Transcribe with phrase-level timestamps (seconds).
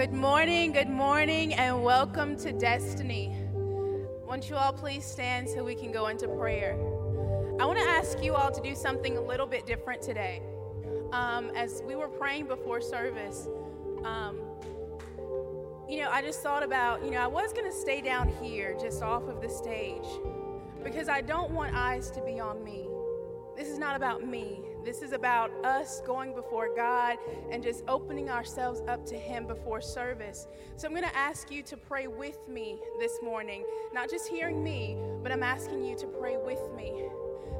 [0.00, 3.36] Good morning, good morning, and welcome to Destiny.
[4.26, 6.72] Won't you all please stand so we can go into prayer?
[7.60, 10.40] I want to ask you all to do something a little bit different today.
[11.12, 13.46] Um, as we were praying before service,
[14.02, 14.38] um,
[15.86, 18.74] you know, I just thought about, you know, I was going to stay down here
[18.80, 20.08] just off of the stage
[20.82, 22.88] because I don't want eyes to be on me.
[23.54, 24.62] This is not about me.
[24.84, 27.18] This is about us going before God
[27.50, 30.46] and just opening ourselves up to Him before service.
[30.76, 34.62] So I'm going to ask you to pray with me this morning, not just hearing
[34.62, 37.04] me, but I'm asking you to pray with me.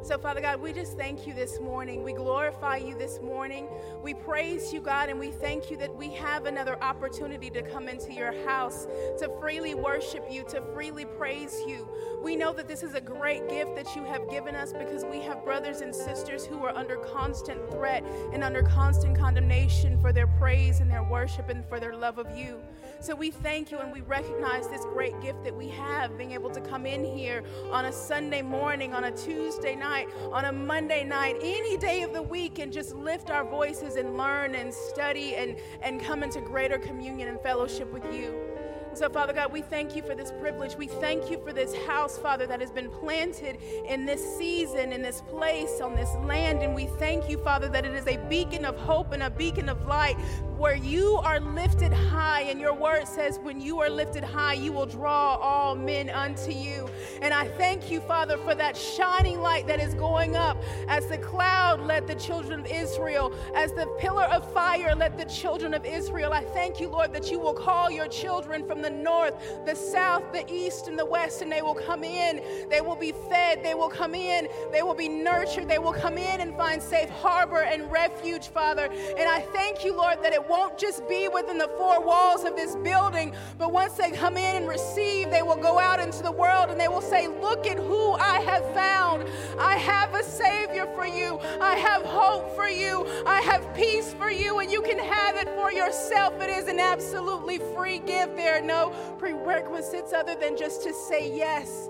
[0.03, 2.03] So, Father God, we just thank you this morning.
[2.03, 3.69] We glorify you this morning.
[4.03, 7.87] We praise you, God, and we thank you that we have another opportunity to come
[7.87, 8.87] into your house,
[9.19, 11.87] to freely worship you, to freely praise you.
[12.23, 15.21] We know that this is a great gift that you have given us because we
[15.21, 18.03] have brothers and sisters who are under constant threat
[18.33, 22.37] and under constant condemnation for their praise and their worship and for their love of
[22.37, 22.63] you.
[23.01, 26.51] So we thank you and we recognize this great gift that we have being able
[26.51, 29.90] to come in here on a Sunday morning, on a Tuesday night,
[30.33, 34.17] on a Monday night, any day of the week, and just lift our voices and
[34.17, 38.50] learn and study and, and come into greater communion and fellowship with you.
[38.93, 40.75] So, Father God, we thank you for this privilege.
[40.75, 43.57] We thank you for this house, Father, that has been planted
[43.87, 46.63] in this season, in this place, on this land.
[46.63, 49.69] And we thank you, Father, that it is a beacon of hope and a beacon
[49.69, 50.17] of light
[50.59, 52.43] where you are lifted high.
[52.43, 56.51] And your word says, when you are lifted high, you will draw all men unto
[56.51, 56.91] you.
[57.23, 61.19] And I thank you, Father, for that shining light that is going up as the
[61.19, 65.87] cloud led the children of Israel, as the pillar of fire led the children of
[65.87, 66.33] Israel.
[66.33, 69.35] I thank you, Lord, that you will call your children from the north,
[69.67, 72.43] the south, the east, and the west, and they will come in.
[72.69, 73.63] They will be fed.
[73.63, 74.49] They will come in.
[74.73, 75.69] They will be nurtured.
[75.69, 78.85] They will come in and find safe harbor and refuge, Father.
[78.85, 82.57] And I thank you, Lord, that it won't just be within the four walls of
[82.57, 86.33] this building, but once they come in and receive, they will go out into the
[86.33, 89.29] world and they will say, Look at who I have found.
[89.59, 91.39] I have a Savior for you.
[91.61, 93.07] I have hope for you.
[93.27, 96.41] I have peace for you, and you can have it for yourself.
[96.41, 98.37] It is an absolutely free gift.
[98.37, 101.89] There no prerequisites other than just to say yes.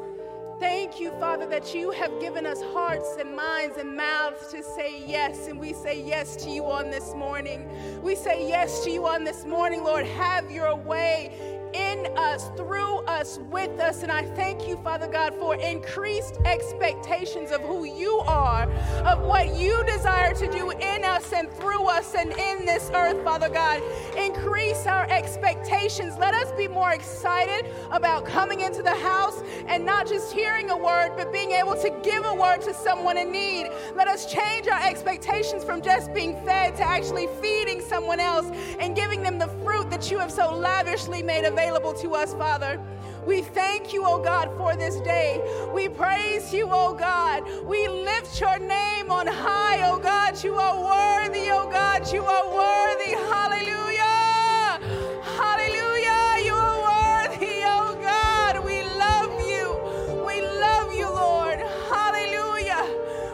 [0.58, 5.02] Thank you, Father, that you have given us hearts and minds and mouths to say
[5.06, 5.46] yes.
[5.46, 7.68] And we say yes to you on this morning.
[8.02, 10.06] We say yes to you on this morning, Lord.
[10.06, 14.02] Have your way in us, through us, with us.
[14.02, 18.64] And I thank you, Father God, for increased expectations of who you are,
[19.04, 23.22] of what you desire to do in us and through us and in this earth,
[23.24, 23.82] Father God.
[24.16, 26.16] Increase our expectations.
[26.18, 30.76] Let us be more excited about coming into the house and not just hearing a
[30.76, 33.68] word, but being able to give a word to someone in need.
[33.94, 38.46] Let us change our expectations from just being fed to actually feeding someone else
[38.78, 42.32] and giving them the fruit that you have so lavishly made available available to us,
[42.32, 42.80] Father.
[43.26, 45.42] We thank you, oh God, for this day.
[45.74, 47.44] We praise you, oh God.
[47.66, 50.42] We lift your name on high, oh God.
[50.42, 52.10] You are worthy, oh God.
[52.10, 53.12] You are worthy.
[53.34, 54.80] Hallelujah.
[55.22, 56.46] Hallelujah.
[56.46, 58.64] You are worthy, oh God.
[58.64, 60.24] We love you.
[60.24, 61.58] We love you, Lord.
[61.92, 62.82] Hallelujah.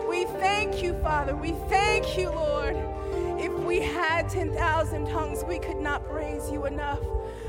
[0.09, 1.37] We thank you, Father.
[1.37, 2.77] We thank you, Lord.
[3.39, 6.99] If we had 10,000 tongues, we could not praise you enough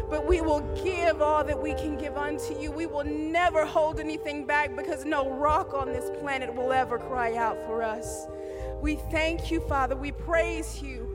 [0.09, 2.71] but we will give all that we can give unto you.
[2.71, 7.35] We will never hold anything back because no rock on this planet will ever cry
[7.35, 8.27] out for us.
[8.81, 9.95] We thank you, Father.
[9.95, 11.06] We praise you.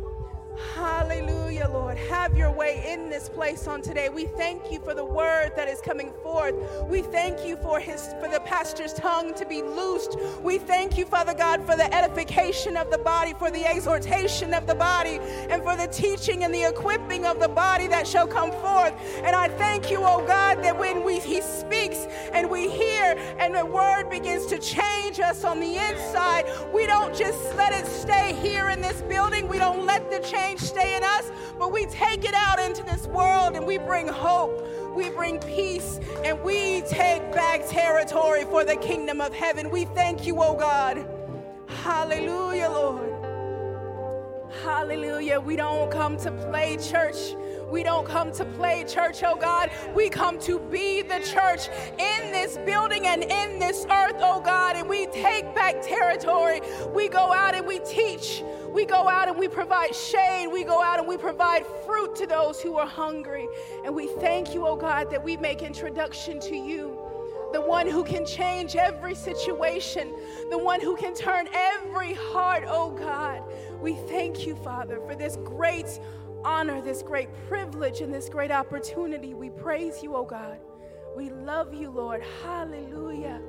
[0.57, 1.97] Hallelujah, Lord.
[1.97, 4.09] Have your way in this place on today.
[4.09, 6.55] We thank you for the word that is coming forth.
[6.89, 10.17] We thank you for his for the pastor's tongue to be loosed.
[10.43, 14.67] We thank you, Father God, for the edification of the body, for the exhortation of
[14.67, 15.19] the body,
[15.49, 18.95] and for the teaching and the equipping of the body that shall come forth.
[19.25, 23.55] And I thank you, oh God, that when we he speaks and we hear and
[23.55, 28.35] the word begins to change us on the inside, we don't just let it stay
[28.43, 29.49] here in this building.
[29.49, 32.83] We don't let the change change stay in us, but we take it out into
[32.83, 38.65] this world and we bring hope, we bring peace, and we take back territory for
[38.65, 39.71] the kingdom of heaven.
[39.71, 41.07] We thank you, oh God.
[41.69, 43.13] Hallelujah, Lord.
[44.65, 45.41] Hallelujah.
[45.41, 47.35] We don't come to play church.
[47.71, 49.71] We don't come to play church, oh God.
[49.95, 54.77] We come to be the church in this building and in this earth, oh God.
[54.77, 56.61] And we take back territory.
[56.95, 58.43] We go out and we teach.
[58.73, 60.49] We go out and we provide shade.
[60.49, 63.47] We go out and we provide fruit to those who are hungry.
[63.85, 66.99] And we thank you, oh God, that we make introduction to you
[67.53, 70.11] the one who can change every situation,
[70.49, 73.43] the one who can turn every heart, oh God.
[73.79, 76.01] We thank you, Father, for this great
[76.45, 79.35] honor this great privilege and this great opportunity.
[79.35, 80.59] We praise you, oh God.
[81.17, 82.23] We love you, Lord.
[82.43, 83.41] Hallelujah.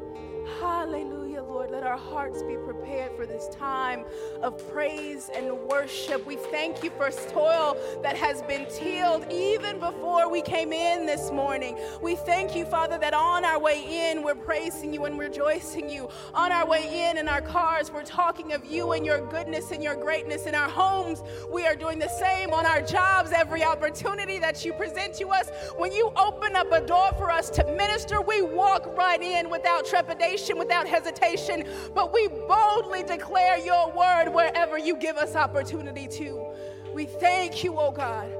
[0.59, 1.71] Hallelujah, Lord.
[1.71, 4.03] Let our hearts be prepared for this time
[4.41, 6.25] of praise and worship.
[6.25, 11.31] We thank you for toil that has been tilled even before we came in this
[11.31, 11.77] morning.
[12.01, 16.09] We thank you, Father, that on our way in, we're praising you and rejoicing you.
[16.33, 19.81] On our way in in our cars, we're talking of you and your goodness and
[19.81, 20.45] your greatness.
[20.45, 22.51] In our homes, we are doing the same.
[22.51, 26.81] On our jobs, every opportunity that you present to us, when you open up a
[26.81, 28.21] door for us to minister,
[28.53, 34.95] walk right in without trepidation without hesitation, but we boldly declare your word wherever you
[34.95, 36.45] give us opportunity to.
[36.93, 38.31] We thank you, oh God.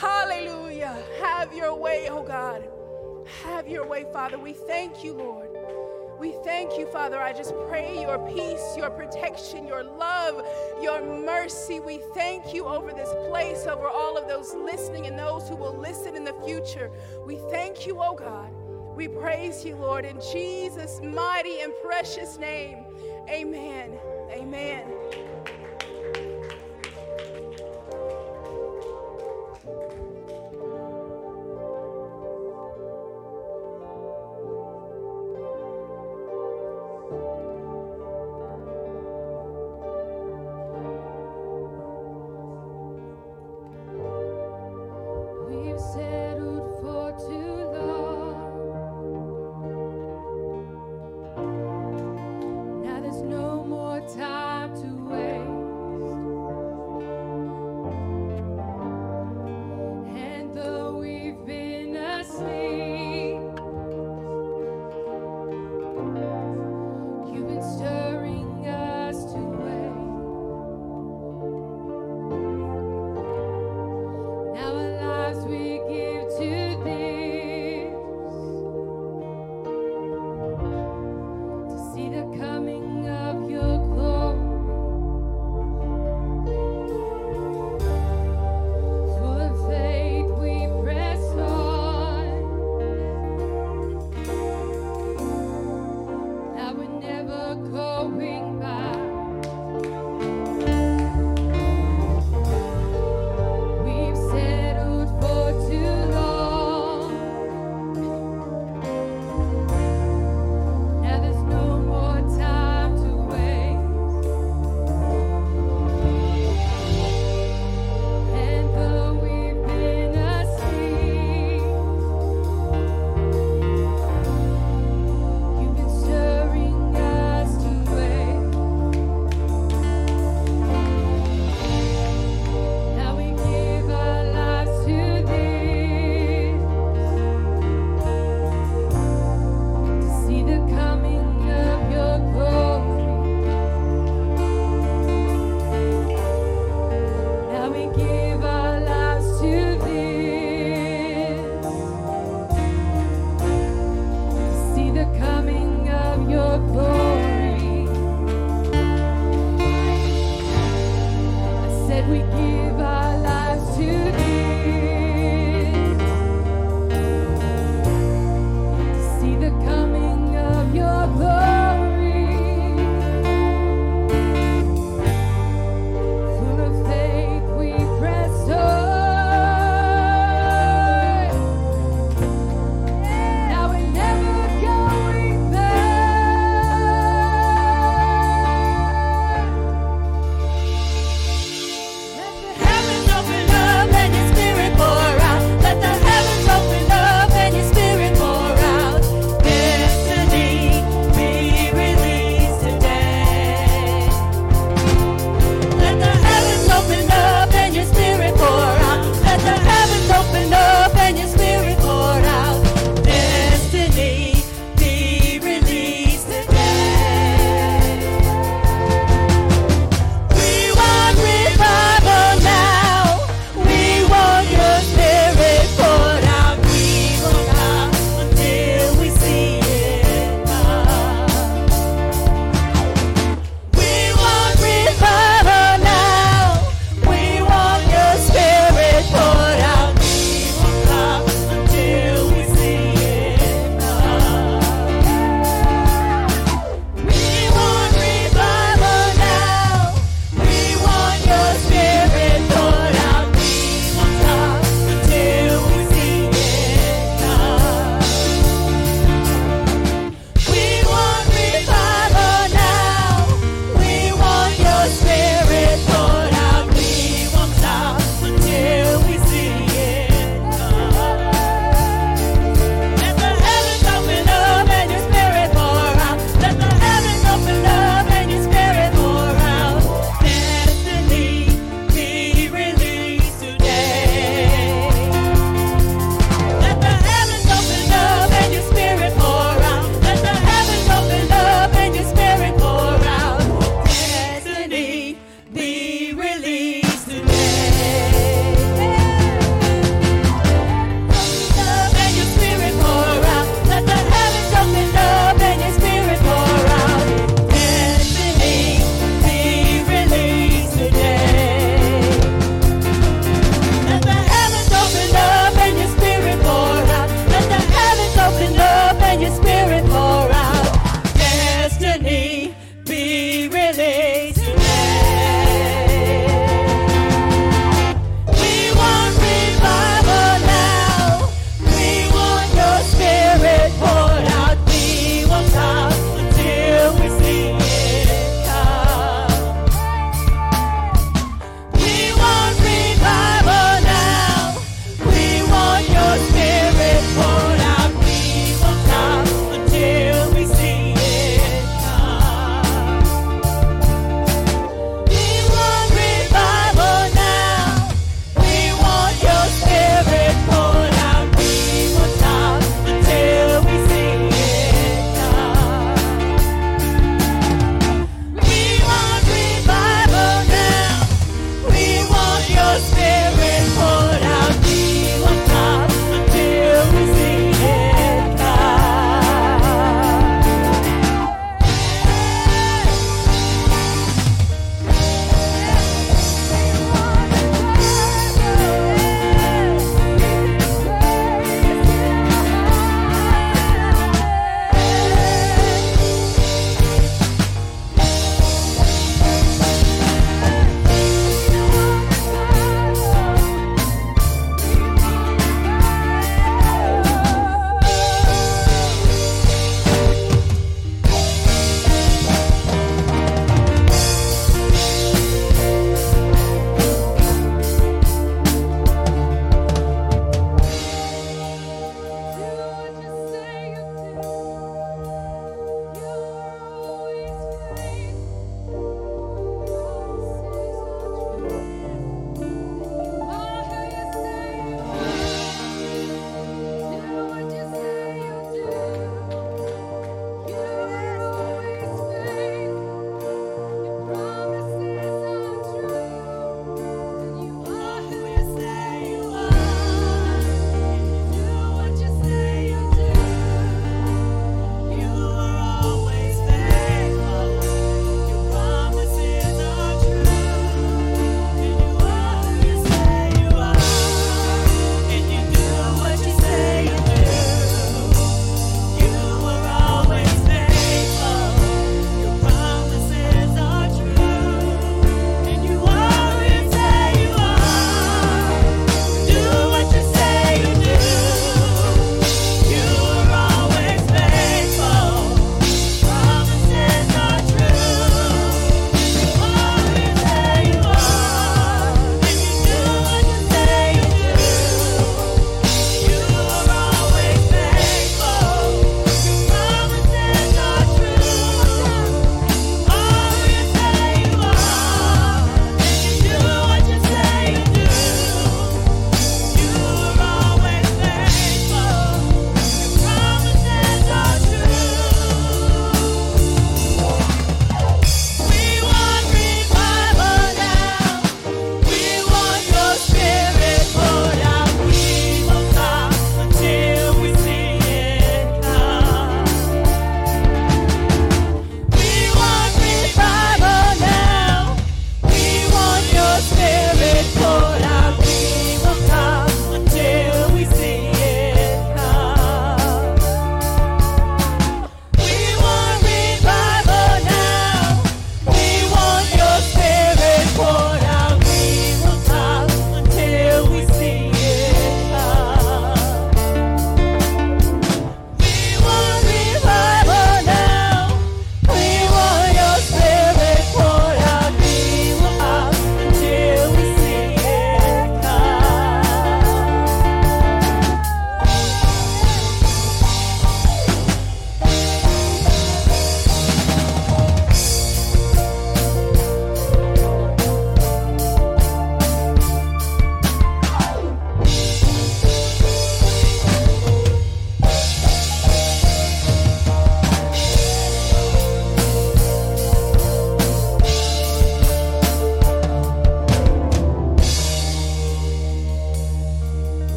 [0.00, 0.96] Hallelujah.
[1.20, 2.68] Have your way, oh God.
[3.44, 4.38] Have your way, Father.
[4.38, 5.48] We thank you, Lord.
[6.18, 7.20] We thank you, Father.
[7.20, 10.46] I just pray your peace, your protection, your love,
[10.80, 11.78] your mercy.
[11.78, 15.76] We thank you over this place, over all of those listening and those who will
[15.76, 16.90] listen in the future.
[17.26, 18.50] We thank you, oh God.
[18.96, 22.86] We praise you, Lord, in Jesus' mighty and precious name.
[23.28, 23.98] Amen.
[24.30, 24.84] Amen.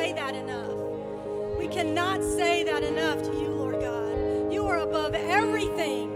[0.00, 0.72] Say that enough.
[1.58, 4.52] We cannot say that enough to you, Lord God.
[4.52, 6.10] You are above everything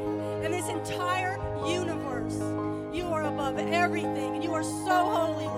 [0.44, 2.38] in this entire universe.
[2.92, 5.44] You are above everything, and you are so holy.
[5.44, 5.53] Holy, holy,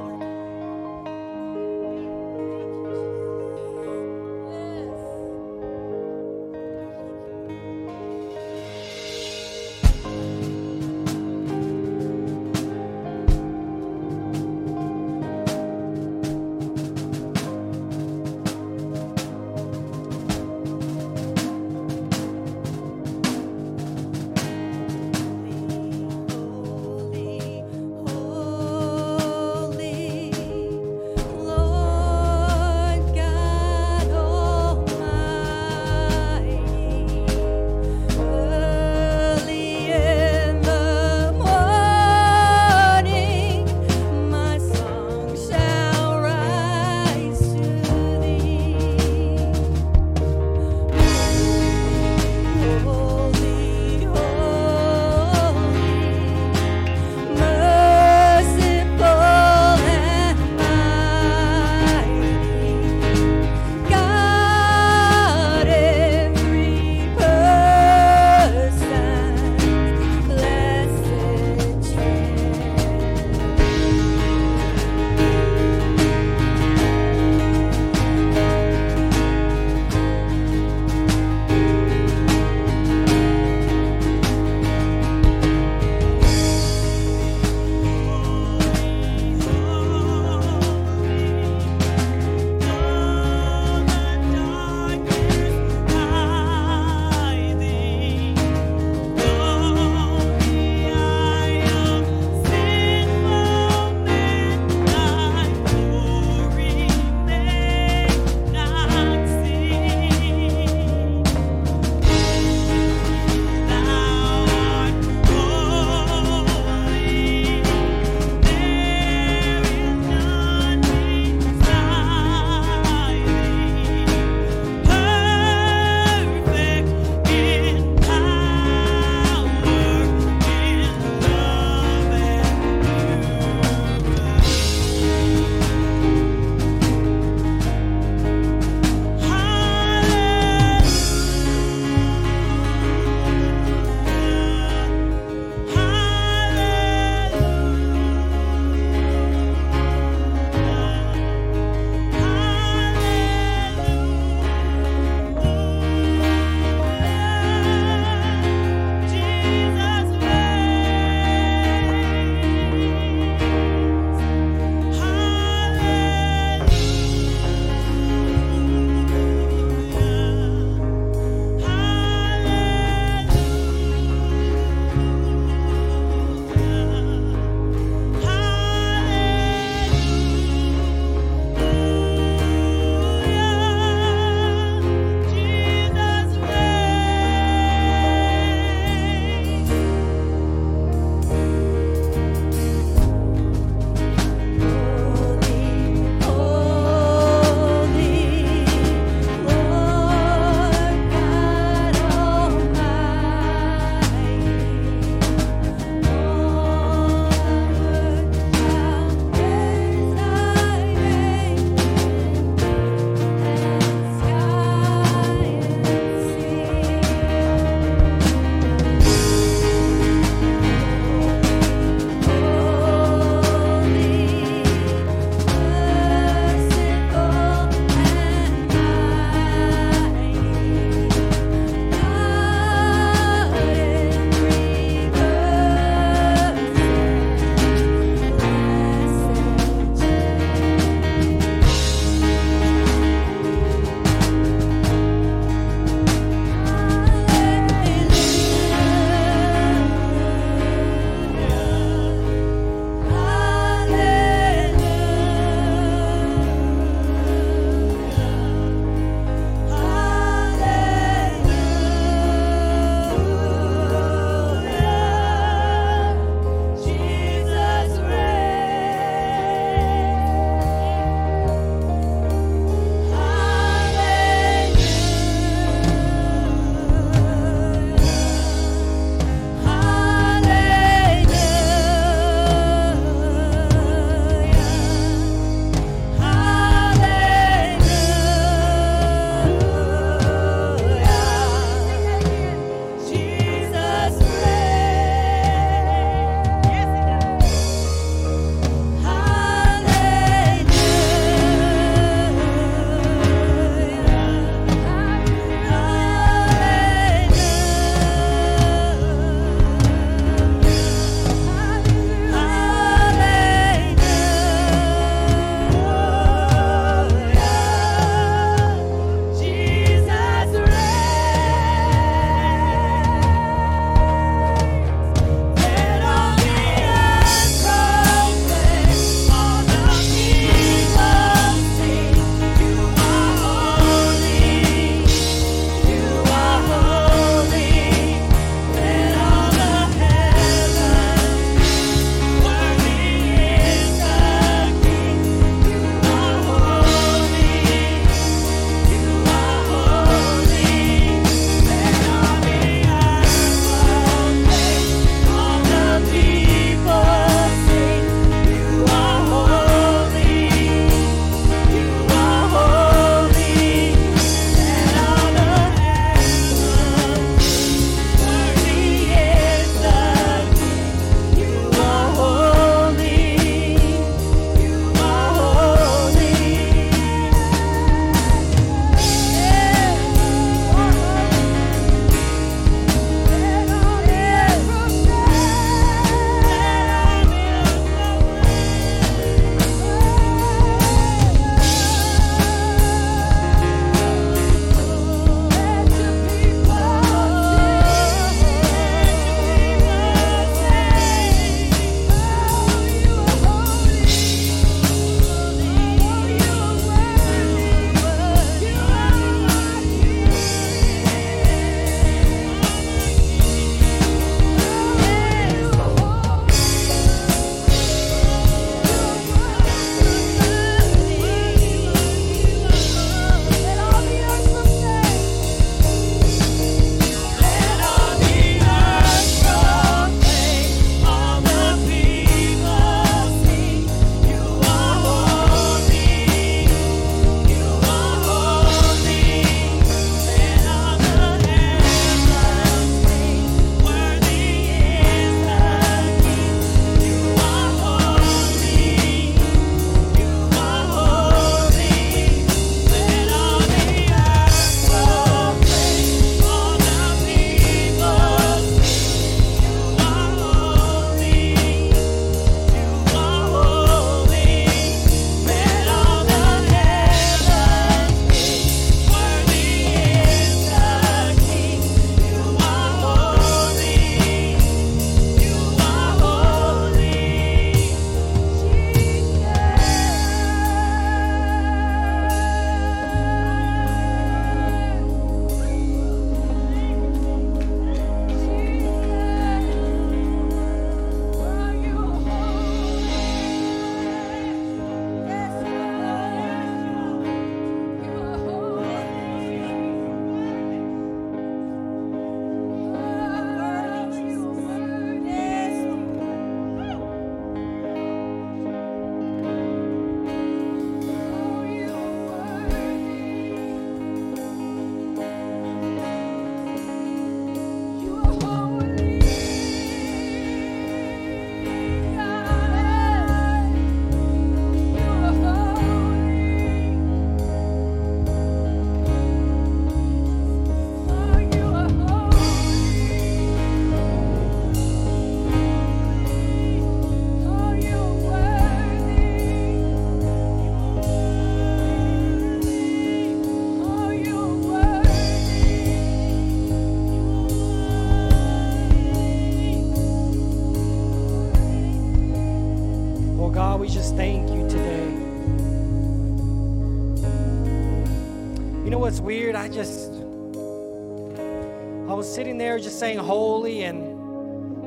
[562.76, 563.98] there just saying holy, and,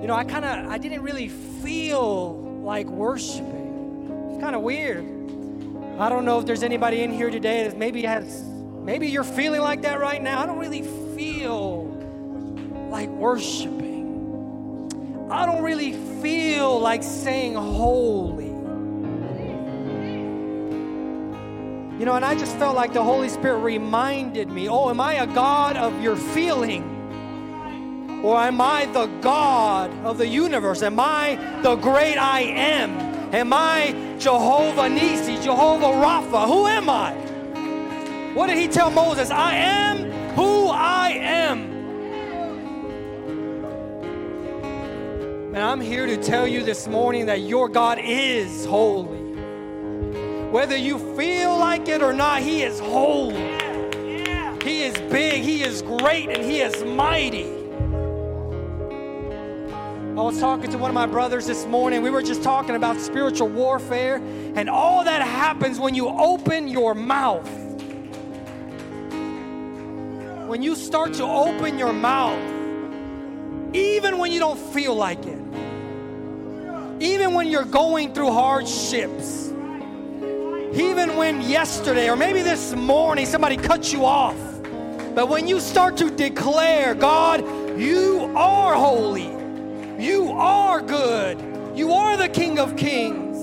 [0.01, 4.29] you know, I kind of, I didn't really feel like worshiping.
[4.29, 5.03] It's kind of weird.
[5.99, 9.61] I don't know if there's anybody in here today that maybe has, maybe you're feeling
[9.61, 10.39] like that right now.
[10.39, 10.83] I don't really
[11.15, 11.85] feel
[12.91, 13.77] like worshiping.
[15.31, 18.45] I don't really feel like saying holy.
[21.99, 25.15] You know, and I just felt like the Holy Spirit reminded me oh, am I
[25.15, 26.88] a God of your feeling?
[28.29, 30.83] Or am I the God of the universe?
[30.83, 32.91] Am I the great I am?
[33.33, 36.45] Am I Jehovah Nissi, Jehovah Rapha?
[36.45, 37.13] Who am I?
[38.35, 39.31] What did he tell Moses?
[39.31, 41.59] I am who I am.
[45.55, 49.17] And I'm here to tell you this morning that your God is holy.
[50.51, 53.57] Whether you feel like it or not, He is holy.
[54.63, 57.58] He is big, He is great, and He is mighty.
[60.19, 62.01] I was talking to one of my brothers this morning.
[62.01, 66.93] We were just talking about spiritual warfare and all that happens when you open your
[66.93, 67.49] mouth.
[70.45, 72.37] When you start to open your mouth,
[73.73, 75.39] even when you don't feel like it,
[76.99, 79.47] even when you're going through hardships,
[80.73, 84.35] even when yesterday or maybe this morning somebody cut you off.
[85.15, 87.39] But when you start to declare, God,
[87.79, 89.38] you are holy,
[89.99, 91.37] you are good,
[91.75, 93.37] you are the King of Kings,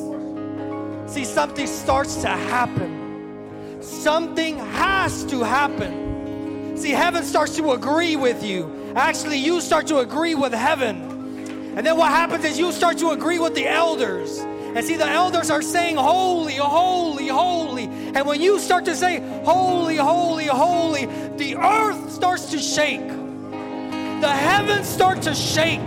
[1.13, 3.83] see, something starts to happen.
[3.83, 6.77] Something has to happen.
[6.77, 8.93] See, heaven starts to agree with you.
[8.95, 11.75] Actually, you start to agree with heaven.
[11.77, 14.39] And then what happens is you start to agree with the elders.
[14.39, 17.85] And see, the elders are saying, Holy, holy, holy.
[17.85, 24.29] And when you start to say, Holy, holy, holy, the earth starts to shake, the
[24.29, 25.81] heavens start to shake.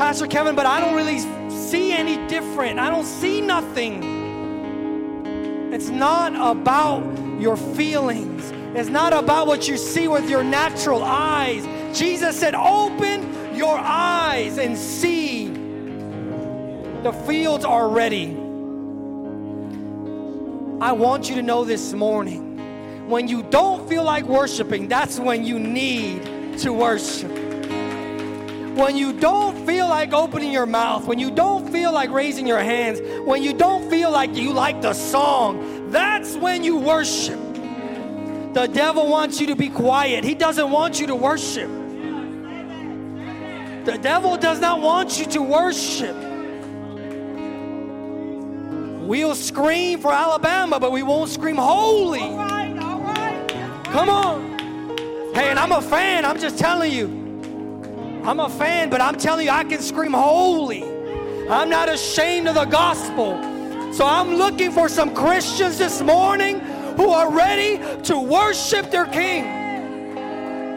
[0.00, 1.18] Pastor Kevin, but I don't really
[1.50, 2.78] see any different.
[2.78, 4.02] I don't see nothing.
[5.74, 7.02] It's not about
[7.38, 11.66] your feelings, it's not about what you see with your natural eyes.
[11.94, 15.48] Jesus said, Open your eyes and see
[17.02, 18.30] the fields are ready.
[20.80, 25.44] I want you to know this morning when you don't feel like worshiping, that's when
[25.44, 27.49] you need to worship.
[28.74, 32.60] When you don't feel like opening your mouth, when you don't feel like raising your
[32.60, 37.38] hands, when you don't feel like you like the song, that's when you worship.
[38.54, 41.68] The devil wants you to be quiet, he doesn't want you to worship.
[43.84, 46.16] The devil does not want you to worship.
[49.06, 52.20] We'll scream for Alabama, but we won't scream holy.
[52.20, 53.84] All right, all right.
[53.86, 54.58] Come on.
[55.34, 56.24] Hey, and I'm a fan.
[56.24, 57.19] I'm just telling you.
[58.24, 60.84] I'm a fan, but I'm telling you, I can scream holy.
[61.48, 63.42] I'm not ashamed of the gospel.
[63.92, 66.60] So I'm looking for some Christians this morning
[66.96, 69.44] who are ready to worship their King.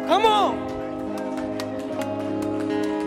[0.07, 0.71] Come on.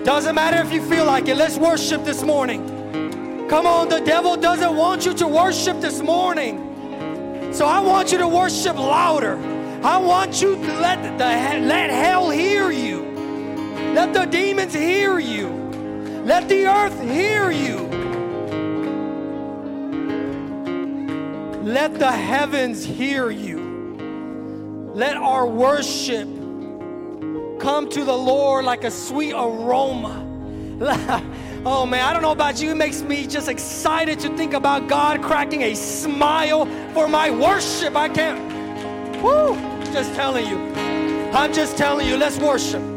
[0.04, 1.36] Doesn't matter if you feel like it.
[1.36, 3.48] Let's worship this morning.
[3.48, 7.52] Come on, the devil doesn't want you to worship this morning.
[7.52, 9.38] So I want you to worship louder.
[9.82, 13.05] I want you to let the let hell hear you.
[13.96, 15.48] Let the demons hear you.
[16.26, 17.78] Let the earth hear you.
[21.62, 24.92] Let the heavens hear you.
[24.94, 26.28] Let our worship
[27.58, 30.22] come to the Lord like a sweet aroma.
[31.64, 34.88] oh man, I don't know about you, it makes me just excited to think about
[34.88, 37.96] God cracking a smile for my worship.
[37.96, 39.54] I can't, whoo,
[39.90, 40.58] just telling you.
[41.32, 42.95] I'm just telling you, let's worship.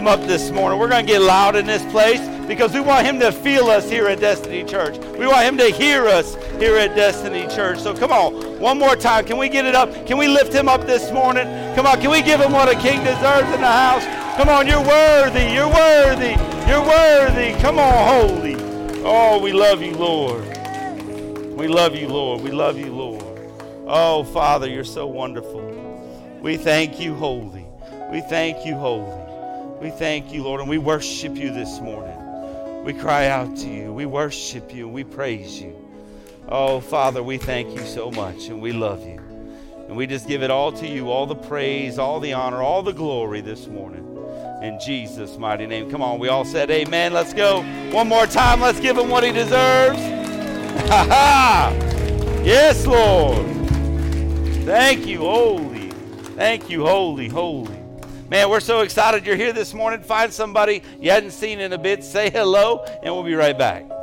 [0.00, 0.78] Him up this morning.
[0.78, 3.90] We're going to get loud in this place because we want him to feel us
[3.90, 4.96] here at Destiny Church.
[5.18, 7.80] We want him to hear us here at Destiny Church.
[7.80, 9.26] So come on, one more time.
[9.26, 10.06] Can we get it up?
[10.06, 11.44] Can we lift him up this morning?
[11.74, 14.02] Come on, can we give him what a king deserves in the house?
[14.38, 15.52] Come on, you're worthy.
[15.52, 16.30] You're worthy.
[16.66, 17.60] You're worthy.
[17.60, 18.56] Come on, holy.
[19.04, 20.46] Oh, we love you, Lord.
[21.58, 22.40] We love you, Lord.
[22.40, 23.22] We love you, Lord.
[23.86, 25.60] Oh, Father, you're so wonderful.
[26.40, 27.66] We thank you, holy.
[28.10, 29.29] We thank you, holy.
[29.80, 32.84] We thank you, Lord, and we worship you this morning.
[32.84, 33.94] We cry out to you.
[33.94, 34.86] We worship you.
[34.86, 35.74] We praise you.
[36.48, 39.18] Oh, Father, we thank you so much, and we love you.
[39.88, 42.82] And we just give it all to you, all the praise, all the honor, all
[42.82, 44.06] the glory this morning.
[44.62, 45.90] In Jesus' mighty name.
[45.90, 47.14] Come on, we all said amen.
[47.14, 47.62] Let's go.
[47.90, 48.60] One more time.
[48.60, 49.98] Let's give him what he deserves.
[50.90, 51.72] Ha ha!
[52.44, 53.46] Yes, Lord.
[54.66, 55.88] Thank you, holy.
[56.36, 57.79] Thank you, holy, holy.
[58.30, 60.02] Man, we're so excited you're here this morning.
[60.02, 63.99] Find somebody you hadn't seen in a bit, say hello, and we'll be right back.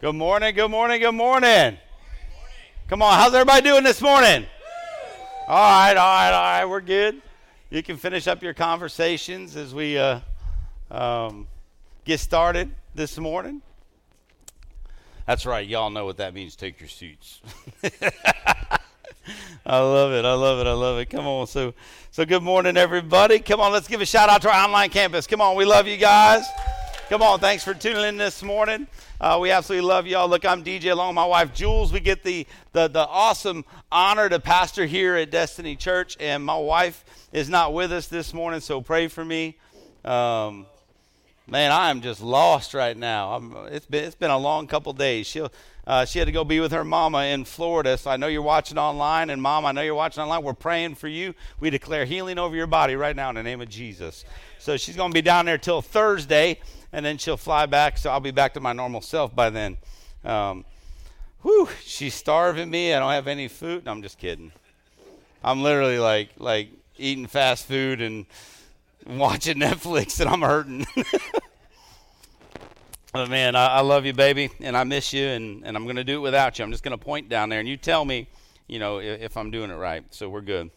[0.00, 1.76] Good morning, good morning, good morning.
[2.88, 4.46] Come on, how's everybody doing this morning?
[5.46, 7.20] All right, all right, all right, we're good.
[7.68, 10.20] You can finish up your conversations as we uh,
[10.90, 11.48] um,
[12.06, 13.60] get started this morning.
[15.26, 16.56] That's right, y'all know what that means.
[16.56, 17.42] Take your seats.
[19.66, 20.24] I love it.
[20.24, 20.66] I love it.
[20.66, 21.10] I love it.
[21.10, 21.46] Come on.
[21.46, 21.74] So,
[22.10, 23.38] so good morning, everybody.
[23.38, 25.26] Come on, let's give a shout out to our online campus.
[25.26, 26.46] Come on, we love you guys.
[27.10, 28.86] Come on, thanks for tuning in this morning.
[29.20, 30.28] Uh, we absolutely love y'all.
[30.28, 31.92] Look, I'm DJ along with my wife Jules.
[31.92, 36.56] We get the, the the awesome honor to pastor here at Destiny Church, and my
[36.56, 39.56] wife is not with us this morning, so pray for me.
[40.04, 40.66] Um,
[41.48, 43.34] man, I am just lost right now.
[43.34, 45.26] I'm, it's been it's been a long couple days.
[45.26, 45.50] She'll
[45.88, 47.98] uh, she had to go be with her mama in Florida.
[47.98, 50.44] So I know you're watching online, and mom, I know you're watching online.
[50.44, 51.34] We're praying for you.
[51.58, 54.24] We declare healing over your body right now in the name of Jesus.
[54.60, 56.60] So she's going to be down there till Thursday,
[56.92, 57.98] and then she'll fly back.
[57.98, 59.76] So I'll be back to my normal self by then.
[60.24, 60.64] Um,
[61.42, 62.94] whew, she's starving me.
[62.94, 63.84] I don't have any food.
[63.84, 64.52] No, I'm just kidding.
[65.42, 68.26] I'm literally like like eating fast food and
[69.06, 70.86] watching Netflix, and I'm hurting.
[73.12, 76.04] But man, I, I, love you, baby, and I miss you, and, and I'm to
[76.04, 76.64] do it without you.
[76.64, 78.28] I'm just to point down there, and you tell me,
[78.68, 80.04] you know, if, if I'm doing it right.
[80.10, 80.70] So we're good.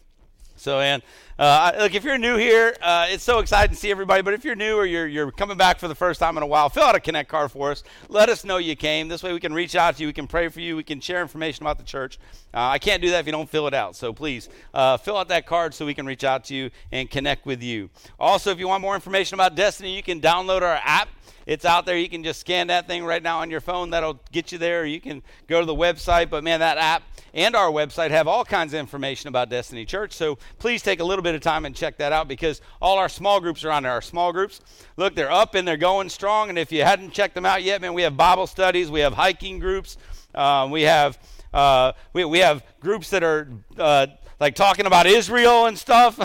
[0.64, 1.02] So, and
[1.38, 4.22] uh, look, if you're new here, uh, it's so exciting to see everybody.
[4.22, 6.46] But if you're new or you're, you're coming back for the first time in a
[6.46, 7.82] while, fill out a Connect card for us.
[8.08, 9.08] Let us know you came.
[9.08, 10.06] This way we can reach out to you.
[10.06, 10.74] We can pray for you.
[10.74, 12.18] We can share information about the church.
[12.54, 13.94] Uh, I can't do that if you don't fill it out.
[13.94, 17.10] So please uh, fill out that card so we can reach out to you and
[17.10, 17.90] connect with you.
[18.18, 21.10] Also, if you want more information about Destiny, you can download our app.
[21.46, 21.98] It's out there.
[21.98, 23.90] You can just scan that thing right now on your phone.
[23.90, 24.86] That'll get you there.
[24.86, 26.30] You can go to the website.
[26.30, 27.02] But man, that app
[27.34, 30.12] and our website have all kinds of information about Destiny Church.
[30.12, 33.08] So please take a little bit of time and check that out because all our
[33.08, 33.92] small groups are on there.
[33.92, 34.60] Our small groups,
[34.96, 36.48] look, they're up and they're going strong.
[36.48, 39.12] And if you hadn't checked them out yet, man, we have Bible studies, we have
[39.12, 39.98] hiking groups,
[40.34, 41.18] um, we have
[41.52, 43.48] uh, we, we have groups that are
[43.78, 44.08] uh,
[44.40, 46.18] like talking about Israel and stuff.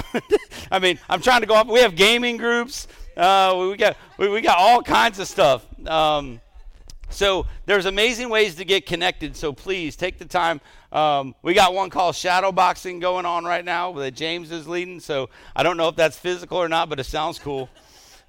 [0.72, 1.68] I mean, I'm trying to go up.
[1.68, 2.88] We have gaming groups.
[3.16, 5.66] Uh, we got we, we, got all kinds of stuff.
[5.88, 6.42] Um,
[7.10, 9.36] so there's amazing ways to get connected.
[9.36, 10.62] So please take the time.
[10.92, 15.00] Um, we got one called shadow boxing going on right now that James is leading.
[15.00, 17.70] So I don't know if that's physical or not, but it sounds cool.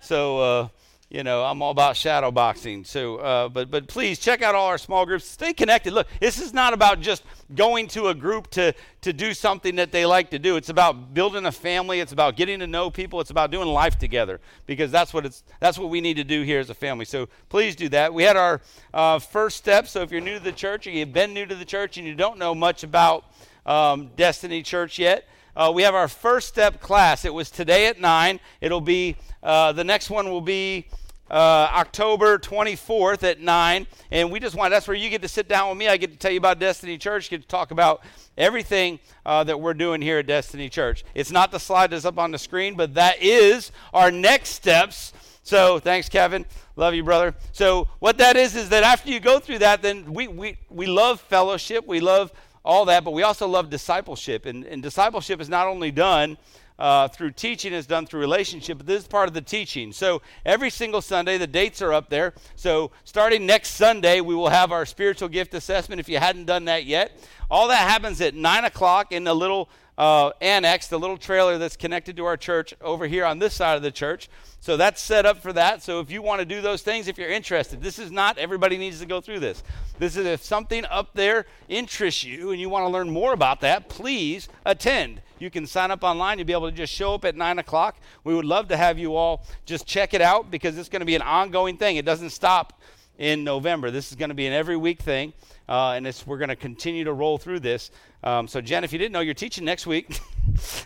[0.00, 0.68] So uh,
[1.10, 2.84] you know, I'm all about shadow boxing.
[2.84, 5.24] So, uh, but but please check out all our small groups.
[5.24, 5.92] Stay connected.
[5.92, 9.90] Look, this is not about just going to a group to to do something that
[9.90, 10.54] they like to do.
[10.54, 11.98] It's about building a family.
[11.98, 13.20] It's about getting to know people.
[13.20, 16.42] It's about doing life together because that's what it's that's what we need to do
[16.42, 17.04] here as a family.
[17.04, 18.14] So please do that.
[18.14, 18.60] We had our
[18.94, 19.88] uh, first step.
[19.88, 22.06] So if you're new to the church or you've been new to the church and
[22.06, 23.24] you don't know much about
[23.66, 25.26] um, Destiny Church yet.
[25.56, 27.24] Uh, we have our first step class.
[27.24, 28.40] It was today at 9.
[28.60, 30.86] It'll be, uh, the next one will be
[31.30, 33.86] uh, October 24th at 9.
[34.10, 35.88] And we just want, that's where you get to sit down with me.
[35.88, 38.02] I get to tell you about Destiny Church, get to talk about
[38.36, 41.04] everything uh, that we're doing here at Destiny Church.
[41.14, 45.12] It's not the slide that's up on the screen, but that is our next steps.
[45.42, 46.44] So thanks, Kevin.
[46.76, 47.34] Love you, brother.
[47.52, 50.86] So what that is is that after you go through that, then we we we
[50.86, 52.32] love fellowship, we love
[52.64, 54.46] all that, but we also love discipleship.
[54.46, 56.36] And, and discipleship is not only done
[56.80, 59.92] uh, through teaching is done through relationship, but this is part of the teaching.
[59.92, 62.32] So every single Sunday, the dates are up there.
[62.56, 66.64] So starting next Sunday, we will have our spiritual gift assessment if you hadn't done
[66.64, 67.20] that yet.
[67.50, 71.76] All that happens at 9 o'clock in the little uh, annex, the little trailer that's
[71.76, 74.30] connected to our church over here on this side of the church.
[74.60, 75.82] So that's set up for that.
[75.82, 78.78] So if you want to do those things, if you're interested, this is not everybody
[78.78, 79.62] needs to go through this.
[79.98, 83.60] This is if something up there interests you and you want to learn more about
[83.60, 85.20] that, please attend.
[85.40, 86.38] You can sign up online.
[86.38, 87.96] You'll be able to just show up at 9 o'clock.
[88.24, 91.06] We would love to have you all just check it out because it's going to
[91.06, 91.96] be an ongoing thing.
[91.96, 92.80] It doesn't stop
[93.18, 93.90] in November.
[93.90, 95.32] This is going to be an every week thing,
[95.68, 97.90] uh, and we're going to continue to roll through this.
[98.22, 100.20] Um, so, Jen, if you didn't know, you're teaching next week.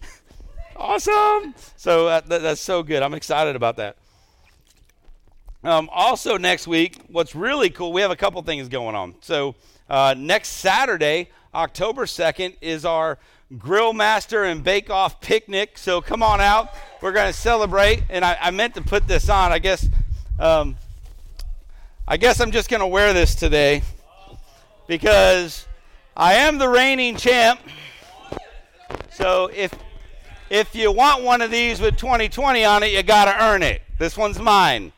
[0.77, 1.55] awesome!
[1.77, 3.03] So uh, th- that's so good.
[3.03, 3.97] I'm excited about that.
[5.63, 9.15] Um, also, next week, what's really cool, we have a couple things going on.
[9.21, 9.55] So,
[9.89, 13.19] uh, next Saturday, October 2nd, is our
[13.59, 15.79] Grill Master and Bake Off picnic.
[15.79, 16.71] So, come on out.
[17.01, 18.03] We're going to celebrate.
[18.09, 19.53] And I, I, meant to put this on.
[19.53, 19.89] I guess,
[20.39, 20.77] um,
[22.09, 23.83] I guess I'm just going to wear this today
[24.87, 25.67] because
[26.17, 27.61] I am the reigning champ.
[29.11, 29.73] So, if
[30.51, 33.83] if you want one of these with 2020 on it, you got to earn it.
[33.99, 34.93] This one's mine.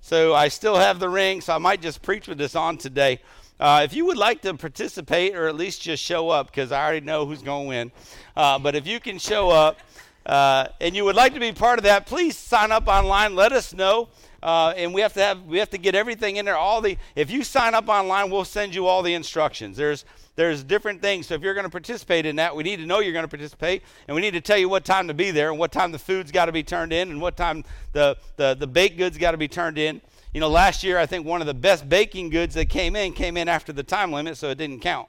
[0.00, 3.20] So I still have the ring, so I might just preach with this on today.
[3.58, 6.82] Uh, if you would like to participate or at least just show up, because I
[6.84, 7.92] already know who's going to win,
[8.36, 9.78] uh, but if you can show up
[10.26, 13.34] uh, and you would like to be part of that, please sign up online.
[13.34, 14.08] Let us know.
[14.46, 16.56] uh, and we have to have we have to get everything in there.
[16.56, 19.76] All the if you sign up online, we'll send you all the instructions.
[19.76, 20.04] There's
[20.36, 21.26] there's different things.
[21.26, 23.28] So if you're going to participate in that, we need to know you're going to
[23.28, 25.90] participate, and we need to tell you what time to be there, and what time
[25.90, 29.18] the food's got to be turned in, and what time the the, the baked goods
[29.18, 30.00] got to be turned in.
[30.36, 33.14] You know, last year I think one of the best baking goods that came in
[33.14, 35.08] came in after the time limit, so it didn't count.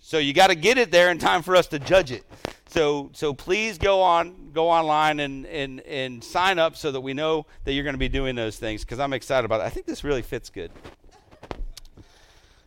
[0.00, 2.24] So you got to get it there in time for us to judge it.
[2.66, 7.14] So so please go on go online and and and sign up so that we
[7.14, 9.66] know that you're going to be doing those things because I'm excited about it.
[9.66, 10.72] I think this really fits good.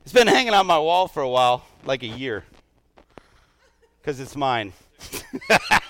[0.03, 2.45] It's been hanging on my wall for a while, like a year,
[4.01, 4.71] because it's mine.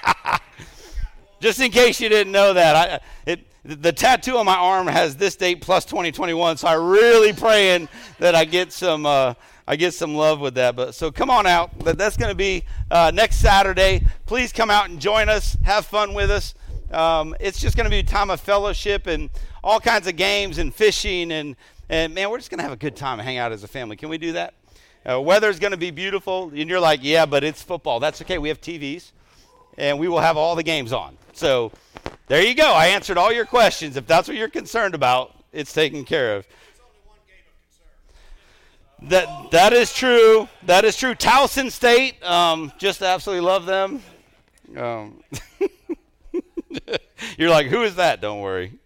[1.40, 5.16] Just in case you didn't know that, I, it, the tattoo on my arm has
[5.16, 7.90] this date plus 2021, so I'm really praying
[8.20, 9.36] that I get some uh,
[9.68, 10.76] I get some love with that.
[10.76, 11.78] But so come on out.
[11.80, 14.06] That's going to be uh, next Saturday.
[14.26, 15.58] Please come out and join us.
[15.64, 16.56] Have fun with us.
[16.92, 19.30] Um, it's just going to be a time of fellowship and
[19.64, 21.56] all kinds of games and fishing and
[21.88, 23.68] and man, we're just going to have a good time and hang out as a
[23.68, 23.98] family.
[23.98, 24.54] Can we do that?
[25.08, 26.50] Uh, weather's going to be beautiful.
[26.56, 28.00] And you're like, yeah, but it's football.
[28.00, 28.38] That's okay.
[28.38, 29.12] We have TVs
[29.78, 31.18] and we will have all the games on.
[31.34, 31.72] So
[32.32, 32.72] there you go.
[32.72, 33.98] I answered all your questions.
[33.98, 36.48] If that's what you're concerned about, it's taken care of.
[39.02, 40.48] That that is true.
[40.64, 41.14] That is true.
[41.14, 44.02] Towson State, um, just absolutely love them.
[44.78, 45.22] Um,
[47.38, 48.22] you're like, who is that?
[48.22, 48.80] Don't worry.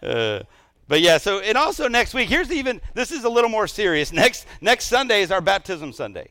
[0.00, 0.44] Uh,
[0.86, 4.12] but yeah, so and also next week, here's even this is a little more serious.
[4.12, 6.28] Next next Sunday is our baptism Sunday.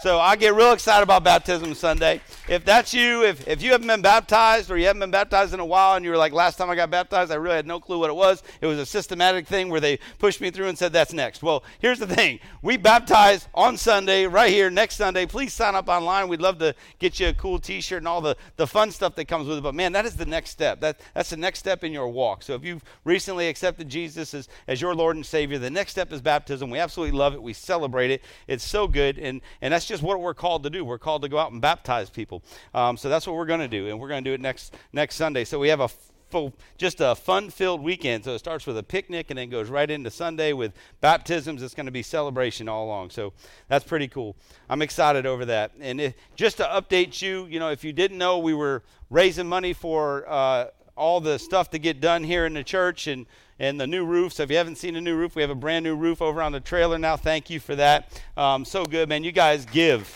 [0.00, 2.20] So I get real excited about Baptism Sunday.
[2.48, 5.58] If that's you, if, if you haven't been baptized or you haven't been baptized in
[5.58, 7.80] a while and you were like, last time I got baptized, I really had no
[7.80, 8.44] clue what it was.
[8.60, 11.42] It was a systematic thing where they pushed me through and said, that's next.
[11.42, 15.26] Well, here's the thing we baptize on Sunday, right here, next Sunday.
[15.26, 16.28] Please sign up online.
[16.28, 19.16] We'd love to get you a cool t shirt and all the, the fun stuff
[19.16, 19.62] that comes with it.
[19.62, 20.80] But man, that is the next step.
[20.80, 22.44] That, that's the next step in your walk.
[22.44, 26.12] So if you've recently accepted Jesus as, as your Lord and Savior, the next step
[26.12, 26.70] is baptism.
[26.70, 27.42] We absolutely love it.
[27.42, 28.22] We celebrate it.
[28.46, 29.18] It's so good.
[29.18, 30.84] And, and that's just what we're called to do.
[30.84, 32.42] We're called to go out and baptize people.
[32.74, 34.76] Um, so that's what we're going to do, and we're going to do it next
[34.92, 35.44] next Sunday.
[35.44, 35.88] So we have a
[36.28, 38.24] full, just a fun-filled weekend.
[38.24, 41.62] So it starts with a picnic and then goes right into Sunday with baptisms.
[41.62, 43.10] It's going to be celebration all along.
[43.10, 43.32] So
[43.68, 44.36] that's pretty cool.
[44.68, 45.72] I'm excited over that.
[45.80, 49.72] And just to update you, you know, if you didn't know, we were raising money
[49.72, 50.66] for uh,
[50.96, 53.26] all the stuff to get done here in the church and
[53.58, 54.32] and the new roof.
[54.32, 56.42] So if you haven't seen the new roof, we have a brand new roof over
[56.42, 57.16] on the trailer now.
[57.16, 58.22] Thank you for that.
[58.36, 59.24] Um, so good, man.
[59.24, 60.08] You guys give.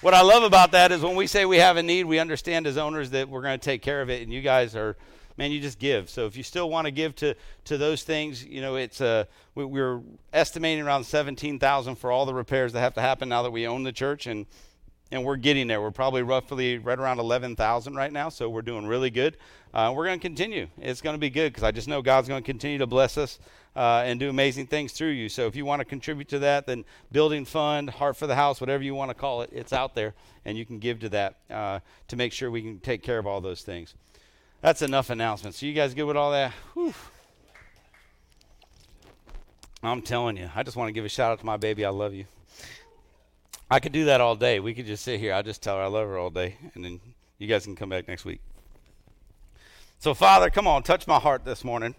[0.00, 2.66] What I love about that is when we say we have a need, we understand
[2.66, 4.96] as owners that we're going to take care of it, and you guys are
[5.36, 6.08] man, you just give.
[6.10, 7.34] So if you still want to give to
[7.64, 9.24] to those things, you know, it's uh,
[9.54, 10.00] we, we're
[10.32, 13.66] estimating around seventeen thousand for all the repairs that have to happen now that we
[13.66, 14.46] own the church, and
[15.10, 15.80] and we're getting there.
[15.80, 19.36] We're probably roughly right around 11,000 right now, so we're doing really good.
[19.72, 20.68] Uh, we're going to continue.
[20.78, 23.18] It's going to be good because I just know God's going to continue to bless
[23.18, 23.38] us
[23.76, 25.28] uh, and do amazing things through you.
[25.28, 28.60] So if you want to contribute to that, then Building Fund, Heart for the House,
[28.60, 30.14] whatever you want to call it, it's out there,
[30.44, 33.26] and you can give to that uh, to make sure we can take care of
[33.26, 33.94] all those things.
[34.60, 35.58] That's enough announcements.
[35.58, 36.52] So you guys good with all that?
[36.74, 36.94] Whew.
[39.82, 41.84] I'm telling you, I just want to give a shout out to my baby.
[41.84, 42.24] I love you.
[43.70, 44.60] I could do that all day.
[44.60, 45.32] We could just sit here.
[45.32, 47.00] I'll just tell her I love her all day, and then
[47.38, 48.40] you guys can come back next week.
[49.98, 51.94] So, Father, come on, touch my heart this morning.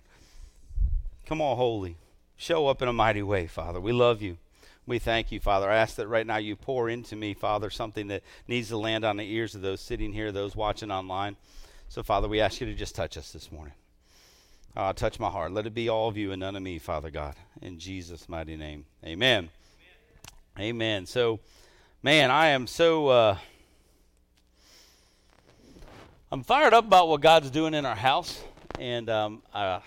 [1.26, 1.98] Come on, holy.
[2.38, 3.82] Show up in a mighty way, Father.
[3.82, 4.38] We love you.
[4.86, 5.70] We thank you, Father.
[5.70, 9.04] I ask that right now you pour into me, Father, something that needs to land
[9.04, 11.38] on the ears of those sitting here, those watching online.
[11.90, 13.74] So, Father, we ask you to just touch us this morning.
[14.78, 15.54] Uh, touch my heart.
[15.54, 17.36] Let it be all of you and none of me, Father God.
[17.62, 18.86] In Jesus' mighty name.
[19.04, 19.50] Amen.
[20.58, 21.06] Amen.
[21.06, 21.42] So,
[22.02, 23.38] man, I am so uh,
[26.32, 28.42] I'm fired up about what God's doing in our house,
[28.80, 29.82] and um, I,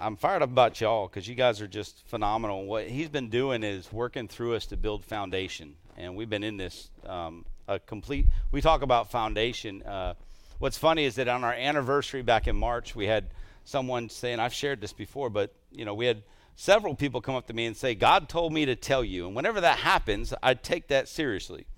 [0.00, 2.66] I'm fired up about y'all because you guys are just phenomenal.
[2.66, 6.56] What He's been doing is working through us to build foundation, and we've been in
[6.56, 8.26] this um, a complete.
[8.50, 9.84] We talk about foundation.
[9.84, 10.14] Uh,
[10.58, 13.28] what's funny is that on our anniversary back in March, we had
[13.64, 16.24] someone saying, "I've shared this before, but you know, we had."
[16.58, 19.28] Several people come up to me and say, God told me to tell you.
[19.28, 21.68] And whenever that happens, I take that seriously.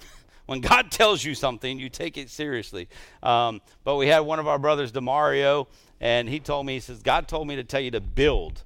[0.46, 2.88] when God tells you something, you take it seriously.
[3.22, 5.66] Um, but we had one of our brothers, Demario,
[6.00, 8.64] and he told me, he says, God told me to tell you to build.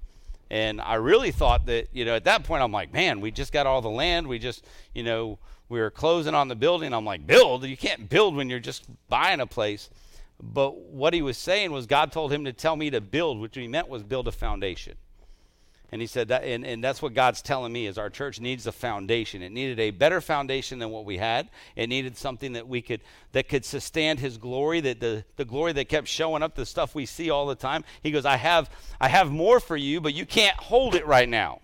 [0.52, 3.52] And I really thought that, you know, at that point, I'm like, man, we just
[3.52, 4.28] got all the land.
[4.28, 4.64] We just,
[4.94, 6.94] you know, we were closing on the building.
[6.94, 7.64] I'm like, build?
[7.64, 9.90] You can't build when you're just buying a place.
[10.40, 13.56] But what he was saying was God told him to tell me to build, which
[13.56, 14.96] he meant was build a foundation.
[15.92, 18.66] And he said that, and, and that's what God's telling me is our church needs
[18.66, 19.40] a foundation.
[19.40, 21.48] It needed a better foundation than what we had.
[21.76, 23.02] It needed something that we could
[23.32, 26.94] that could sustain his glory, that the, the glory that kept showing up, the stuff
[26.94, 27.84] we see all the time.
[28.02, 28.68] He goes, I have
[29.00, 31.60] I have more for you, but you can't hold it right now.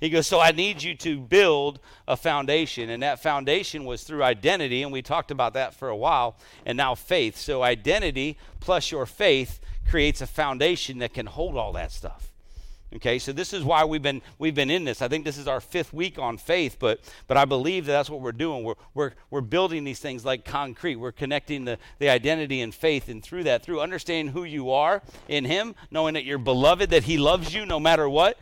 [0.00, 2.90] He goes, So I need you to build a foundation.
[2.90, 4.82] And that foundation was through identity.
[4.82, 6.36] And we talked about that for a while.
[6.64, 7.36] And now faith.
[7.36, 12.29] So identity plus your faith creates a foundation that can hold all that stuff.
[12.92, 15.00] Okay, so this is why we've been we've been in this.
[15.00, 16.98] I think this is our fifth week on faith, but
[17.28, 18.64] but I believe that that's what we're doing.
[18.64, 20.96] We're we're we're building these things like concrete.
[20.96, 25.02] We're connecting the the identity and faith, and through that, through understanding who you are
[25.28, 28.36] in Him, knowing that you're beloved, that He loves you no matter what.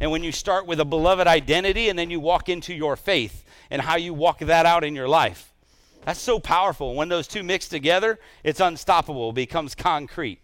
[0.00, 3.42] And when you start with a beloved identity, and then you walk into your faith
[3.70, 5.54] and how you walk that out in your life,
[6.04, 6.94] that's so powerful.
[6.94, 9.30] When those two mix together, it's unstoppable.
[9.30, 10.40] It becomes concrete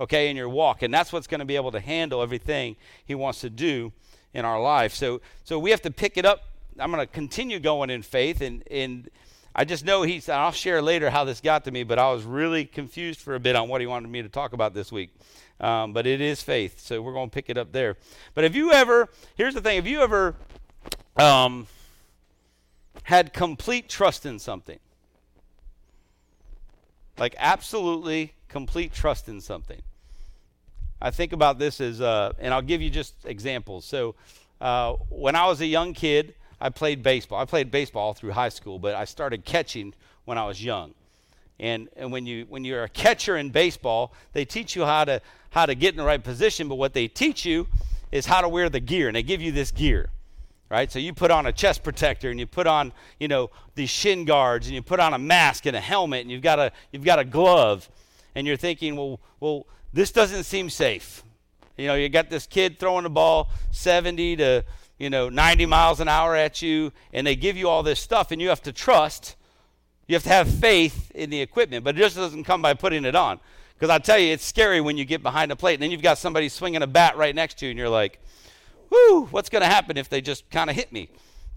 [0.00, 0.82] okay, in your walk.
[0.82, 3.92] And that's what's going to be able to handle everything He wants to do
[4.32, 4.94] in our life.
[4.94, 6.44] So, so we have to pick it up.
[6.78, 8.40] I'm going to continue going in faith.
[8.40, 9.10] And, and
[9.54, 12.24] I just know He's, I'll share later how this got to me, but I was
[12.24, 15.10] really confused for a bit on what He wanted me to talk about this week.
[15.60, 16.80] Um, but it is faith.
[16.80, 17.98] So we're going to pick it up there.
[18.32, 20.34] But have you ever, here's the thing, have you ever
[21.16, 21.66] um,
[23.02, 24.78] had complete trust in something?
[27.18, 29.82] Like absolutely complete trust in something.
[31.02, 33.84] I think about this as, uh, and I'll give you just examples.
[33.84, 34.14] So,
[34.60, 37.40] uh, when I was a young kid, I played baseball.
[37.40, 39.94] I played baseball through high school, but I started catching
[40.26, 40.92] when I was young.
[41.58, 45.20] And, and when you when you're a catcher in baseball, they teach you how to
[45.50, 46.68] how to get in the right position.
[46.68, 47.66] But what they teach you
[48.12, 50.10] is how to wear the gear, and they give you this gear,
[50.70, 50.90] right?
[50.90, 54.24] So you put on a chest protector, and you put on you know these shin
[54.24, 57.04] guards, and you put on a mask and a helmet, and you've got a you've
[57.04, 57.90] got a glove,
[58.34, 61.22] and you're thinking, well, well, this doesn't seem safe.
[61.76, 64.64] You know, you got this kid throwing the ball 70 to,
[64.98, 68.30] you know, 90 miles an hour at you, and they give you all this stuff,
[68.30, 69.36] and you have to trust.
[70.06, 73.04] You have to have faith in the equipment, but it just doesn't come by putting
[73.04, 73.40] it on.
[73.74, 76.02] Because I tell you, it's scary when you get behind a plate, and then you've
[76.02, 78.20] got somebody swinging a bat right next to you, and you're like,
[78.90, 81.08] whoo, what's going to happen if they just kind of hit me?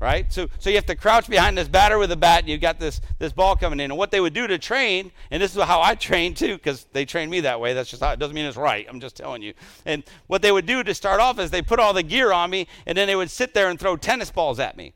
[0.04, 0.32] Right?
[0.32, 2.78] So, so you have to crouch behind this batter with a bat, and you've got
[2.78, 3.90] this, this ball coming in.
[3.90, 6.86] And what they would do to train, and this is how I train too, because
[6.92, 7.74] they trained me that way.
[7.74, 8.86] That's just how it doesn't mean it's right.
[8.90, 9.54] I'm just telling you.
[9.86, 12.50] And what they would do to start off is they put all the gear on
[12.50, 14.94] me, and then they would sit there and throw tennis balls at me.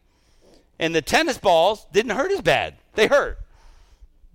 [0.77, 2.75] And the tennis balls didn't hurt as bad.
[2.95, 3.39] They hurt.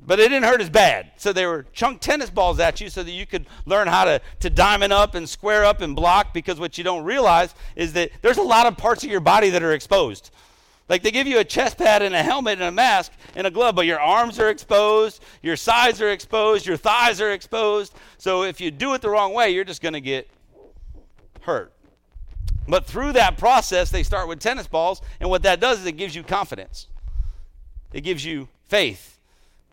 [0.05, 1.13] But it didn't hurt as bad.
[1.17, 4.21] So they were chunk tennis balls at you so that you could learn how to,
[4.41, 8.11] to diamond up and square up and block because what you don't realize is that
[8.23, 10.31] there's a lot of parts of your body that are exposed.
[10.89, 13.51] Like they give you a chest pad and a helmet and a mask and a
[13.51, 17.95] glove, but your arms are exposed, your sides are exposed, your thighs are exposed.
[18.19, 20.29] So if you do it the wrong way, you're just going to get
[21.43, 21.73] hurt.
[22.69, 25.97] But through that process, they start with tennis balls, and what that does is it
[25.97, 26.87] gives you confidence.
[27.93, 29.19] It gives you faith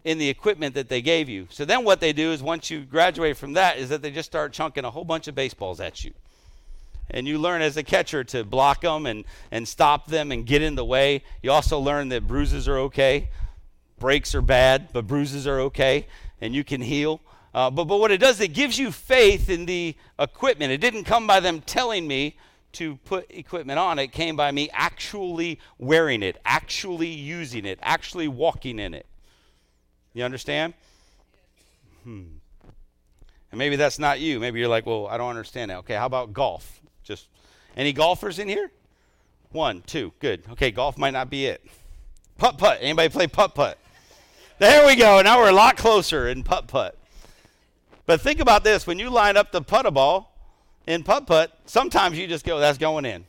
[0.04, 1.48] in the equipment that they gave you.
[1.50, 4.30] So then what they do is once you graduate from that is that they just
[4.30, 6.14] start chunking a whole bunch of baseballs at you
[7.12, 10.62] and you learn as a catcher to block them and, and stop them and get
[10.62, 11.24] in the way.
[11.42, 13.30] You also learn that bruises are okay.
[13.98, 16.08] Breaks are bad, but bruises are okay,
[16.40, 17.22] and you can heal.
[17.54, 20.72] Uh, but, but what it does, it gives you faith in the equipment.
[20.72, 22.38] It didn't come by them telling me
[22.74, 28.28] to put equipment on, it came by me actually wearing it, actually using it, actually
[28.28, 29.08] walking in it.
[30.14, 30.74] You understand?
[32.04, 32.24] Hmm.
[33.52, 34.40] And maybe that's not you.
[34.40, 35.78] Maybe you're like, well, I don't understand that.
[35.80, 36.79] Okay, how about golf?
[37.10, 37.28] Just
[37.76, 38.70] any golfers in here?
[39.52, 40.44] One, two, good.
[40.52, 41.66] Okay, golf might not be it.
[42.38, 42.78] Putt putt.
[42.82, 43.80] Anybody play putt putt?
[44.60, 45.22] There we go.
[45.24, 46.96] Now we're a lot closer in putt putt.
[48.06, 50.38] But think about this: when you line up the putt ball
[50.86, 53.26] in putt putt, sometimes you just go, "That's going in."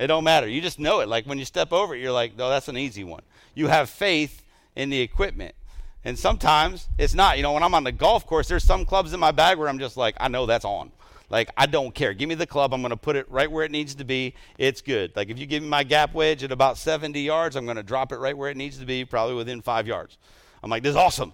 [0.00, 0.48] It don't matter.
[0.48, 1.08] You just know it.
[1.08, 3.22] Like when you step over it, you're like, "No, that's an easy one."
[3.54, 4.42] You have faith
[4.74, 5.54] in the equipment.
[6.04, 7.36] And sometimes it's not.
[7.36, 9.68] You know, when I'm on the golf course, there's some clubs in my bag where
[9.68, 10.90] I'm just like, I know that's on.
[11.28, 12.14] Like, I don't care.
[12.14, 12.72] Give me the club.
[12.72, 14.34] I'm going to put it right where it needs to be.
[14.58, 15.14] It's good.
[15.16, 17.82] Like, if you give me my gap wedge at about 70 yards, I'm going to
[17.82, 20.18] drop it right where it needs to be, probably within five yards.
[20.62, 21.32] I'm like, this is awesome.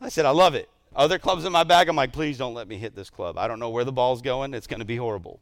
[0.00, 0.68] I said, I love it.
[0.96, 3.38] Other clubs in my bag, I'm like, please don't let me hit this club.
[3.38, 4.54] I don't know where the ball's going.
[4.54, 5.38] It's going to be horrible.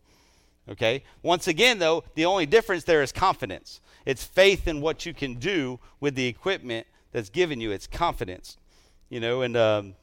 [0.69, 1.03] Okay?
[1.23, 3.81] Once again, though, the only difference there is confidence.
[4.05, 7.71] It's faith in what you can do with the equipment that's given you.
[7.71, 8.59] It's confidence.
[9.09, 9.95] You know, and um,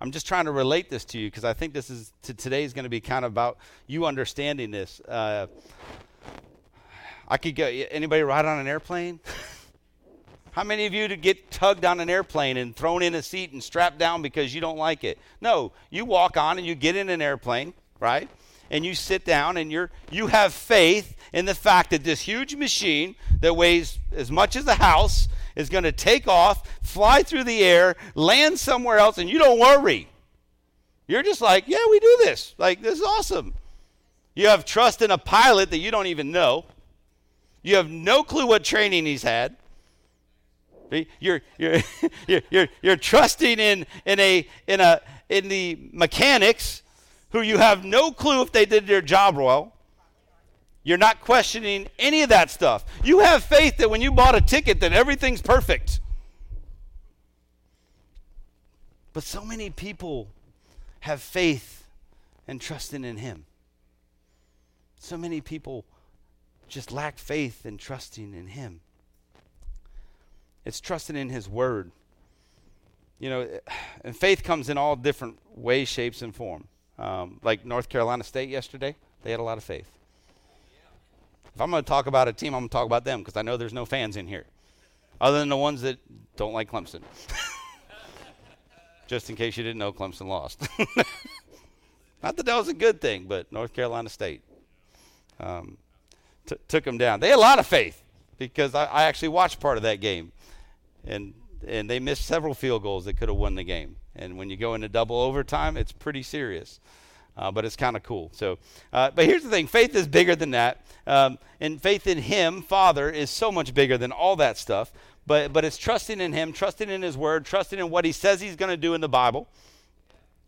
[0.00, 2.64] I'm just trying to relate this to you because I think this is to today
[2.64, 5.00] is going to be kind of about you understanding this.
[5.00, 5.46] Uh,
[7.26, 7.66] I could go.
[7.66, 9.20] Anybody ride on an airplane?
[10.52, 13.52] How many of you to get tugged on an airplane and thrown in a seat
[13.52, 15.18] and strapped down because you don't like it?
[15.40, 18.28] No, you walk on and you get in an airplane, right?
[18.70, 22.54] and you sit down and you're you have faith in the fact that this huge
[22.54, 27.44] machine that weighs as much as a house is going to take off, fly through
[27.44, 30.08] the air, land somewhere else, and you don't worry.
[31.06, 32.54] You're just like, yeah, we do this.
[32.58, 33.54] Like, this is awesome.
[34.34, 36.66] You have trust in a pilot that you don't even know.
[37.62, 39.56] You have no clue what training he's had.
[41.20, 41.80] You're, you're,
[42.26, 46.82] you're, you're, you're trusting in, in, a, in, a, in the mechanics
[47.30, 49.74] who you have no clue if they did their job well.
[50.88, 52.82] You're not questioning any of that stuff.
[53.04, 56.00] You have faith that when you bought a ticket that everything's perfect.
[59.12, 60.28] But so many people
[61.00, 61.84] have faith
[62.46, 63.44] and trusting in him.
[64.98, 65.84] So many people
[66.68, 68.80] just lack faith and trusting in him.
[70.64, 71.90] It's trusting in his word.
[73.18, 73.60] You know,
[74.06, 76.66] and faith comes in all different ways, shapes, and form.
[76.98, 79.97] Um, like North Carolina State yesterday, they had a lot of faith.
[81.58, 83.36] If I'm going to talk about a team, I'm going to talk about them because
[83.36, 84.46] I know there's no fans in here,
[85.20, 85.98] other than the ones that
[86.36, 87.02] don't like Clemson.
[89.08, 90.68] Just in case you didn't know, Clemson lost.
[92.22, 94.42] Not that that was a good thing, but North Carolina State
[95.40, 95.78] um,
[96.46, 97.18] t- took them down.
[97.18, 98.04] They had a lot of faith
[98.38, 100.30] because I, I actually watched part of that game,
[101.04, 101.34] and
[101.66, 103.96] and they missed several field goals that could have won the game.
[104.14, 106.78] And when you go into double overtime, it's pretty serious.
[107.38, 108.30] Uh, but it's kind of cool.
[108.34, 108.58] So,
[108.92, 112.62] uh, but here's the thing: faith is bigger than that, um, and faith in Him,
[112.62, 114.92] Father, is so much bigger than all that stuff.
[115.26, 118.40] But but it's trusting in Him, trusting in His Word, trusting in what He says
[118.40, 119.48] He's going to do in the Bible,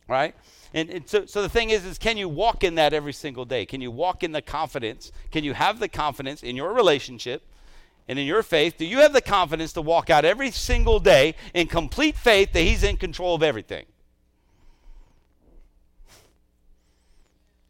[0.08, 0.34] right?
[0.72, 3.44] And, and so, so the thing is, is can you walk in that every single
[3.44, 3.66] day?
[3.66, 5.10] Can you walk in the confidence?
[5.30, 7.42] Can you have the confidence in your relationship?
[8.10, 11.36] and in your faith, do you have the confidence to walk out every single day
[11.54, 13.86] in complete faith that He's in control of everything?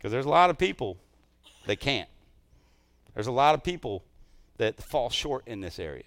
[0.01, 0.97] Because there's a lot of people
[1.67, 2.09] that can't.
[3.13, 4.03] There's a lot of people
[4.57, 6.05] that fall short in this area.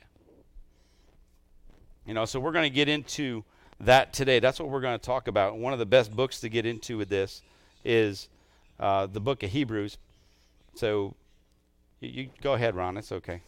[2.07, 3.43] You know, so we're going to get into
[3.81, 4.39] that today.
[4.39, 5.57] That's what we're going to talk about.
[5.57, 7.43] One of the best books to get into with this
[7.85, 8.29] is
[8.79, 9.99] uh, the book of Hebrews.
[10.73, 11.13] So
[11.99, 12.97] you, you go ahead, Ron.
[12.97, 13.41] It's okay.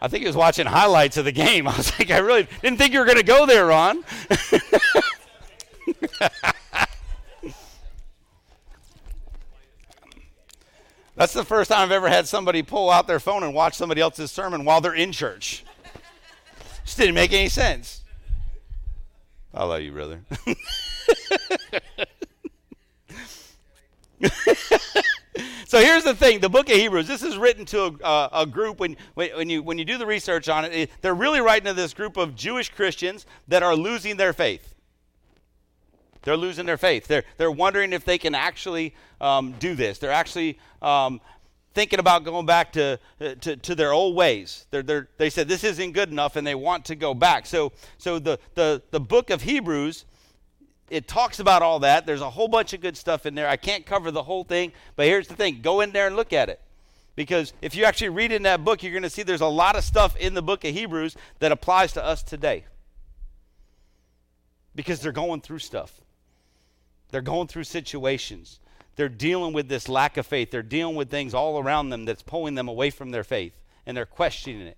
[0.00, 1.68] I think he was watching highlights of the game.
[1.68, 4.02] I was like, I really didn't think you were going to go there, Ron.
[11.18, 14.00] That's the first time I've ever had somebody pull out their phone and watch somebody
[14.00, 15.64] else's sermon while they're in church.
[16.84, 18.02] Just didn't make any sense.
[19.52, 20.20] I love you, brother.
[25.66, 28.46] so here's the thing the book of hebrews this is written to a, uh, a
[28.46, 31.66] group when, when, you, when you do the research on it, it they're really writing
[31.66, 34.74] to this group of jewish christians that are losing their faith
[36.22, 40.10] they're losing their faith they're, they're wondering if they can actually um, do this they're
[40.10, 41.20] actually um,
[41.74, 42.98] thinking about going back to,
[43.40, 46.54] to, to their old ways they're, they're, they said this isn't good enough and they
[46.54, 50.04] want to go back so, so the, the, the book of hebrews
[50.90, 52.06] it talks about all that.
[52.06, 53.48] There's a whole bunch of good stuff in there.
[53.48, 56.32] I can't cover the whole thing, but here's the thing go in there and look
[56.32, 56.60] at it.
[57.14, 59.76] Because if you actually read in that book, you're going to see there's a lot
[59.76, 62.64] of stuff in the book of Hebrews that applies to us today.
[64.76, 66.00] Because they're going through stuff,
[67.10, 68.60] they're going through situations.
[68.96, 70.50] They're dealing with this lack of faith.
[70.50, 73.96] They're dealing with things all around them that's pulling them away from their faith, and
[73.96, 74.76] they're questioning it.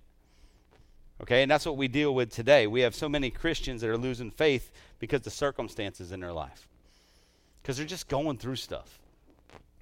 [1.23, 2.67] Okay, and that's what we deal with today.
[2.67, 6.67] We have so many Christians that are losing faith because the circumstances in their life.
[7.63, 8.99] Because they're just going through stuff.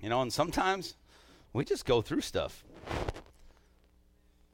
[0.01, 0.95] You know, and sometimes
[1.53, 2.65] we just go through stuff.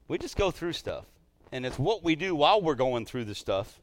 [0.09, 1.07] We just go through stuff.
[1.53, 3.79] And it's what we do while we're going through the stuff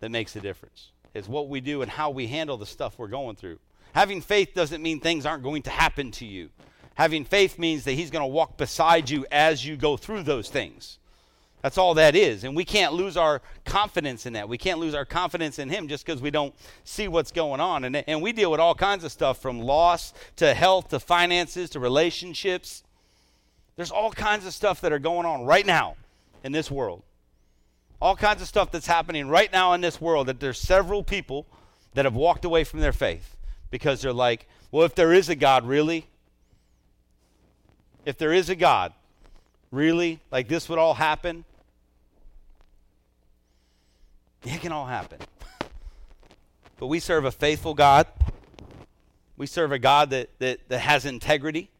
[0.00, 0.90] that makes a difference.
[1.14, 3.58] It's what we do and how we handle the stuff we're going through.
[3.94, 6.50] Having faith doesn't mean things aren't going to happen to you.
[6.96, 10.48] Having faith means that He's going to walk beside you as you go through those
[10.48, 10.98] things.
[11.62, 12.44] That's all that is.
[12.44, 14.48] And we can't lose our confidence in that.
[14.48, 16.54] We can't lose our confidence in Him just because we don't
[16.84, 17.84] see what's going on.
[17.84, 21.70] And, and we deal with all kinds of stuff from loss to health to finances
[21.70, 22.82] to relationships.
[23.76, 25.96] There's all kinds of stuff that are going on right now
[26.42, 27.02] in this world.
[28.00, 31.46] All kinds of stuff that's happening right now in this world that there's several people
[31.94, 33.36] that have walked away from their faith
[33.70, 36.06] because they're like, well, if there is a God, really?
[38.04, 38.92] If there is a God,
[39.70, 40.20] really?
[40.30, 41.44] Like this would all happen?
[44.44, 45.18] It can all happen.
[46.76, 48.08] But we serve a faithful God.
[49.36, 51.70] We serve a God that, that, that has integrity,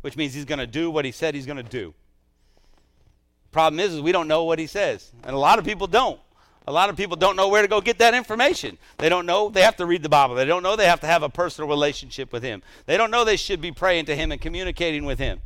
[0.00, 1.94] which means he's going to do what he said he's going to do.
[3.52, 5.12] Problem is, is we don't know what he says.
[5.22, 6.18] And a lot of people don't.
[6.66, 8.78] A lot of people don't know where to go get that information.
[8.98, 10.36] They don't know they have to read the Bible.
[10.36, 12.62] They don't know they have to have a personal relationship with Him.
[12.86, 15.40] They don't know they should be praying to Him and communicating with Him.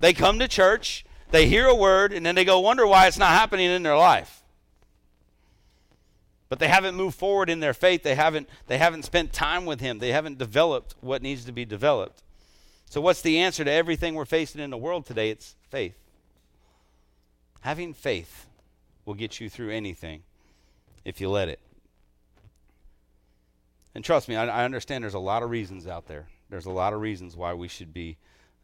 [0.00, 3.18] They come to church, they hear a word, and then they go wonder why it's
[3.18, 4.42] not happening in their life.
[6.48, 8.02] But they haven't moved forward in their faith.
[8.02, 10.00] They haven't, they haven't spent time with Him.
[10.00, 12.22] They haven't developed what needs to be developed.
[12.90, 15.30] So, what's the answer to everything we're facing in the world today?
[15.30, 15.94] It's faith.
[17.62, 18.46] Having faith
[19.04, 20.22] will get you through anything
[21.04, 21.60] if you let it.
[23.94, 26.26] And trust me, I, I understand there's a lot of reasons out there.
[26.50, 28.16] There's a lot of reasons why we should be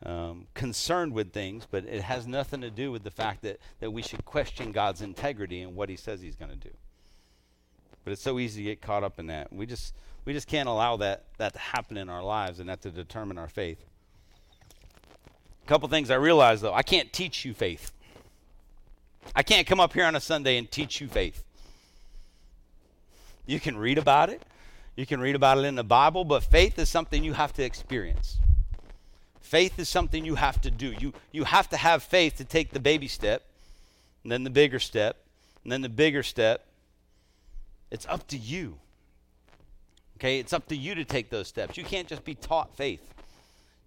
[0.04, 3.90] um, concerned with things, but it has nothing to do with the fact that, that
[3.92, 6.74] we should question God's integrity and what He says He's going to do.
[8.04, 9.52] But it's so easy to get caught up in that.
[9.52, 9.94] We just
[10.24, 13.38] we just can't allow that that to happen in our lives and that to determine
[13.38, 13.84] our faith.
[15.64, 17.92] A couple things I realized though, I can't teach you faith.
[19.34, 21.44] I can't come up here on a Sunday and teach you faith.
[23.46, 24.42] You can read about it.
[24.96, 27.62] You can read about it in the Bible, but faith is something you have to
[27.62, 28.38] experience.
[29.40, 30.94] Faith is something you have to do.
[30.98, 33.44] You, you have to have faith to take the baby step,
[34.22, 35.16] and then the bigger step,
[35.62, 36.66] and then the bigger step.
[37.90, 38.76] It's up to you.
[40.18, 40.38] Okay?
[40.40, 41.78] It's up to you to take those steps.
[41.78, 43.14] You can't just be taught faith.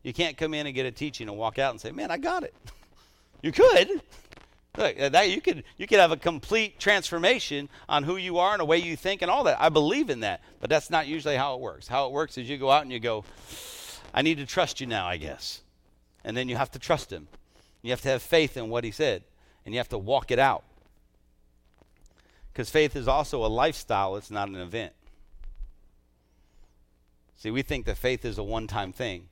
[0.02, 2.18] You can't come in and get a teaching and walk out and say, man, I
[2.18, 2.56] got it.
[3.44, 4.04] You could.
[4.78, 8.54] Look, uh, that you could you could have a complete transformation on who you are
[8.54, 9.62] and the way you think and all that.
[9.62, 11.88] I believe in that, but that's not usually how it works.
[11.88, 13.26] How it works is you go out and you go,
[14.14, 15.62] I need to trust you now, I guess,
[16.24, 17.28] and then you have to trust him.
[17.82, 19.24] You have to have faith in what he said,
[19.66, 20.64] and you have to walk it out.
[22.54, 24.94] Because faith is also a lifestyle; it's not an event.
[27.36, 29.28] See, we think that faith is a one-time thing.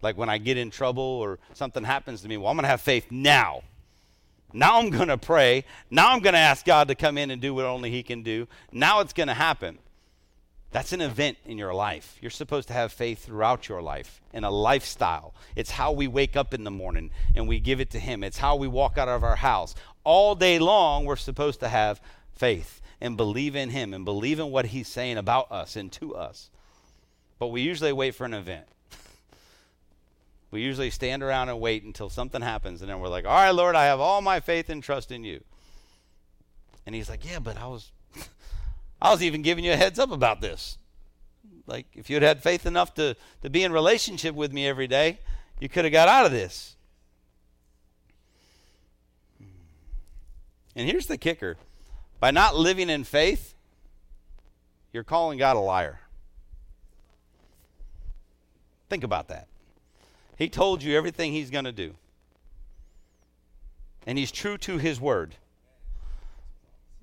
[0.00, 2.68] Like when I get in trouble or something happens to me, well, I'm going to
[2.68, 3.62] have faith now.
[4.52, 5.64] Now I'm going to pray.
[5.90, 8.22] Now I'm going to ask God to come in and do what only He can
[8.22, 8.48] do.
[8.72, 9.78] Now it's going to happen.
[10.72, 12.18] That's an event in your life.
[12.20, 15.34] You're supposed to have faith throughout your life in a lifestyle.
[15.54, 18.22] It's how we wake up in the morning and we give it to Him.
[18.22, 19.74] It's how we walk out of our house.
[20.04, 22.00] All day long, we're supposed to have
[22.32, 26.14] faith and believe in Him and believe in what He's saying about us and to
[26.14, 26.50] us.
[27.38, 28.66] But we usually wait for an event.
[30.56, 33.50] We usually stand around and wait until something happens, and then we're like, all right,
[33.50, 35.44] Lord, I have all my faith and trust in you.
[36.86, 37.92] And he's like, yeah, but I was,
[39.02, 40.78] I was even giving you a heads up about this.
[41.66, 45.18] Like, if you'd had faith enough to, to be in relationship with me every day,
[45.60, 46.74] you could have got out of this.
[50.74, 51.58] And here's the kicker
[52.18, 53.54] by not living in faith,
[54.90, 56.00] you're calling God a liar.
[58.88, 59.48] Think about that.
[60.36, 61.94] He told you everything he's going to do.
[64.06, 65.34] And he's true to his word.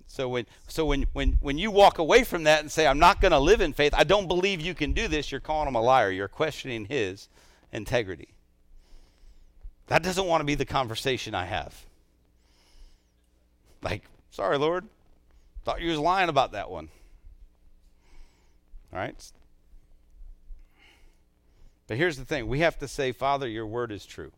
[0.07, 3.19] So when so when when when you walk away from that and say I'm not
[3.19, 5.75] going to live in faith, I don't believe you can do this, you're calling him
[5.75, 6.11] a liar.
[6.11, 7.29] You're questioning his
[7.71, 8.29] integrity.
[9.87, 11.85] That doesn't want to be the conversation I have.
[13.81, 14.85] Like, sorry, Lord.
[15.65, 16.89] Thought you was lying about that one.
[18.93, 19.15] All right?
[21.93, 24.31] But here's the thing we have to say, Father, your word is true.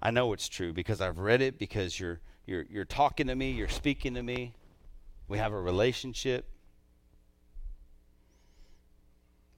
[0.00, 3.50] I know it's true because I've read it, because you're, you're, you're talking to me,
[3.50, 4.54] you're speaking to me.
[5.26, 6.46] We have a relationship.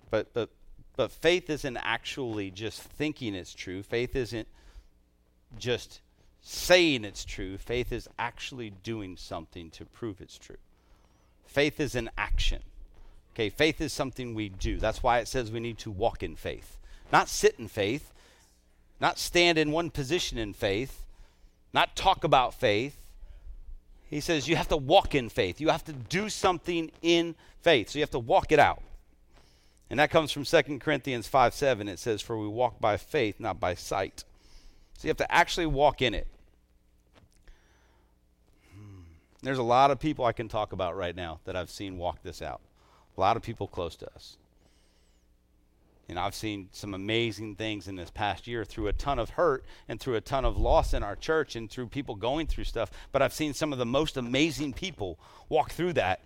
[0.08, 0.48] But, but,
[0.96, 3.82] but faith isn't actually just thinking it's true.
[3.82, 4.48] Faith isn't
[5.58, 6.00] just
[6.40, 7.58] saying it's true.
[7.58, 10.56] Faith is actually doing something to prove it's true.
[11.44, 12.62] Faith is an action.
[13.34, 14.78] Okay, faith is something we do.
[14.78, 16.76] That's why it says we need to walk in faith.
[17.12, 18.12] Not sit in faith,
[19.00, 21.04] not stand in one position in faith,
[21.72, 22.96] not talk about faith.
[24.08, 25.60] He says you have to walk in faith.
[25.60, 27.90] You have to do something in faith.
[27.90, 28.82] So you have to walk it out.
[29.88, 31.88] And that comes from 2 Corinthians 5 7.
[31.88, 34.24] It says, For we walk by faith, not by sight.
[34.96, 36.26] So you have to actually walk in it.
[38.74, 39.02] Hmm.
[39.42, 42.22] There's a lot of people I can talk about right now that I've seen walk
[42.22, 42.60] this out.
[43.20, 44.38] A lot of people close to us.
[46.08, 49.62] And I've seen some amazing things in this past year through a ton of hurt
[49.90, 52.90] and through a ton of loss in our church and through people going through stuff.
[53.12, 55.18] But I've seen some of the most amazing people
[55.50, 56.20] walk through that.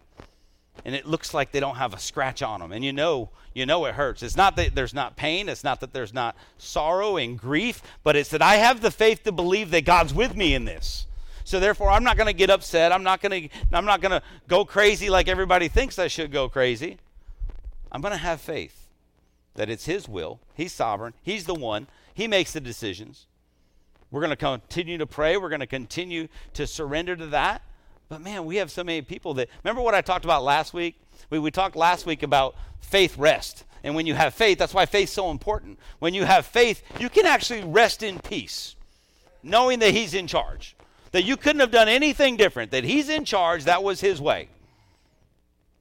[0.85, 2.71] And it looks like they don't have a scratch on them.
[2.71, 4.23] And you know, you know it hurts.
[4.23, 8.15] It's not that there's not pain, it's not that there's not sorrow and grief, but
[8.15, 11.09] it's that I have the faith to believe that God's with me in this.
[11.45, 12.91] So therefore, I'm not going to get upset.
[12.91, 16.33] I'm not going to I'm not going to go crazy like everybody thinks I should
[16.33, 16.99] go crazy.
[17.93, 18.89] I'm going to have faith
[19.55, 20.41] that it's his will.
[20.55, 21.15] He's sovereign.
[21.23, 21.87] He's the one.
[22.13, 23.27] He makes the decisions.
[24.11, 25.37] We're going to continue to pray.
[25.37, 27.63] We're going to continue to surrender to that.
[28.09, 30.97] But man, we have so many people that remember what I talked about last week?
[31.31, 33.65] We, we talked last week about faith rest.
[33.83, 35.79] And when you have faith, that's why faith's so important.
[35.99, 38.77] When you have faith, you can actually rest in peace,
[39.43, 40.74] knowing that He's in charge.
[41.15, 44.49] That you couldn't have done anything different, that He's in charge, that was His way.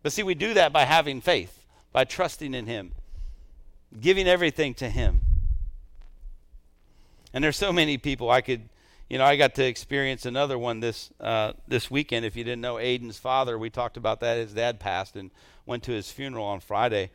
[0.03, 2.91] But see, we do that by having faith, by trusting in Him,
[3.99, 5.21] giving everything to Him.
[7.33, 8.69] And there's so many people I could,
[9.09, 12.25] you know, I got to experience another one this uh, this weekend.
[12.25, 14.37] If you didn't know, Aiden's father, we talked about that.
[14.37, 15.31] His dad passed and
[15.65, 17.09] went to his funeral on Friday,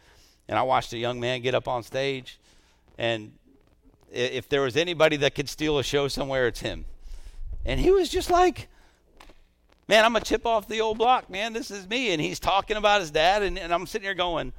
[0.49, 2.41] and I watched a young man get up on stage,
[2.99, 3.31] and
[4.11, 6.85] if there was anybody that could steal a show somewhere, it's him.
[7.65, 8.69] And he was just like,
[9.89, 11.53] man, I'm a chip off the old block, man.
[11.53, 12.13] This is me.
[12.13, 14.53] And he's talking about his dad, and, and I'm sitting here going,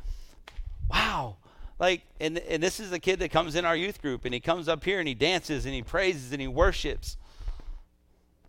[0.90, 1.38] wow,
[1.80, 4.40] like and and this is a kid that comes in our youth group and he
[4.40, 7.16] comes up here and he dances and he praises and he worships.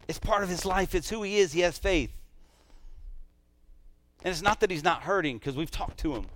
[0.08, 0.94] It's part of his life.
[0.94, 1.52] It's who he is.
[1.52, 2.10] He has faith.
[4.24, 6.26] And it's not that he's not hurting because we've talked to him.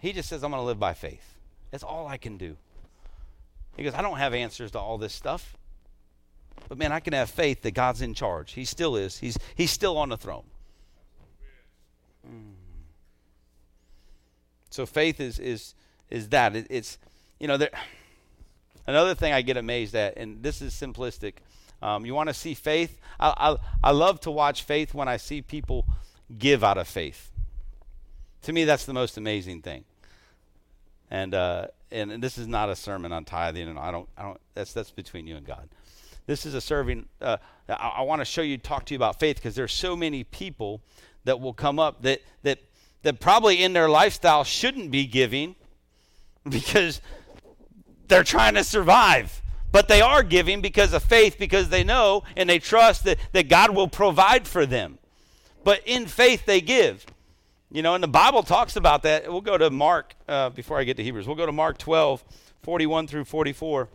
[0.00, 1.34] He just says i'm going to live by faith.
[1.72, 2.56] That's all i can do.
[3.76, 5.57] He goes i don't have answers to all this stuff
[6.68, 9.70] but man i can have faith that god's in charge he still is he's he's
[9.70, 10.44] still on the throne
[12.26, 12.58] mm.
[14.70, 15.74] So faith is is
[16.10, 16.98] is that it, it's
[17.40, 17.70] you know there.
[18.86, 21.34] Another thing I get amazed at, and this is simplistic.
[21.82, 23.00] Um, you want to see faith?
[23.20, 25.84] I, I I love to watch faith when I see people
[26.38, 27.32] give out of faith.
[28.42, 29.84] To me, that's the most amazing thing.
[31.10, 34.22] And uh, and, and this is not a sermon on tithing, and I don't I
[34.22, 35.68] don't that's that's between you and God.
[36.28, 37.06] This is a serving.
[37.22, 37.38] Uh,
[37.70, 40.24] I, I want to show you, talk to you about faith because there's so many
[40.24, 40.82] people
[41.24, 42.58] that will come up that that
[43.02, 45.56] that probably in their lifestyle shouldn't be giving
[46.48, 47.00] because
[48.08, 49.42] they're trying to survive.
[49.72, 53.48] But they are giving because of faith, because they know and they trust that, that
[53.48, 54.98] God will provide for them.
[55.64, 57.06] But in faith, they give.
[57.70, 59.30] You know, and the Bible talks about that.
[59.30, 62.22] We'll go to Mark, uh, before I get to Hebrews, we'll go to Mark 12,
[62.62, 63.88] 41 through 44.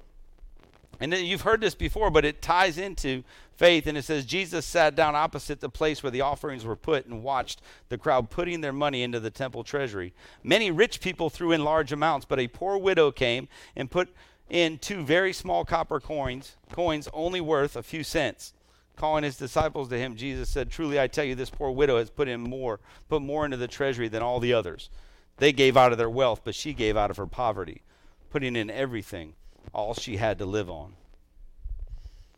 [1.04, 3.26] And you've heard this before, but it ties into
[3.58, 3.88] faith.
[3.88, 7.22] And it says, Jesus sat down opposite the place where the offerings were put and
[7.22, 10.14] watched the crowd putting their money into the temple treasury.
[10.44, 14.16] Many rich people threw in large amounts, but a poor widow came and put
[14.50, 18.54] in two very small copper coins, coins only worth a few cents.
[18.96, 22.10] Calling his disciples to him, Jesus said, Truly I tell you, this poor widow has
[22.10, 24.90] put in more, put more into the treasury than all the others.
[25.36, 27.82] They gave out of their wealth, but she gave out of her poverty,
[28.30, 29.34] putting in everything,
[29.74, 30.94] all she had to live on.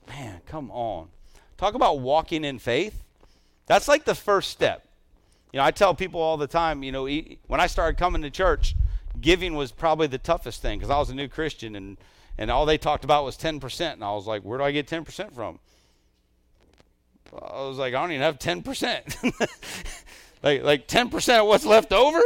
[0.07, 1.09] Man, come on.
[1.57, 3.03] Talk about walking in faith.
[3.65, 4.85] That's like the first step.
[5.51, 7.07] You know, I tell people all the time, you know,
[7.47, 8.75] when I started coming to church,
[9.19, 11.97] giving was probably the toughest thing because I was a new Christian and,
[12.37, 13.93] and all they talked about was 10%.
[13.93, 15.59] And I was like, where do I get 10% from?
[17.33, 20.03] I was like, I don't even have 10%.
[20.43, 22.21] like, like 10% of what's left over?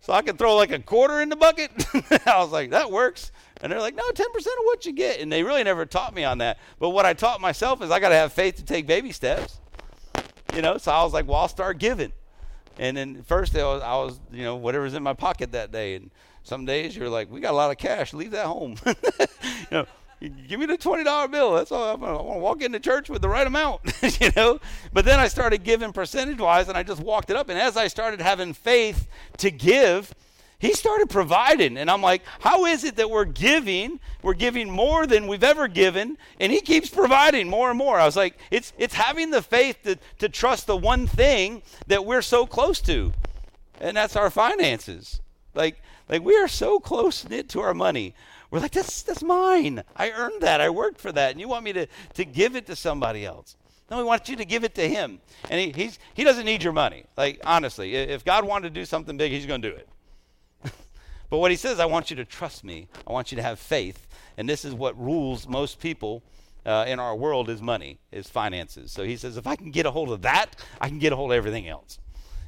[0.00, 1.70] So I can throw like a quarter in the bucket?
[2.26, 3.30] I was like, that works.
[3.62, 5.20] And they're like, no, 10% of what you get.
[5.20, 6.58] And they really never taught me on that.
[6.80, 9.60] But what I taught myself is I got to have faith to take baby steps.
[10.54, 12.12] You know, so I was like, well, I'll start giving.
[12.78, 15.94] And then first I was, I was, you know, whatever's in my pocket that day.
[15.94, 16.10] And
[16.42, 18.12] some days you're like, we got a lot of cash.
[18.12, 18.76] Leave that home.
[18.86, 19.86] you know,
[20.48, 21.54] give me the $20 bill.
[21.54, 21.90] That's all.
[21.90, 23.80] I want to walk into church with the right amount,
[24.20, 24.60] you know.
[24.92, 27.48] But then I started giving percentage wise and I just walked it up.
[27.48, 29.06] And as I started having faith
[29.38, 30.12] to give,
[30.62, 31.76] he started providing.
[31.76, 33.98] And I'm like, how is it that we're giving?
[34.22, 37.98] We're giving more than we've ever given, and he keeps providing more and more.
[37.98, 42.06] I was like, it's it's having the faith to, to trust the one thing that
[42.06, 43.12] we're so close to.
[43.80, 45.20] And that's our finances.
[45.52, 48.14] Like like we are so close knit to our money.
[48.52, 49.82] We're like, that's that's mine.
[49.96, 50.60] I earned that.
[50.60, 51.32] I worked for that.
[51.32, 53.56] And you want me to, to give it to somebody else.
[53.90, 55.18] No, we want you to give it to him.
[55.50, 57.04] And he, he's, he doesn't need your money.
[57.16, 59.88] Like, honestly, if God wanted to do something big, he's going to do it.
[61.32, 62.88] But what he says, I want you to trust me.
[63.06, 64.06] I want you to have faith.
[64.36, 66.22] And this is what rules most people
[66.66, 68.92] uh, in our world is money, is finances.
[68.92, 71.16] So he says, if I can get a hold of that, I can get a
[71.16, 71.98] hold of everything else.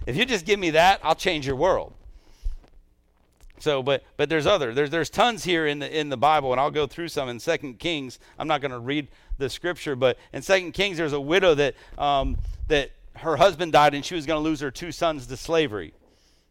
[0.04, 1.94] If you just give me that, I'll change your world.
[3.58, 6.60] So, but but there's other there's there's tons here in the in the Bible, and
[6.60, 8.18] I'll go through some in Second Kings.
[8.38, 9.08] I'm not going to read
[9.38, 12.36] the scripture, but in Second Kings, there's a widow that um,
[12.68, 15.94] that her husband died, and she was going to lose her two sons to slavery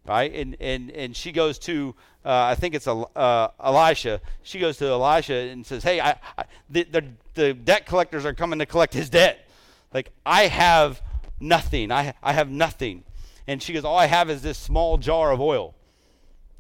[0.06, 0.34] right?
[0.34, 4.22] And and and she goes to uh, I think it's uh, Elisha.
[4.44, 7.04] She goes to Elisha and says, "Hey, I, I, the, the
[7.34, 9.48] the debt collectors are coming to collect his debt.
[9.94, 11.02] Like I have
[11.40, 11.92] nothing.
[11.92, 13.04] I I have nothing."
[13.48, 15.76] And she goes, "All I have is this small jar of oil.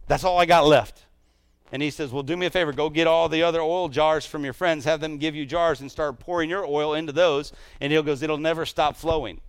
[0.08, 1.06] That's all I got left."
[1.74, 4.28] And he says, Well, do me a favor, go get all the other oil jars
[4.28, 7.52] from your friends, have them give you jars and start pouring your oil into those.
[7.82, 9.42] And he goes, It'll never stop flowing.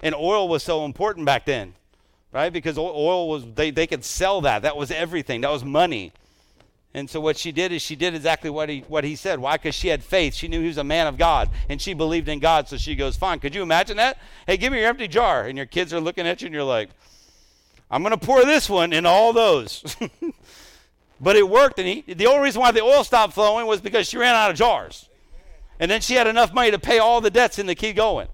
[0.00, 1.74] And oil was so important back then,
[2.32, 2.52] right?
[2.52, 4.62] Because oil was, they, they could sell that.
[4.62, 6.12] That was everything, that was money.
[6.94, 9.38] And so what she did is she did exactly what he what he said.
[9.38, 9.56] Why?
[9.56, 10.34] Because she had faith.
[10.34, 12.66] She knew he was a man of God, and she believed in God.
[12.66, 14.18] So she goes, "Fine." Could you imagine that?
[14.46, 16.64] Hey, give me your empty jar, and your kids are looking at you, and you're
[16.64, 16.88] like,
[17.90, 19.96] "I'm going to pour this one in all those."
[21.20, 24.08] but it worked, and he, the only reason why the oil stopped flowing was because
[24.08, 25.10] she ran out of jars,
[25.78, 28.28] and then she had enough money to pay all the debts and to keep going.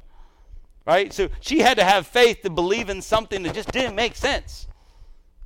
[0.87, 1.13] Right?
[1.13, 4.67] So she had to have faith to believe in something that just didn't make sense.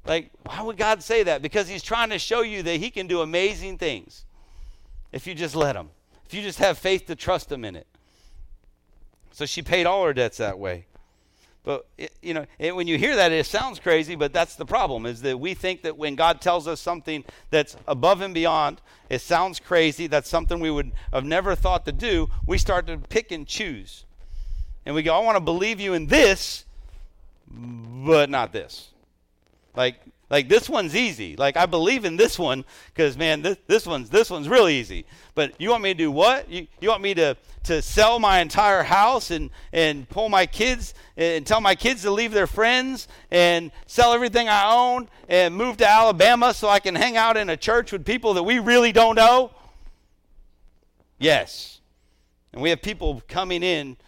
[0.05, 1.43] Like, why would God say that?
[1.43, 4.25] Because He's trying to show you that He can do amazing things
[5.13, 5.91] if you just let Him,
[6.27, 7.87] if you just have faith to trust Him in it.
[9.33, 10.87] So she paid all her debts that way.
[11.63, 11.87] But
[12.23, 14.15] you know, it, when you hear that, it sounds crazy.
[14.15, 17.77] But that's the problem: is that we think that when God tells us something that's
[17.87, 20.07] above and beyond, it sounds crazy.
[20.07, 22.31] That's something we would have never thought to do.
[22.47, 24.07] We start to pick and choose,
[24.89, 26.65] and we go, "I want to believe you in this,
[27.47, 28.89] but not this."
[29.77, 30.01] Like
[30.31, 31.37] like this one's easy.
[31.37, 35.05] Like I believe in this one because man, this, this one's this one's real easy.
[35.35, 36.51] But you want me to do what?
[36.51, 40.95] You, you want me to to sell my entire house and and pull my kids
[41.19, 45.77] and tell my kids to leave their friends and sell everything I own and move
[45.79, 48.93] to Alabama so I can hang out in a church with people that we really
[48.93, 49.51] don't know?
[51.19, 51.83] Yes.
[52.55, 53.99] And we have people coming in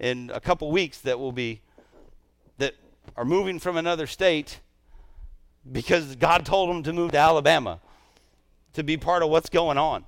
[0.00, 1.60] in a couple weeks that will be
[2.56, 2.74] that
[3.16, 4.60] are moving from another state
[5.70, 7.80] because God told him to move to Alabama
[8.72, 10.04] to be part of what's going on.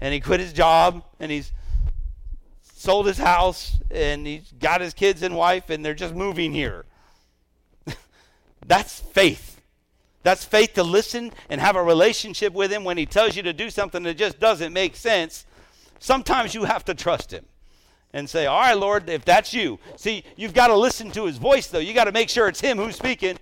[0.00, 1.52] And he quit his job and he's
[2.62, 6.86] sold his house and he's got his kids and wife and they're just moving here.
[8.66, 9.60] That's faith.
[10.22, 13.52] That's faith to listen and have a relationship with him when he tells you to
[13.52, 15.46] do something that just doesn't make sense.
[15.98, 17.44] Sometimes you have to trust him
[18.16, 19.78] and say, All right, Lord, if that's you.
[19.96, 21.78] See, you've got to listen to his voice, though.
[21.78, 23.36] You got to make sure it's him who's speaking.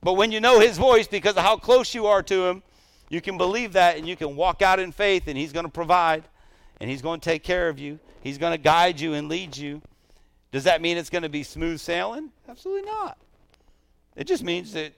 [0.00, 2.62] But when you know his voice, because of how close you are to him,
[3.08, 5.72] you can believe that and you can walk out in faith, and he's going to
[5.72, 6.22] provide,
[6.80, 7.98] and he's going to take care of you.
[8.22, 9.82] He's going to guide you and lead you.
[10.52, 12.30] Does that mean it's going to be smooth sailing?
[12.48, 13.18] Absolutely not.
[14.14, 14.92] It just means that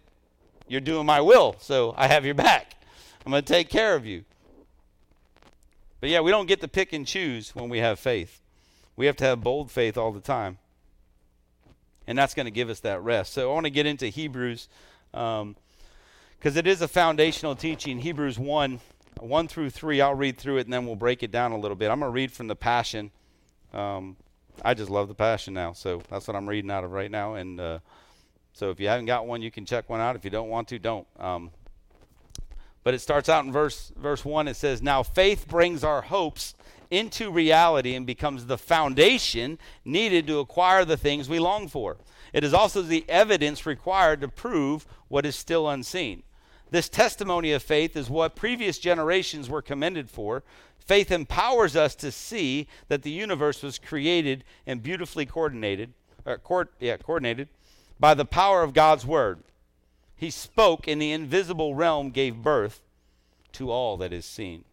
[0.69, 2.75] you're doing my will, so I have your back.
[3.25, 4.27] I'm going to take care of you.
[5.99, 8.43] But yeah, we don't get to pick and choose when we have faith.
[8.97, 10.59] We have to have bold faith all the time.
[12.07, 13.33] And that's going to give us that rest.
[13.33, 14.69] So I want to get into Hebrews
[15.11, 15.57] because um,
[16.43, 17.99] it is a foundational teaching.
[17.99, 18.81] Hebrews 1
[19.21, 20.01] 1 through 3.
[20.01, 21.91] I'll read through it and then we'll break it down a little bit.
[21.91, 23.11] I'm going to read from the Passion.
[23.73, 24.17] Um,
[24.65, 25.73] I just love the Passion now.
[25.73, 27.35] So that's what I'm reading out of right now.
[27.35, 27.79] And uh,
[28.53, 30.17] so if you haven't got one, you can check one out.
[30.17, 31.07] If you don't want to, don't.
[31.19, 31.51] Um,
[32.87, 36.55] but it starts out in verse verse 1 it says now faith brings our hopes
[36.91, 41.97] into reality and becomes the foundation needed to acquire the things we long for.
[42.33, 46.23] It is also the evidence required to prove what is still unseen.
[46.71, 50.43] This testimony of faith is what previous generations were commended for.
[50.79, 55.93] Faith empowers us to see that the universe was created and beautifully coordinated
[56.27, 57.49] uh, co- yeah, coordinated
[57.99, 59.41] by the power of God's word.
[60.17, 62.81] He spoke, and the invisible realm gave birth
[63.53, 64.65] to all that is seen.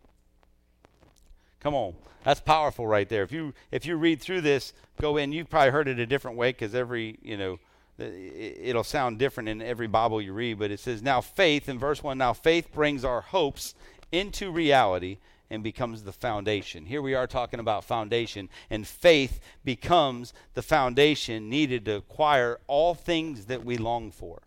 [1.63, 1.93] Come on.
[2.23, 3.23] That's powerful right there.
[3.23, 5.31] If you if you read through this, go in.
[5.31, 7.59] You've probably heard it a different way because every you know
[7.97, 10.59] it'll sound different in every Bible you read.
[10.59, 12.17] But it says now faith in verse one.
[12.17, 13.75] Now faith brings our hopes
[14.11, 15.17] into reality
[15.49, 16.85] and becomes the foundation.
[16.85, 22.93] Here we are talking about foundation, and faith becomes the foundation needed to acquire all
[22.93, 24.41] things that we long for.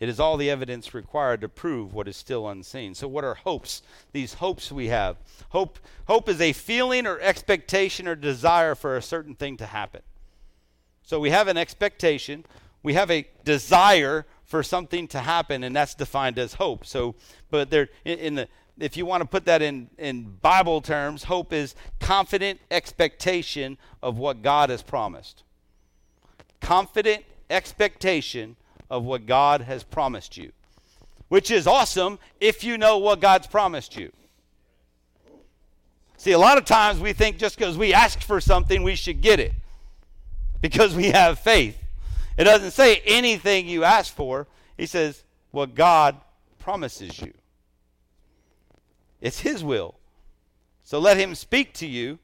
[0.00, 2.94] It is all the evidence required to prove what is still unseen.
[2.94, 3.82] So what are hopes?
[4.12, 5.16] These hopes we have.
[5.50, 10.02] Hope hope is a feeling or expectation or desire for a certain thing to happen.
[11.02, 12.44] So we have an expectation,
[12.82, 16.86] we have a desire for something to happen and that's defined as hope.
[16.86, 17.16] So
[17.50, 18.48] but there in the
[18.78, 24.18] if you want to put that in, in Bible terms, hope is confident expectation of
[24.18, 25.42] what God has promised.
[26.60, 28.56] Confident expectation
[28.90, 30.52] of what God has promised you,
[31.28, 34.10] which is awesome if you know what God's promised you.
[36.16, 39.20] See, a lot of times we think just because we ask for something, we should
[39.20, 39.52] get it
[40.60, 41.78] because we have faith.
[42.36, 44.46] It doesn't say anything you ask for,
[44.76, 46.16] He says what God
[46.58, 47.32] promises you.
[49.20, 49.94] It's His will.
[50.82, 52.18] So let Him speak to you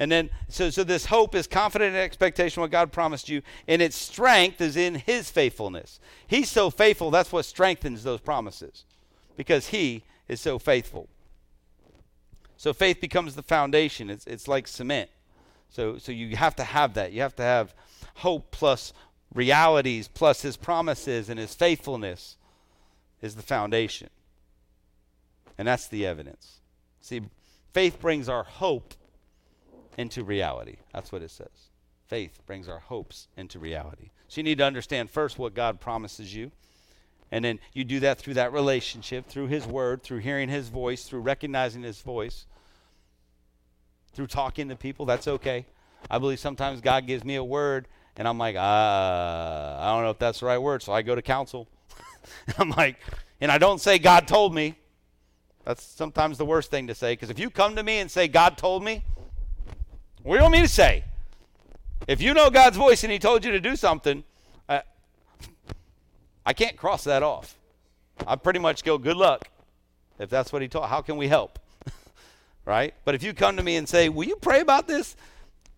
[0.00, 3.82] and then, so, so this hope is confident expectation of what God promised you, and
[3.82, 6.00] its strength is in His faithfulness.
[6.26, 8.84] He's so faithful, that's what strengthens those promises,
[9.36, 11.08] because He is so faithful.
[12.56, 14.10] So faith becomes the foundation.
[14.10, 15.10] It's, it's like cement.
[15.68, 17.12] So, so you have to have that.
[17.12, 17.74] You have to have
[18.16, 18.92] hope plus
[19.34, 22.36] realities plus his promises and his faithfulness
[23.22, 24.10] is the foundation.
[25.56, 26.60] And that's the evidence.
[27.00, 27.22] See,
[27.72, 28.94] faith brings our hope
[29.96, 30.76] into reality.
[30.92, 31.70] That's what it says.
[32.06, 34.10] Faith brings our hopes into reality.
[34.28, 36.50] So you need to understand first what God promises you.
[37.32, 41.04] And then you do that through that relationship, through His Word, through hearing His voice,
[41.04, 42.46] through recognizing His voice,
[44.12, 45.06] through talking to people.
[45.06, 45.66] That's okay.
[46.10, 47.86] I believe sometimes God gives me a word,
[48.16, 51.14] and I'm like, uh, I don't know if that's the right word, so I go
[51.14, 51.68] to counsel.
[52.58, 52.98] I'm like,
[53.40, 54.76] and I don't say God told me.
[55.64, 58.28] That's sometimes the worst thing to say, because if you come to me and say
[58.28, 59.04] God told me,
[60.22, 61.04] what do you want me to say?
[62.06, 64.24] If you know God's voice and He told you to do something,
[64.68, 64.80] uh,
[66.44, 67.56] I can't cross that off.
[68.26, 69.48] I pretty much go, good luck.
[70.18, 71.58] If that's what He told, how can we help?
[72.64, 72.94] right?
[73.04, 75.16] But if you come to me and say, will you pray about this?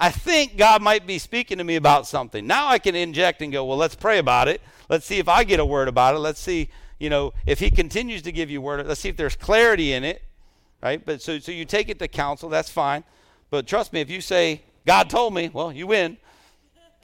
[0.01, 2.45] I think God might be speaking to me about something.
[2.45, 4.61] Now I can inject and go, well, let's pray about it.
[4.89, 6.19] Let's see if I get a word about it.
[6.19, 8.85] Let's see, you know, if He continues to give you word.
[8.87, 10.23] Let's see if there's clarity in it,
[10.83, 11.05] right?
[11.05, 12.49] But so so you take it to counsel.
[12.49, 13.05] That's fine.
[13.53, 16.17] But trust me, if you say, God told me, well, you win.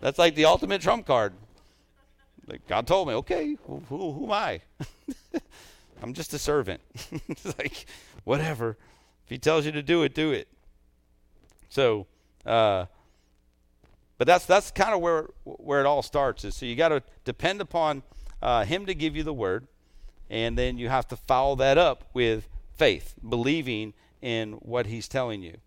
[0.00, 1.34] That's like the ultimate trump card.
[2.46, 4.60] Like, God told me, okay, who, who, who am I?
[6.02, 6.80] I'm just a servant.
[7.44, 7.84] like,
[8.24, 8.78] whatever.
[9.26, 10.48] If he tells you to do it, do it.
[11.68, 12.06] So,
[12.46, 12.86] uh,
[14.16, 16.46] but that's that's kind of where where it all starts.
[16.46, 18.02] Is so you got to depend upon
[18.40, 19.66] uh, him to give you the word,
[20.30, 23.92] and then you have to follow that up with faith, believing
[24.22, 25.58] in what he's telling you.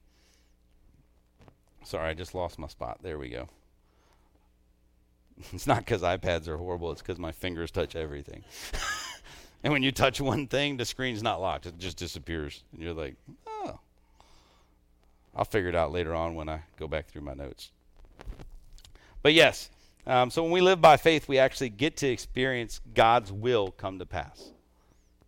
[1.84, 3.00] Sorry, I just lost my spot.
[3.02, 3.50] There we go.
[5.54, 8.44] It's not because iPads are horrible, it's because my fingers touch everything.
[9.64, 12.64] and when you touch one thing, the screen's not locked, it just disappears.
[12.74, 13.16] And you're like,
[13.48, 13.80] oh.
[15.36, 17.72] I'll figure it out later on when I go back through my notes.
[19.24, 19.72] But yes,
[20.06, 24.00] um, so when we live by faith, we actually get to experience God's will come
[24.00, 24.52] to pass.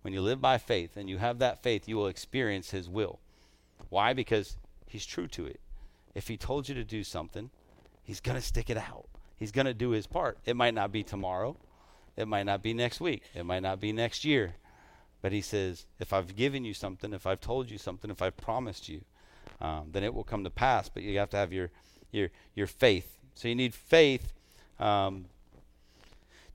[0.02, 3.20] When you live by faith and you have that faith, you will experience His will.
[3.90, 4.14] Why?
[4.14, 4.58] Because
[4.88, 5.60] He's true to it.
[6.16, 7.50] If He told you to do something,
[8.04, 9.06] He's going to stick it out.
[9.36, 10.38] He's going to do His part.
[10.46, 11.58] It might not be tomorrow,
[12.16, 14.56] it might not be next week, it might not be next year.
[15.22, 18.38] But He says, if I've given you something, if I've told you something, if I've
[18.38, 19.02] promised you,
[19.62, 20.90] um, then it will come to pass.
[20.90, 21.70] But you have to have your
[22.12, 23.18] your your faith.
[23.36, 24.34] So you need faith
[24.80, 25.26] um,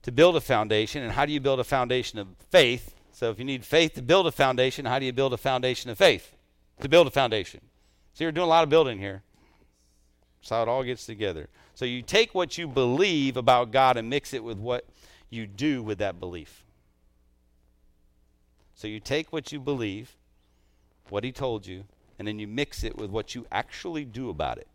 [0.03, 1.03] to build a foundation.
[1.03, 2.95] And how do you build a foundation of faith?
[3.11, 5.89] So if you need faith to build a foundation, how do you build a foundation
[5.89, 6.35] of faith
[6.81, 7.61] to build a foundation?
[8.13, 9.23] So you're doing a lot of building here.
[10.41, 11.47] That's how it all gets together.
[11.75, 14.85] So you take what you believe about God and mix it with what
[15.29, 16.63] you do with that belief.
[18.75, 20.15] So you take what you believe,
[21.09, 21.83] what He told you,
[22.17, 24.67] and then you mix it with what you actually do about it.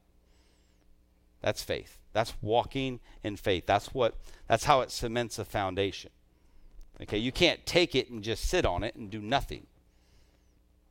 [1.41, 1.99] That's faith.
[2.15, 3.67] That's walking in faith.
[3.67, 4.15] That's what
[4.49, 6.11] that's how it cements a foundation.
[7.03, 9.67] Okay, you can't take it and just sit on it and do nothing.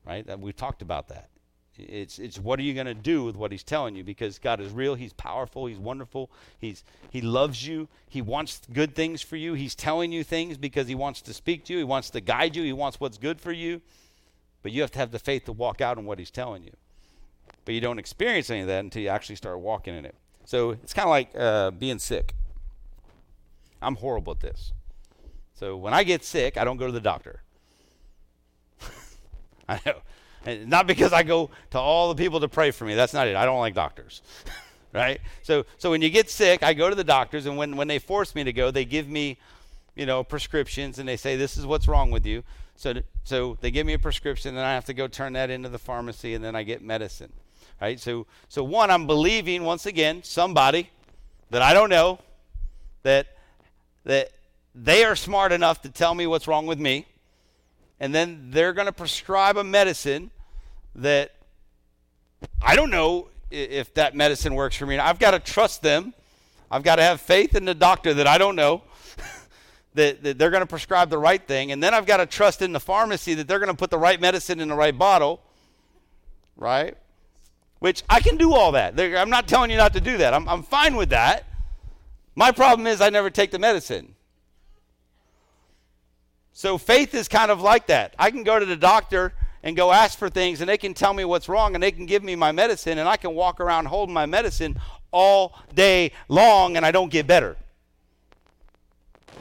[0.05, 0.27] Right?
[0.39, 1.29] We've talked about that.
[1.77, 4.59] It's it's what are you going to do with what he's telling you because God
[4.59, 6.29] is real, he's powerful, he's wonderful.
[6.59, 7.87] He's he loves you.
[8.07, 9.53] He wants good things for you.
[9.53, 12.55] He's telling you things because he wants to speak to you, he wants to guide
[12.55, 13.81] you, he wants what's good for you.
[14.61, 16.71] But you have to have the faith to walk out in what he's telling you.
[17.65, 20.15] But you don't experience any of that until you actually start walking in it.
[20.45, 22.35] So it's kind of like uh, being sick.
[23.81, 24.73] I'm horrible at this.
[25.53, 27.41] So when I get sick, I don't go to the doctor.
[29.69, 30.01] I know.
[30.45, 32.95] Not because I go to all the people to pray for me.
[32.95, 33.35] That's not it.
[33.35, 34.21] I don't like doctors.
[34.93, 35.21] right?
[35.41, 37.99] So so when you get sick, I go to the doctors and when when they
[37.99, 39.37] force me to go, they give me,
[39.95, 42.43] you know, prescriptions and they say this is what's wrong with you.
[42.75, 42.93] So,
[43.23, 45.79] so they give me a prescription, and I have to go turn that into the
[45.79, 47.31] pharmacy, and then I get medicine.
[47.81, 47.99] Right?
[47.99, 50.89] So, so one, I'm believing once again somebody
[51.49, 52.19] that I don't know
[53.03, 53.27] that
[54.05, 54.31] that
[54.75, 57.05] they are smart enough to tell me what's wrong with me,
[58.03, 60.29] and then they're going to prescribe a medicine
[60.93, 61.31] that
[62.61, 64.99] I don't know if that medicine works for me.
[64.99, 66.13] I've got to trust them.
[66.69, 68.83] I've got to have faith in the doctor that I don't know
[69.93, 71.71] that, that they're going to prescribe the right thing.
[71.71, 73.97] And then I've got to trust in the pharmacy that they're going to put the
[73.97, 75.39] right medicine in the right bottle,
[76.57, 76.97] right?
[77.79, 78.99] Which I can do all that.
[78.99, 80.33] I'm not telling you not to do that.
[80.33, 81.45] I'm, I'm fine with that.
[82.35, 84.15] My problem is I never take the medicine.
[86.53, 88.13] So faith is kind of like that.
[88.17, 91.13] I can go to the doctor and go ask for things, and they can tell
[91.13, 93.85] me what's wrong, and they can give me my medicine, and I can walk around
[93.85, 94.77] holding my medicine
[95.11, 97.57] all day long, and I don't get better.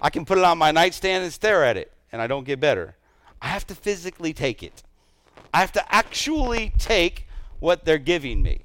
[0.00, 2.60] I can put it on my nightstand and stare at it, and I don't get
[2.60, 2.94] better.
[3.42, 4.82] I have to physically take it.
[5.52, 7.26] I have to actually take
[7.58, 8.62] what they're giving me.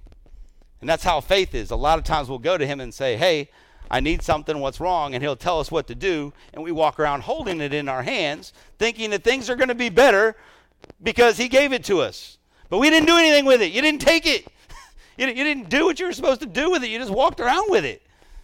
[0.79, 1.71] And that's how faith is.
[1.71, 3.49] A lot of times we'll go to him and say, Hey,
[3.89, 5.13] I need something, what's wrong?
[5.13, 6.33] And he'll tell us what to do.
[6.53, 9.75] And we walk around holding it in our hands, thinking that things are going to
[9.75, 10.35] be better
[11.01, 12.37] because he gave it to us.
[12.69, 13.71] But we didn't do anything with it.
[13.71, 14.47] You didn't take it.
[15.17, 16.89] you, didn't do what you were supposed to do with it.
[16.89, 18.01] You just walked around with it.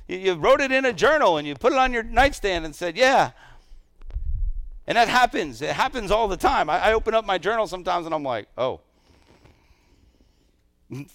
[0.07, 2.76] You, you wrote it in a journal and you put it on your nightstand and
[2.76, 3.32] said, Yeah.
[4.86, 5.61] And that happens.
[5.61, 6.70] It happens all the time.
[6.70, 8.80] I, I open up my journal sometimes and I'm like, Oh.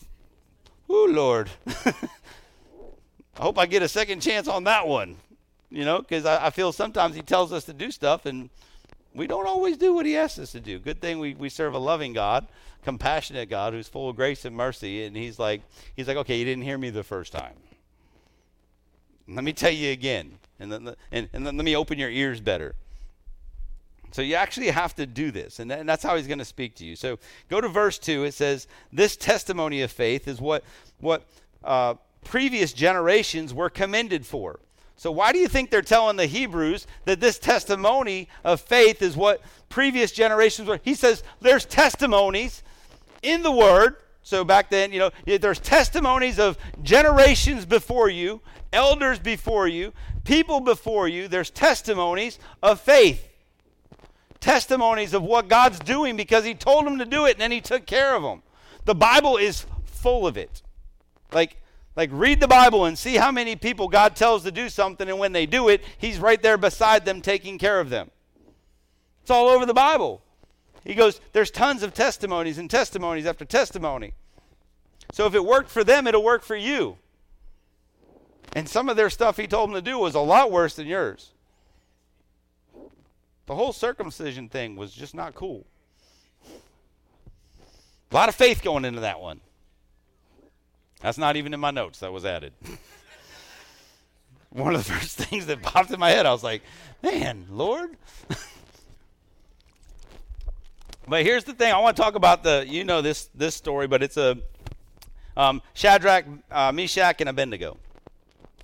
[0.90, 1.50] Oh, Lord.
[3.38, 5.16] I hope I get a second chance on that one,
[5.70, 8.50] you know, because I, I, feel sometimes he tells us to do stuff and
[9.14, 10.78] we don't always do what he asks us to do.
[10.78, 12.48] Good thing we, we serve a loving God,
[12.84, 15.04] compassionate God who's full of grace and mercy.
[15.04, 15.62] And he's like,
[15.94, 17.54] he's like, okay, you didn't hear me the first time.
[19.28, 20.38] Let me tell you again.
[20.58, 22.74] And then, and, and then let me open your ears better.
[24.10, 26.84] So you actually have to do this, and, that's how he's going to speak to
[26.84, 26.96] you.
[26.96, 27.18] So
[27.50, 28.24] go to verse two.
[28.24, 30.64] It says, "This testimony of faith is what
[30.98, 31.24] what
[31.62, 31.94] uh,
[32.24, 34.60] previous generations were commended for.
[34.96, 39.16] So, why do you think they're telling the Hebrews that this testimony of faith is
[39.16, 40.80] what previous generations were?
[40.82, 42.64] He says there's testimonies
[43.22, 43.96] in the Word.
[44.22, 48.40] So, back then, you know, there's testimonies of generations before you,
[48.72, 49.92] elders before you,
[50.24, 51.28] people before you.
[51.28, 53.24] There's testimonies of faith.
[54.40, 57.60] Testimonies of what God's doing because He told them to do it and then He
[57.60, 58.42] took care of them.
[58.84, 60.62] The Bible is full of it.
[61.32, 61.56] Like,
[61.98, 65.18] like, read the Bible and see how many people God tells to do something, and
[65.18, 68.12] when they do it, He's right there beside them taking care of them.
[69.22, 70.22] It's all over the Bible.
[70.84, 74.14] He goes, There's tons of testimonies and testimonies after testimony.
[75.10, 76.98] So if it worked for them, it'll work for you.
[78.52, 80.86] And some of their stuff He told them to do was a lot worse than
[80.86, 81.32] yours.
[83.46, 85.66] The whole circumcision thing was just not cool.
[88.12, 89.40] A lot of faith going into that one.
[91.00, 92.00] That's not even in my notes.
[92.00, 92.52] That was added.
[94.50, 96.62] One of the first things that popped in my head, I was like,
[97.02, 97.96] man, Lord.
[101.06, 101.72] but here's the thing.
[101.72, 104.38] I want to talk about the, you know this, this story, but it's a
[105.36, 107.76] um, Shadrach, uh, Meshach, and Abednego.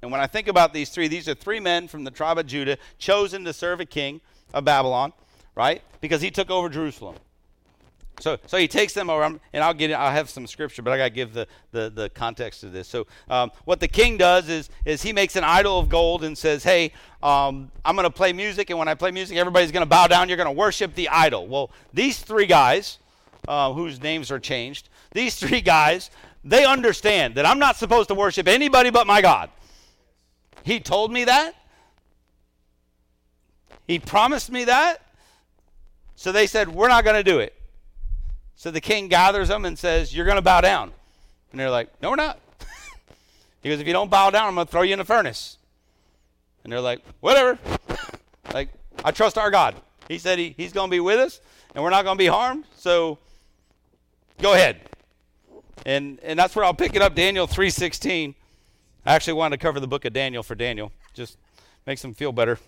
[0.02, 2.47] And when I think about these three, these are three men from the tribe of
[2.47, 4.20] Judah chosen to serve a king
[4.52, 5.12] of Babylon,
[5.55, 5.82] right?
[6.01, 7.15] Because he took over Jerusalem.
[8.20, 9.93] So, so he takes them over, and I'll get.
[9.93, 12.86] I'll have some scripture, but I got to give the, the, the context of this.
[12.86, 16.39] So, um, what the king does is is he makes an idol of gold and
[16.39, 16.93] says, "Hey,
[17.23, 20.07] um, I'm going to play music, and when I play music, everybody's going to bow
[20.07, 20.28] down.
[20.28, 22.99] You're going to worship the idol." Well, these three guys,
[23.49, 26.11] uh, whose names are changed, these three guys,
[26.45, 29.51] they understand that I'm not supposed to worship anybody but my God.
[30.62, 31.55] He told me that.
[33.89, 35.03] He promised me that.
[36.15, 37.55] So they said, "We're not going to do it."
[38.57, 40.93] So the king gathers them and says, You're going to bow down.
[41.51, 42.39] And they're like, No, we're not.
[43.63, 45.59] he goes, If you don't bow down, I'm going to throw you in the furnace.
[46.63, 47.59] And they're like, Whatever.
[48.55, 48.69] like,
[49.05, 49.75] I trust our God.
[50.09, 51.41] He said he, He's going to be with us
[51.75, 52.65] and we're not going to be harmed.
[52.77, 53.19] So
[54.41, 54.81] go ahead.
[55.85, 58.35] And, and that's where I'll pick it up Daniel 3.16.
[59.05, 60.93] I actually wanted to cover the book of Daniel for Daniel.
[61.13, 61.37] Just
[61.87, 62.59] makes him feel better.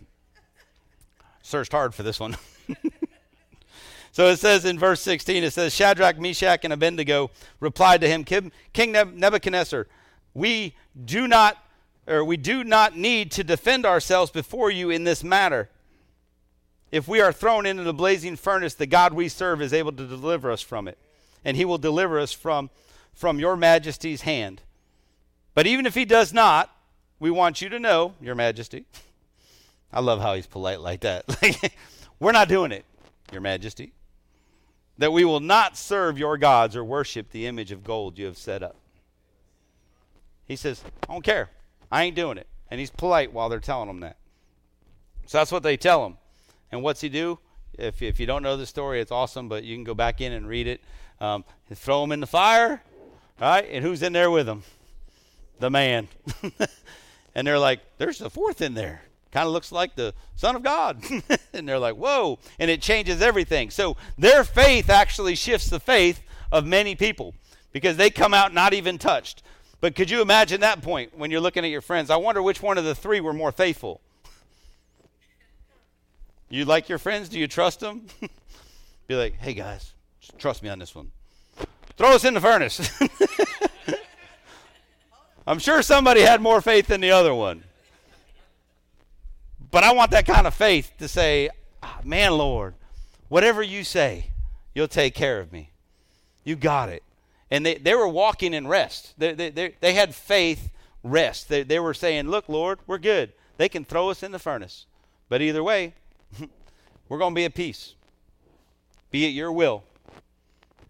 [1.43, 2.37] Searched hard for this one.
[4.17, 7.31] So it says in verse 16, it says, Shadrach, Meshach, and Abednego
[7.61, 9.87] replied to him, King Nebuchadnezzar,
[10.33, 10.75] we
[11.05, 11.63] do not,
[12.07, 15.69] or we do not need to defend ourselves before you in this matter.
[16.91, 20.07] If we are thrown into the blazing furnace, the God we serve is able to
[20.07, 20.97] deliver us from it,
[21.45, 22.71] and he will deliver us from,
[23.13, 24.63] from your majesty's hand.
[25.53, 26.75] But even if he does not,
[27.21, 28.87] we want you to know, your majesty.
[29.93, 31.27] I love how he's polite like that.
[32.19, 32.87] We're not doing it,
[33.31, 33.93] your majesty
[34.99, 38.39] that we will not serve your gods or worship the image of gold you have
[38.39, 38.77] set up.
[40.47, 41.51] He says, I don't care.
[41.91, 42.47] I ain't doing it.
[42.71, 44.17] And he's polite while they're telling him that.
[45.27, 46.17] So that's what they tell him.
[46.73, 47.39] And what's he do?
[47.79, 50.33] If, if you don't know the story, it's awesome, but you can go back in
[50.33, 50.81] and read it.
[51.21, 52.83] Um, throw him in the fire,
[53.41, 53.67] right?
[53.71, 54.63] And who's in there with him?
[55.59, 56.09] The man.
[57.35, 59.03] and they're like, there's a fourth in there
[59.37, 61.05] kind of looks like the Son of God.
[61.53, 62.39] and they're like, whoa.
[62.59, 63.69] And it changes everything.
[63.69, 67.35] So their faith actually shifts the faith of many people
[67.71, 69.43] because they come out not even touched.
[69.83, 72.09] But could you imagine that point when you're looking at your friends?
[72.09, 74.01] I wonder which one of the three were more faithful.
[76.49, 77.29] You like your friends?
[77.29, 78.07] Do you trust them?
[79.07, 79.93] Be like, hey guys,
[80.39, 81.11] trust me on this one.
[81.99, 82.91] Throw us in the furnace.
[85.47, 87.66] I'm sure somebody had more faith than the other one.
[89.77, 91.51] But I want that kind of faith to say,
[91.83, 92.73] ah, man, Lord,
[93.29, 94.31] whatever you say,
[94.75, 95.71] you'll take care of me.
[96.45, 97.03] You got it.
[97.51, 99.13] And they, they were walking in rest.
[99.19, 100.71] They, they, they, they had faith
[101.03, 101.51] rest.
[101.51, 103.35] They, they were saying, Look, Lord, we're good.
[103.59, 104.87] They can throw us in the furnace.
[105.29, 105.93] But either way,
[107.11, 107.97] we're going to be at peace.
[109.11, 109.85] Be it your will.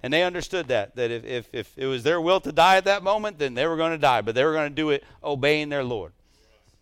[0.01, 2.85] And they understood that, that if, if, if it was their will to die at
[2.85, 4.21] that moment, then they were going to die.
[4.21, 6.13] But they were going to do it obeying their Lord,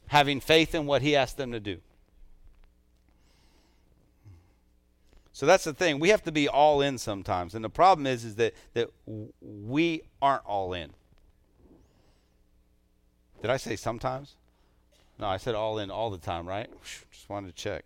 [0.09, 1.81] having faith in what He asked them to do.
[5.35, 5.99] So that's the thing.
[5.99, 7.57] We have to be all in sometimes.
[7.57, 8.91] And the problem is, is that, that
[9.41, 10.91] we aren't all in.
[13.43, 14.37] Did I say sometimes?
[15.19, 16.71] No, I said all in all the time, right?
[17.11, 17.85] Just wanted to check.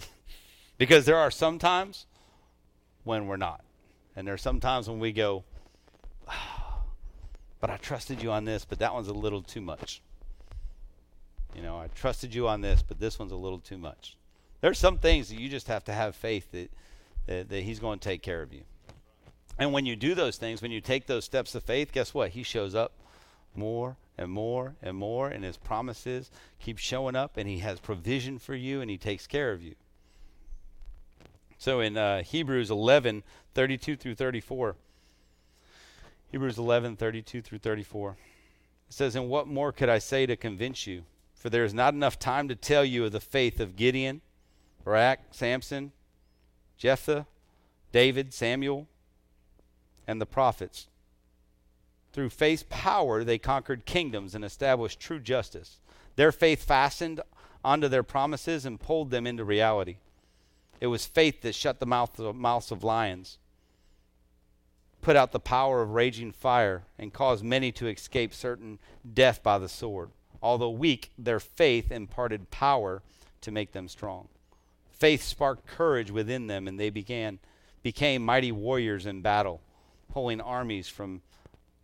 [0.78, 2.06] because there are some times
[3.04, 3.62] when we're not.
[4.16, 5.44] And there are some times when we go,
[7.60, 10.00] but I trusted you on this, but that one's a little too much.
[11.54, 14.16] You know, I trusted you on this, but this one's a little too much.
[14.62, 16.70] There's some things that you just have to have faith that,
[17.26, 18.62] that, that He's going to take care of you.
[19.58, 22.30] And when you do those things, when you take those steps of faith, guess what?
[22.30, 22.92] He shows up
[23.54, 28.38] more and more and more, and His promises keep showing up, and He has provision
[28.38, 29.74] for you, and He takes care of you.
[31.58, 33.22] So in uh, Hebrews 11,
[33.54, 34.76] 32 through 34,
[36.30, 38.16] Hebrews 11, 32 through 34, it
[38.92, 41.04] says, And what more could I say to convince you?
[41.34, 44.20] For there is not enough time to tell you of the faith of Gideon,
[44.84, 45.92] Barak, Samson,
[46.76, 47.26] Jephthah,
[47.92, 48.86] David, Samuel,
[50.06, 50.88] and the prophets.
[52.12, 55.78] Through faith's power, they conquered kingdoms and established true justice.
[56.16, 57.20] Their faith fastened
[57.64, 59.96] onto their promises and pulled them into reality.
[60.80, 63.38] It was faith that shut the mouths of lions,
[65.02, 68.78] put out the power of raging fire, and caused many to escape certain
[69.14, 70.10] death by the sword.
[70.42, 73.02] Although weak, their faith imparted power
[73.40, 74.28] to make them strong.
[74.98, 77.38] Faith sparked courage within them, and they began
[77.82, 79.60] became mighty warriors in battle,
[80.12, 81.22] pulling armies from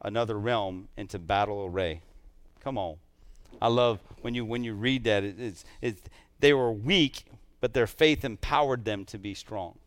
[0.00, 2.00] another realm into battle array.
[2.60, 2.96] Come on.
[3.60, 6.02] I love when you when you read that it, it's, it's
[6.40, 7.26] they were weak,
[7.60, 9.78] but their faith empowered them to be strong.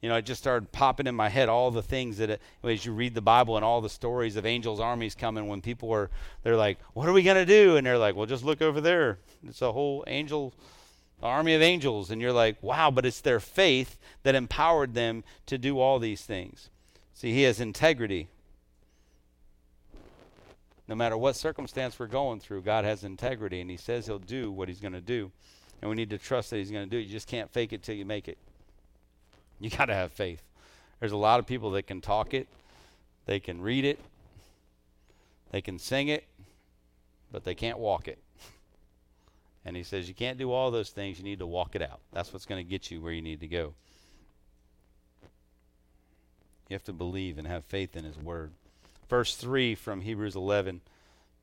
[0.00, 2.84] You know, it just started popping in my head all the things that, it, as
[2.84, 6.10] you read the Bible and all the stories of angels' armies coming, when people are,
[6.42, 9.18] they're like, "What are we gonna do?" And they're like, "Well, just look over there.
[9.46, 10.52] It's a whole angel,
[11.22, 15.58] army of angels." And you're like, "Wow!" But it's their faith that empowered them to
[15.58, 16.70] do all these things.
[17.14, 18.28] See, He has integrity.
[20.88, 24.50] No matter what circumstance we're going through, God has integrity, and He says He'll do
[24.50, 25.30] what He's going to do.
[25.80, 27.02] And we need to trust that He's going to do it.
[27.02, 28.38] You just can't fake it till you make it.
[29.60, 30.42] You got to have faith.
[31.00, 32.46] There's a lot of people that can talk it,
[33.26, 33.98] they can read it,
[35.50, 36.24] they can sing it,
[37.30, 38.18] but they can't walk it.
[39.64, 41.18] And he says, You can't do all those things.
[41.18, 42.00] You need to walk it out.
[42.12, 43.74] That's what's going to get you where you need to go.
[46.68, 48.52] You have to believe and have faith in his word.
[49.08, 50.80] Verse 3 from Hebrews 11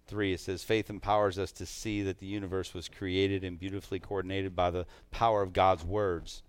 [0.08, 4.00] 3, it says, Faith empowers us to see that the universe was created and beautifully
[4.00, 6.42] coordinated by the power of God's words.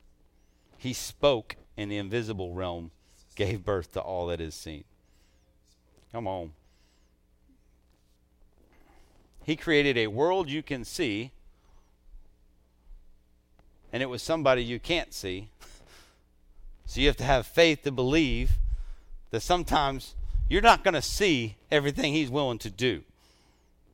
[0.79, 2.91] He spoke, and the invisible realm
[3.37, 4.85] gave birth to all that is seen.
[6.11, 6.53] Come on.
[9.45, 11.33] He created a world you can see,
[13.93, 15.49] and it was somebody you can't see.
[16.87, 18.53] so you have to have faith to believe
[19.31, 20.15] that sometimes
[20.49, 23.03] you're not going to see everything He's willing to do.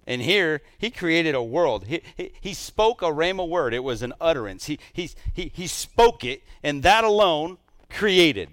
[0.07, 1.87] And here, he created a world.
[1.87, 3.75] He, he, he, spoke a rhema word.
[3.75, 4.67] It was an utterance.
[4.67, 7.59] He, he, he, he spoke it, and that alone
[7.91, 8.51] created.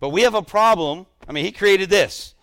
[0.00, 1.04] But we have a problem.
[1.28, 2.34] I mean, he created this.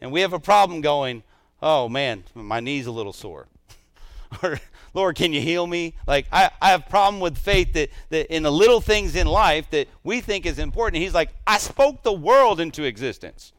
[0.00, 1.22] And we have a problem going,
[1.62, 3.46] oh man, my knee's a little sore.
[4.42, 4.60] or,
[4.92, 5.94] Lord, can you heal me?
[6.06, 9.70] Like, I, I have problem with faith that, that in the little things in life
[9.70, 11.02] that we think is important.
[11.02, 13.52] He's like, I spoke the world into existence.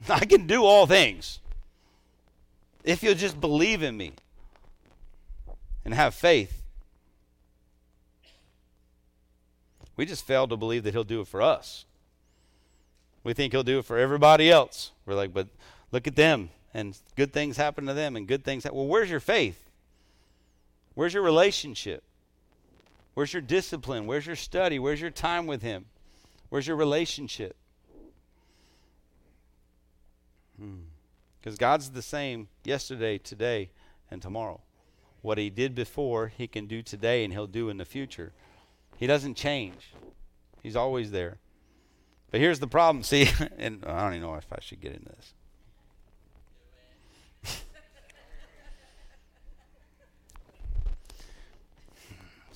[0.08, 1.40] I can do all things
[2.84, 4.12] if you'll just believe in me
[5.84, 6.62] and have faith.
[9.96, 11.84] We just fail to believe that he'll do it for us.
[13.24, 14.92] We think he'll do it for everybody else.
[15.04, 15.48] We're like, but
[15.90, 18.64] look at them, and good things happen to them, and good things.
[18.64, 19.70] Ha- well, where's your faith?
[20.94, 22.02] Where's your relationship?
[23.14, 24.06] Where's your discipline?
[24.06, 24.78] Where's your study?
[24.78, 25.86] Where's your time with him?
[26.50, 27.56] Where's your relationship?
[30.60, 30.82] Hmm.
[31.40, 33.70] Because God's the same yesterday, today,
[34.10, 34.60] and tomorrow.
[35.22, 38.32] What He did before, He can do today, and He'll do in the future.
[38.98, 39.92] He doesn't change,
[40.62, 41.38] He's always there.
[42.30, 43.02] But here's the problem.
[43.02, 45.32] See, and I don't even know if I should get into this.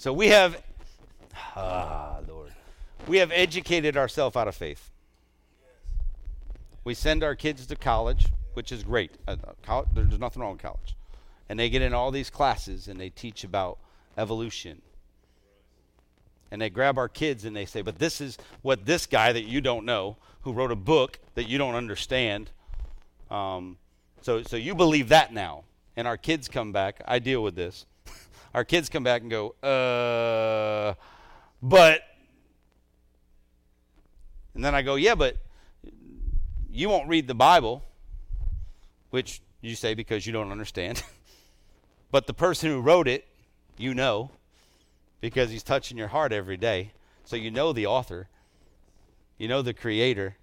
[0.00, 0.62] So we have,
[1.54, 2.52] ah, Lord,
[3.06, 4.90] we have educated ourselves out of faith.
[6.84, 9.10] We send our kids to college, which is great.
[9.28, 10.96] Uh, college, there's nothing wrong with college.
[11.50, 13.76] And they get in all these classes and they teach about
[14.16, 14.80] evolution.
[16.50, 19.44] And they grab our kids and they say, but this is what this guy that
[19.44, 22.50] you don't know, who wrote a book that you don't understand,
[23.30, 23.76] um,
[24.22, 25.64] so, so you believe that now.
[25.94, 27.02] And our kids come back.
[27.06, 27.84] I deal with this.
[28.54, 30.94] Our kids come back and go, uh,
[31.62, 32.02] but.
[34.54, 35.36] And then I go, yeah, but
[36.70, 37.84] you won't read the Bible,
[39.10, 41.02] which you say because you don't understand.
[42.10, 43.26] but the person who wrote it,
[43.76, 44.30] you know,
[45.20, 46.92] because he's touching your heart every day.
[47.24, 48.28] So you know the author,
[49.38, 50.36] you know the creator.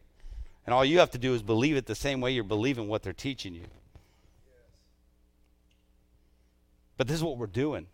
[0.65, 3.03] And all you have to do is believe it the same way you're believing what
[3.03, 3.65] they're teaching you.
[6.97, 7.87] But this is what we're doing.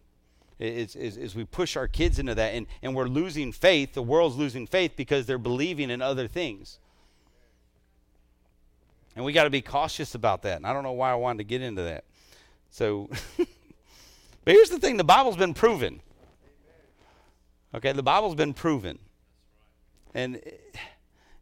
[0.59, 3.93] Is, is, is, we push our kids into that and, and we're losing faith.
[3.93, 6.79] The world's losing faith because they're believing in other things.
[9.15, 10.57] And we got to be cautious about that.
[10.57, 12.03] And I don't know why I wanted to get into that.
[12.69, 13.47] So, but
[14.53, 16.01] here's the thing the Bible's been proven.
[17.75, 18.99] Okay, the Bible's been proven.
[20.13, 20.39] And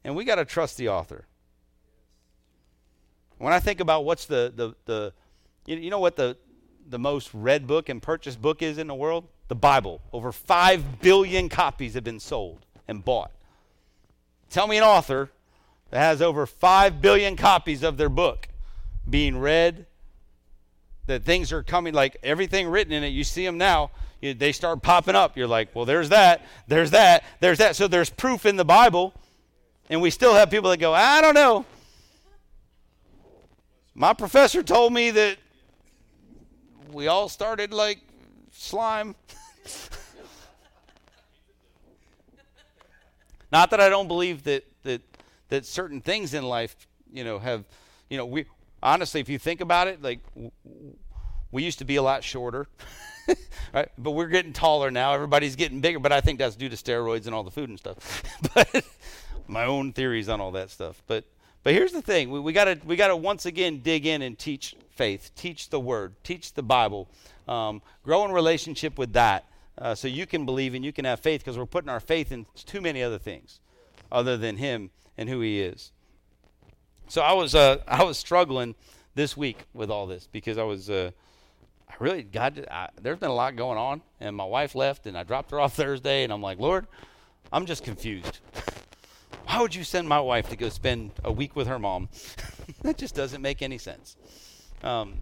[0.03, 1.25] and we got to trust the author.
[3.37, 5.13] When I think about what's the, the, the
[5.65, 6.37] you know what the,
[6.91, 9.27] the most read book and purchased book is in the world?
[9.47, 10.01] The Bible.
[10.13, 13.31] Over 5 billion copies have been sold and bought.
[14.49, 15.31] Tell me an author
[15.89, 18.47] that has over 5 billion copies of their book
[19.09, 19.85] being read,
[21.07, 23.91] that things are coming, like everything written in it, you see them now,
[24.21, 25.35] you, they start popping up.
[25.35, 27.75] You're like, well, there's that, there's that, there's that.
[27.75, 29.13] So there's proof in the Bible
[29.89, 31.65] and we still have people that go, I don't know.
[33.93, 35.37] My professor told me that
[36.91, 37.99] we all started like
[38.51, 39.15] slime.
[43.51, 45.01] Not that I don't believe that, that
[45.51, 46.75] that certain things in life,
[47.11, 47.65] you know, have,
[48.09, 48.45] you know, we
[48.81, 50.19] honestly, if you think about it, like
[51.51, 52.67] we used to be a lot shorter,
[53.73, 53.89] right?
[53.97, 55.13] But we're getting taller now.
[55.13, 57.77] Everybody's getting bigger, but I think that's due to steroids and all the food and
[57.77, 58.23] stuff.
[58.55, 58.85] but
[59.47, 61.03] my own theories on all that stuff.
[61.05, 61.25] But
[61.63, 65.31] but here's the thing: we, gotta we gotta once again dig in and teach faith,
[65.35, 67.07] teach the Word, teach the Bible,
[67.47, 69.45] um, grow in relationship with that,
[69.77, 71.41] uh, so you can believe and you can have faith.
[71.41, 73.59] Because we're putting our faith in too many other things,
[74.11, 75.91] other than Him and who He is.
[77.07, 78.75] So I was uh, I was struggling
[79.13, 80.89] this week with all this because I was.
[80.89, 81.11] Uh,
[81.89, 85.17] I really God, I, there's been a lot going on, and my wife left, and
[85.17, 86.87] I dropped her off Thursday, and I'm like, Lord,
[87.51, 88.39] I'm just confused.
[89.51, 92.07] Why would you send my wife to go spend a week with her mom?
[92.83, 94.15] that just doesn't make any sense.
[94.81, 95.15] Um,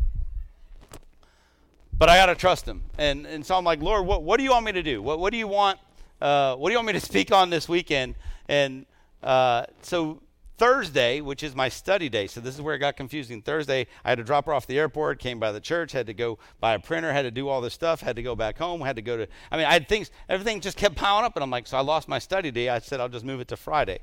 [1.98, 2.84] but I got to trust him.
[3.00, 5.02] And, and so I'm like, Lord, what, what do you want me to do?
[5.02, 5.80] What, what do you want?
[6.22, 8.14] Uh, what do you want me to speak on this weekend?
[8.48, 8.86] And
[9.24, 10.22] uh, so
[10.60, 13.42] Thursday, which is my study day, so this is where it got confusing.
[13.42, 16.14] Thursday, I had to drop her off the airport, came by the church, had to
[16.14, 18.82] go buy a printer, had to do all this stuff, had to go back home,
[18.82, 21.42] had to go to, I mean, I had things, everything just kept piling up, and
[21.42, 22.70] I'm like, so I lost my study day.
[22.70, 24.02] I said, I'll just move it to Friday.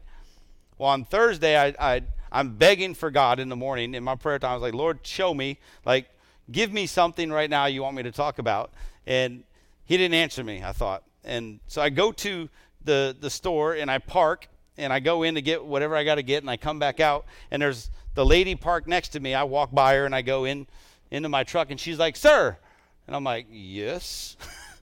[0.78, 4.38] Well, on Thursday, I, I, I'm begging for God in the morning in my prayer
[4.38, 4.50] time.
[4.50, 6.08] I was like, Lord, show me, like,
[6.50, 8.72] give me something right now you want me to talk about.
[9.06, 9.44] And
[9.84, 11.02] he didn't answer me, I thought.
[11.24, 12.48] And so I go to
[12.84, 14.48] the, the store and I park
[14.78, 17.00] and I go in to get whatever I got to get, and I come back
[17.00, 19.34] out, and there's the lady parked next to me.
[19.34, 20.66] I walk by her, and I go in
[21.10, 22.56] into my truck, and she's like, "Sir,"
[23.06, 24.36] and I'm like, "Yes,"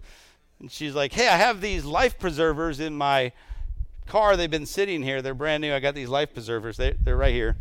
[0.61, 3.33] and she's like, "Hey, I have these life preservers in my
[4.07, 4.37] car.
[4.37, 5.23] They've been sitting here.
[5.23, 5.75] They're brand new.
[5.75, 6.77] I got these life preservers.
[6.77, 7.57] They, they're right here."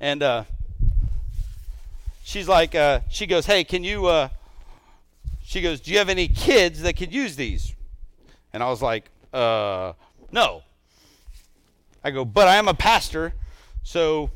[0.00, 0.44] And uh,
[2.22, 4.28] she's like, uh, she goes, "Hey, can you?" Uh,
[5.44, 7.74] she goes, "Do you have any kids that could use these?"
[8.54, 9.94] And I was like, uh,
[10.30, 10.62] no.
[12.04, 13.34] I go, but I am a pastor,
[13.82, 14.30] so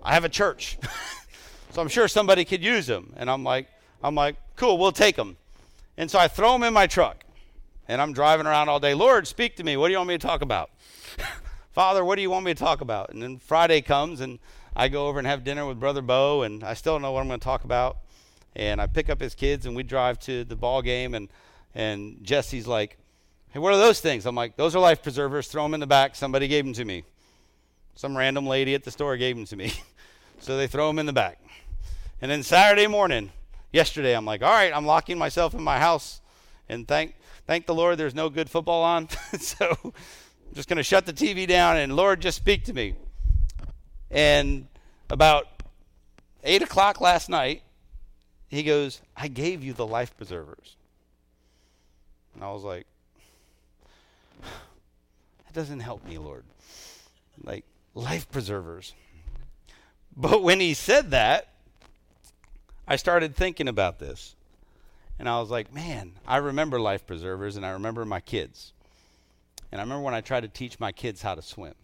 [0.00, 0.78] I have a church.
[1.72, 3.12] so I'm sure somebody could use them.
[3.16, 3.66] And I'm like,
[4.02, 5.36] I'm like, cool, we'll take them.
[5.96, 7.24] And so I throw them in my truck.
[7.88, 8.94] And I'm driving around all day.
[8.94, 9.76] Lord, speak to me.
[9.76, 10.70] What do you want me to talk about?
[11.72, 13.10] Father, what do you want me to talk about?
[13.10, 14.38] And then Friday comes and
[14.74, 17.20] I go over and have dinner with Brother Bo, and I still don't know what
[17.20, 17.98] I'm going to talk about.
[18.54, 21.28] And I pick up his kids and we drive to the ball game, and
[21.74, 22.98] and Jesse's like,
[23.50, 24.26] Hey, what are those things?
[24.26, 25.48] I'm like, those are life preservers.
[25.48, 26.14] Throw them in the back.
[26.14, 27.04] Somebody gave them to me.
[27.94, 29.72] Some random lady at the store gave them to me.
[30.40, 31.40] so they throw them in the back.
[32.20, 33.32] And then Saturday morning,
[33.72, 36.20] yesterday, I'm like, all right, I'm locking myself in my house.
[36.68, 37.14] And thank,
[37.46, 39.08] thank the Lord there's no good football on.
[39.38, 39.92] so I'm
[40.54, 42.94] just going to shut the TV down and Lord, just speak to me.
[44.10, 44.68] And
[45.10, 45.46] about
[46.44, 47.62] 8 o'clock last night,
[48.48, 50.76] he goes, I gave you the life preservers.
[52.34, 52.86] And I was like,
[54.42, 56.44] that doesn't help me, Lord.
[57.42, 57.64] like
[57.94, 58.94] life preservers.
[60.16, 61.48] But when he said that,
[62.86, 64.35] I started thinking about this.
[65.18, 68.72] And I was like, man, I remember life preservers and I remember my kids.
[69.72, 71.74] And I remember when I tried to teach my kids how to swim.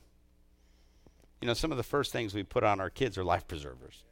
[1.41, 4.05] You know, some of the first things we put on our kids are life preservers.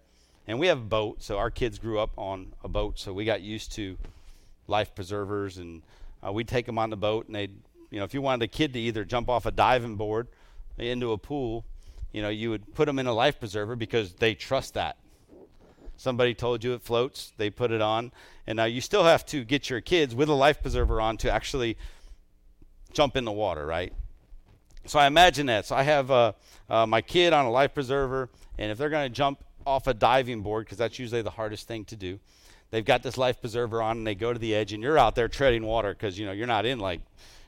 [0.47, 3.25] And we have a boat, so our kids grew up on a boat, so we
[3.25, 3.97] got used to
[4.67, 5.59] life preservers.
[5.59, 5.83] And
[6.27, 7.55] uh, we'd take them on the boat, and they'd,
[7.91, 10.27] you know, if you wanted a kid to either jump off a diving board
[10.77, 11.65] into a pool,
[12.13, 14.97] you know, you would put them in a life preserver because they trust that.
[16.01, 18.11] Somebody told you it floats, they put it on.
[18.47, 21.31] And now you still have to get your kids with a life preserver on to
[21.31, 21.77] actually
[22.95, 23.93] jump in the water, right?
[24.87, 25.67] So I imagine that.
[25.67, 26.33] So I have uh,
[26.71, 29.93] uh, my kid on a life preserver, and if they're going to jump off a
[29.93, 32.19] diving board, because that's usually the hardest thing to do,
[32.71, 35.15] they've got this life preserver on, and they go to the edge, and you're out
[35.15, 37.03] there treading water because you know you're not in like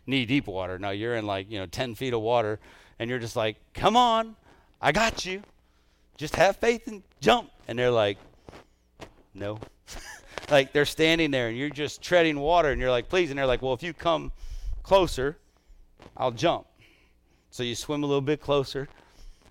[0.06, 0.78] knee deep water.
[0.78, 2.60] No, you're in like you know 10 feet of water,
[2.98, 4.36] and you're just like, come on,
[4.78, 5.42] I got you.
[6.18, 7.50] Just have faith and jump.
[7.66, 8.18] And they're like,
[9.34, 9.58] no.
[10.50, 13.30] like they're standing there, and you're just treading water, and you're like, please.
[13.30, 14.32] And they're like, well, if you come
[14.82, 15.38] closer,
[16.16, 16.66] I'll jump.
[17.50, 18.88] So you swim a little bit closer.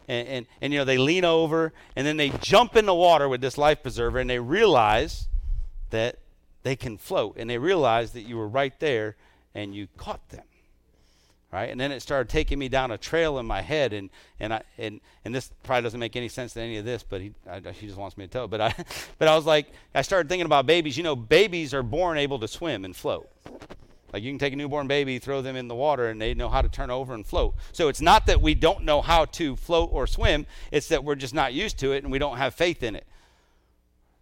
[0.07, 3.29] And, and, and, you know, they lean over and then they jump in the water
[3.29, 5.27] with this life preserver and they realize
[5.91, 6.17] that
[6.63, 7.37] they can float.
[7.37, 9.15] And they realize that you were right there
[9.53, 10.43] and you caught them.
[11.52, 11.69] Right?
[11.69, 13.91] And then it started taking me down a trail in my head.
[13.91, 14.10] And,
[14.40, 17.19] and, I, and, and this probably doesn't make any sense to any of this, but
[17.19, 18.48] he, I, he just wants me to tell.
[18.48, 18.73] But I,
[19.18, 20.95] but I was like, I started thinking about babies.
[20.95, 23.30] You know, babies are born able to swim and float.
[24.14, 26.49] Like you can take a newborn baby, throw them in the water, and they know
[26.49, 27.56] how to turn over and float.
[27.72, 31.15] So it's not that we don't know how to float or swim, it's that we're
[31.15, 33.06] just not used to it and we don't have faith in it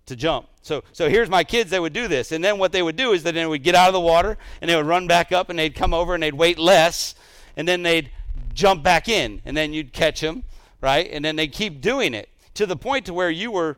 [0.09, 0.47] to jump.
[0.61, 2.31] So, so here's my kids, they would do this.
[2.31, 4.37] And then what they would do is that they would get out of the water
[4.61, 7.15] and they would run back up and they'd come over and they'd wait less
[7.57, 8.11] and then they'd
[8.53, 10.43] jump back in and then you'd catch them,
[10.81, 11.09] right?
[11.11, 13.77] And then they'd keep doing it to the point to where you were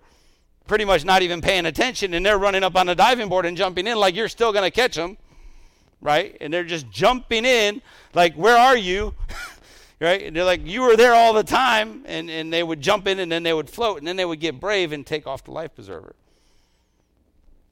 [0.67, 3.55] pretty much not even paying attention and they're running up on the diving board and
[3.55, 5.17] jumping in like you're still going to catch them
[6.01, 6.35] right?
[6.41, 7.81] And they're just jumping in,
[8.13, 9.13] like, where are you?
[10.01, 10.23] right?
[10.23, 12.03] And they're like, you were there all the time.
[12.05, 14.39] And, and they would jump in and then they would float and then they would
[14.39, 16.15] get brave and take off the life preserver.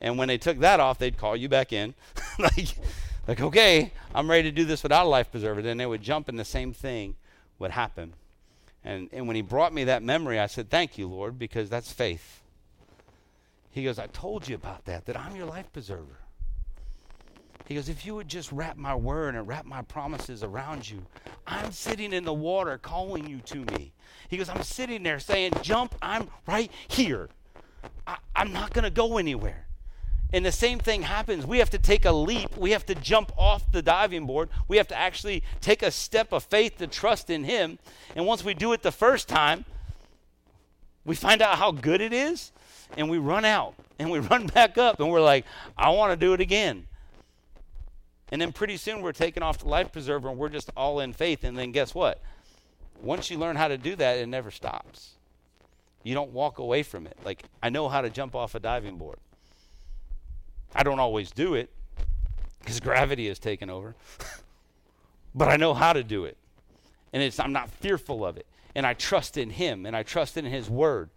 [0.02, 1.94] And when they took that off, they'd call you back in.
[2.40, 2.68] like,
[3.28, 5.62] like, okay, I'm ready to do this without a life preserver.
[5.62, 7.16] Then they would jump and the same thing
[7.60, 8.14] would happen.
[8.84, 11.92] And, and when he brought me that memory, I said, Thank you, Lord, because that's
[11.92, 12.42] faith.
[13.72, 16.20] He goes, I told you about that, that I'm your life preserver.
[17.68, 21.06] He goes, If you would just wrap my word and wrap my promises around you,
[21.46, 23.92] I'm sitting in the water calling you to me.
[24.30, 27.30] He goes, I'm sitting there saying, Jump, I'm right here.
[28.08, 29.68] I, am not going to go anywhere.
[30.32, 31.46] And the same thing happens.
[31.46, 32.56] We have to take a leap.
[32.56, 34.50] We have to jump off the diving board.
[34.68, 37.80] We have to actually take a step of faith to trust in Him.
[38.16, 39.66] And once we do it the first time,
[41.06, 42.52] we find out how good it is,
[42.96, 45.46] and we run out and we run back up, and we're like,
[45.78, 46.86] I want to do it again.
[48.32, 51.14] And then pretty soon we're taking off the life preserver and we're just all in
[51.14, 51.44] faith.
[51.44, 52.22] And then guess what?
[53.02, 55.16] Once you learn how to do that, it never stops.
[56.04, 57.18] You don't walk away from it.
[57.26, 59.18] Like, I know how to jump off a diving board.
[60.76, 61.70] I don't always do it
[62.60, 63.96] because gravity has taken over.
[65.36, 66.38] but I know how to do it.
[67.12, 68.46] And it's, I'm not fearful of it.
[68.76, 71.10] And I trust in Him and I trust in His Word.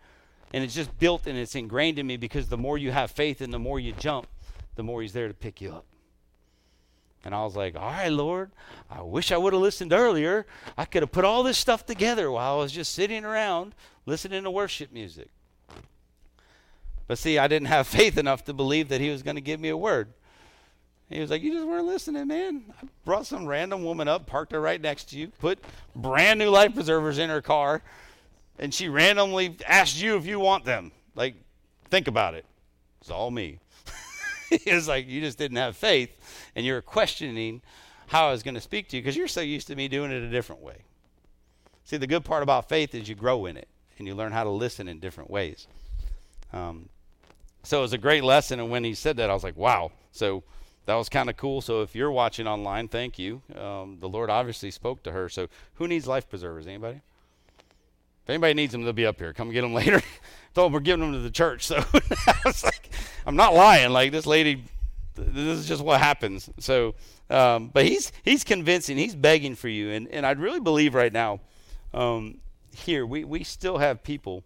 [0.53, 3.41] And it's just built and it's ingrained in me because the more you have faith
[3.41, 4.27] and the more you jump,
[4.77, 5.85] the more He's there to pick you up.
[7.25, 8.51] And I was like, all right, Lord,
[8.91, 10.45] I wish I would have listened earlier.
[10.77, 13.75] I could have put all this stuff together while I was just sitting around
[14.07, 15.29] listening to worship music.
[17.13, 19.61] But see, I didn't have faith enough to believe that he was going to give
[19.61, 20.15] me a word.
[21.11, 22.73] He was like, You just weren't listening, man.
[22.81, 25.59] I brought some random woman up, parked her right next to you, put
[25.95, 27.83] brand new life preservers in her car,
[28.59, 30.91] and she randomly asked you if you want them.
[31.15, 31.35] Like,
[31.91, 32.47] think about it.
[33.03, 33.59] It's all me.
[34.65, 36.17] he was like, You just didn't have faith
[36.57, 37.61] and you're questioning
[38.07, 40.13] how I was going to speak to you because you're so used to me doing
[40.13, 40.79] it a different way.
[41.85, 43.69] See, the good part about faith is you grow in it
[43.99, 45.67] and you learn how to listen in different ways.
[46.55, 46.89] Um,
[47.63, 48.61] so it was a great lesson.
[48.61, 49.93] And when he said that, I was like, wow.
[50.11, 50.43] So
[50.87, 51.61] that was kind of cool.
[51.61, 53.43] So if you're watching online, thank you.
[53.57, 55.29] Um, the Lord obviously spoke to her.
[55.29, 56.67] So who needs life preservers?
[56.67, 57.01] Anybody?
[58.25, 59.33] If anybody needs them, they'll be up here.
[59.33, 60.03] Come get them later.
[60.55, 61.67] Told them we're giving them to the church.
[61.67, 61.77] So
[62.27, 62.91] I was like,
[63.27, 63.91] I'm not lying.
[63.91, 64.65] Like this lady
[65.15, 66.49] this is just what happens.
[66.59, 66.95] So,
[67.31, 68.97] um, but he's he's convincing.
[68.97, 71.41] He's begging for you, and and I really believe right now,
[71.93, 72.39] um,
[72.75, 74.45] here we we still have people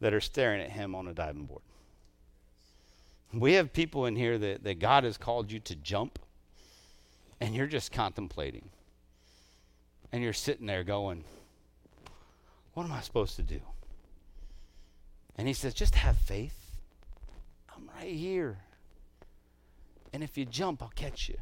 [0.00, 1.62] that are staring at him on a diving board.
[3.34, 6.18] We have people in here that that God has called you to jump,
[7.40, 8.70] and you're just contemplating,
[10.10, 11.24] and you're sitting there going,
[12.74, 13.60] What am I supposed to do?
[15.36, 16.58] And he says, Just have faith.
[17.74, 18.58] I'm right here.
[20.12, 21.38] And if you jump, I'll catch you.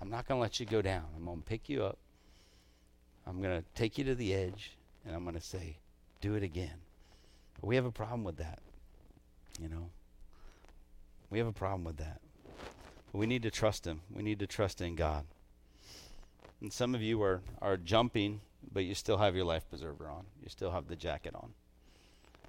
[0.00, 1.04] I'm not going to let you go down.
[1.16, 1.98] I'm going to pick you up.
[3.26, 5.78] I'm going to take you to the edge, and I'm going to say,
[6.20, 6.76] Do it again.
[7.60, 8.60] But we have a problem with that.
[9.60, 9.90] You know?
[11.30, 12.20] We have a problem with that.
[13.12, 14.00] But we need to trust Him.
[14.10, 15.24] We need to trust in God.
[16.60, 18.40] And some of you are, are jumping,
[18.72, 20.24] but you still have your life preserver on.
[20.42, 21.52] You still have the jacket on.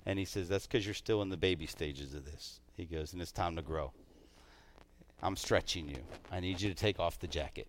[0.06, 2.60] And he says, That's because you're still in the baby stages of this.
[2.76, 3.92] He goes, And it's time to grow.
[5.22, 6.00] I'm stretching you.
[6.32, 7.68] I need you to take off the jacket.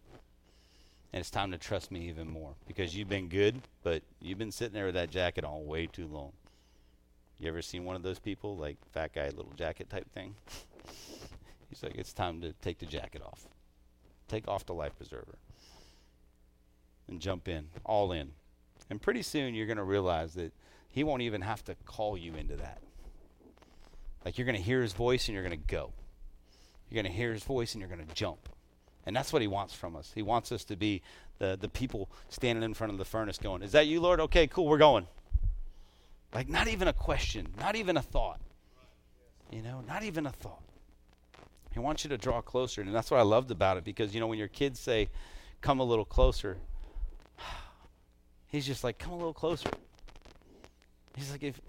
[1.12, 4.52] And it's time to trust me even more because you've been good, but you've been
[4.52, 6.32] sitting there with that jacket on way too long.
[7.40, 10.34] You ever seen one of those people, like fat guy, little jacket type thing?
[11.68, 13.46] He's like, It's time to take the jacket off.
[14.28, 15.38] Take off the life preserver
[17.08, 18.30] and jump in, all in.
[18.88, 20.52] And pretty soon you're going to realize that
[20.88, 22.78] he won't even have to call you into that.
[24.24, 25.92] Like you're going to hear his voice and you're going to go.
[26.88, 28.48] You're going to hear his voice and you're going to jump.
[29.06, 30.12] And that's what he wants from us.
[30.14, 31.02] He wants us to be
[31.38, 34.20] the, the people standing in front of the furnace going, Is that you, Lord?
[34.20, 35.06] Okay, cool, we're going.
[36.34, 38.40] Like, not even a question, not even a thought.
[39.50, 40.62] You know, not even a thought.
[41.72, 42.80] He wants you to draw closer.
[42.80, 45.08] And that's what I loved about it because, you know, when your kids say,
[45.60, 46.56] Come a little closer,
[48.48, 49.70] he's just like, Come a little closer.
[51.16, 51.60] He's like, If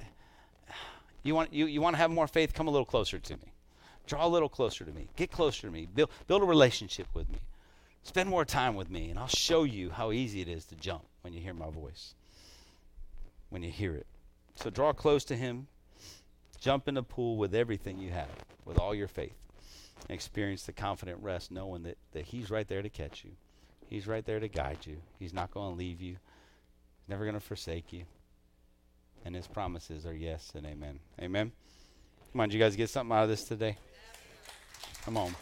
[1.23, 3.53] you want, you, you want to have more faith, come a little closer to me.
[4.07, 5.07] Draw a little closer to me.
[5.15, 5.87] Get closer to me.
[5.93, 7.39] Build, build a relationship with me.
[8.03, 11.03] Spend more time with me, and I'll show you how easy it is to jump
[11.21, 12.15] when you hear my voice,
[13.49, 14.07] when you hear it.
[14.55, 15.67] So draw close to Him.
[16.59, 18.29] Jump in the pool with everything you have,
[18.65, 19.35] with all your faith.
[20.09, 23.31] Experience the confident rest knowing that, that He's right there to catch you.
[23.89, 24.97] He's right there to guide you.
[25.19, 28.03] He's not going to leave you, He's never going to forsake you.
[29.25, 30.99] And His promises are yes and amen.
[31.21, 31.51] Amen.
[32.31, 33.77] Come on, you guys get something out of this today?
[35.03, 35.35] Come on.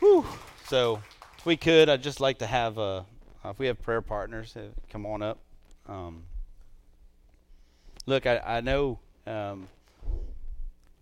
[0.00, 0.24] Whew.
[0.68, 1.02] So,
[1.38, 3.02] if we could, I'd just like to have, uh,
[3.44, 5.38] if we have prayer partners, uh, come on up.
[5.88, 6.24] Um,
[8.06, 9.68] look, I, I know um,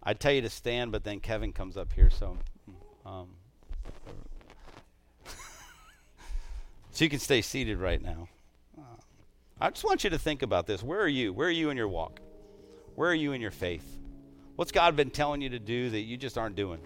[0.05, 2.37] I'd tell you to stand, but then Kevin comes up here, so.
[3.07, 3.29] Um,
[6.91, 8.29] so you can stay seated right now.
[9.61, 10.83] I just want you to think about this.
[10.83, 11.33] Where are you?
[11.33, 12.21] Where are you in your walk?
[12.97, 13.99] Where are you in your faith?
[14.57, 16.81] What's God been telling you to do that you just aren't doing?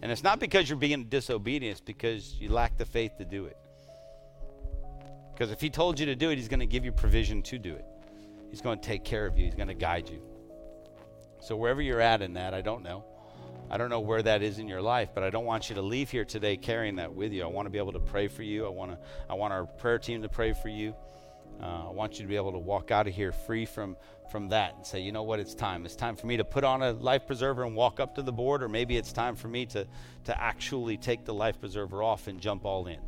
[0.00, 3.46] And it's not because you're being disobedient, it's because you lack the faith to do
[3.46, 3.56] it.
[5.32, 7.58] Because if He told you to do it, He's going to give you provision to
[7.58, 7.84] do it.
[8.50, 10.22] He's going to take care of you, He's going to guide you.
[11.40, 13.04] So, wherever you're at in that, I don't know.
[13.70, 15.82] I don't know where that is in your life, but I don't want you to
[15.82, 17.42] leave here today carrying that with you.
[17.42, 18.64] I want to be able to pray for you.
[18.64, 18.98] I want to
[19.28, 20.94] I want our prayer team to pray for you.
[21.60, 23.96] Uh, I want you to be able to walk out of here free from
[24.30, 25.84] from that and say, you know what, it's time.
[25.84, 28.32] It's time for me to put on a life preserver and walk up to the
[28.32, 29.86] board, or maybe it's time for me to
[30.24, 33.00] to actually take the life preserver off and jump all in.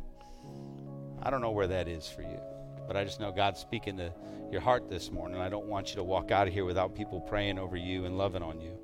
[1.23, 2.39] I don't know where that is for you,
[2.87, 4.13] but I just know God's speaking to
[4.51, 5.39] your heart this morning.
[5.39, 8.17] I don't want you to walk out of here without people praying over you and
[8.17, 8.77] loving on you.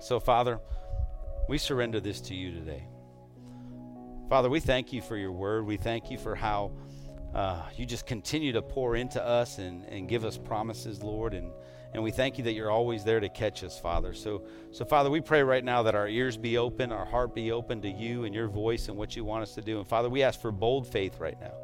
[0.00, 0.60] So, Father,
[1.48, 2.84] we surrender this to you today.
[4.28, 5.66] Father, we thank you for your word.
[5.66, 6.72] We thank you for how
[7.34, 11.34] uh, you just continue to pour into us and, and give us promises, Lord.
[11.34, 11.50] And,
[11.94, 14.12] and we thank you that you're always there to catch us, Father.
[14.12, 17.50] So, so, Father, we pray right now that our ears be open, our heart be
[17.50, 19.78] open to you and your voice and what you want us to do.
[19.78, 21.54] And, Father, we ask for bold faith right now.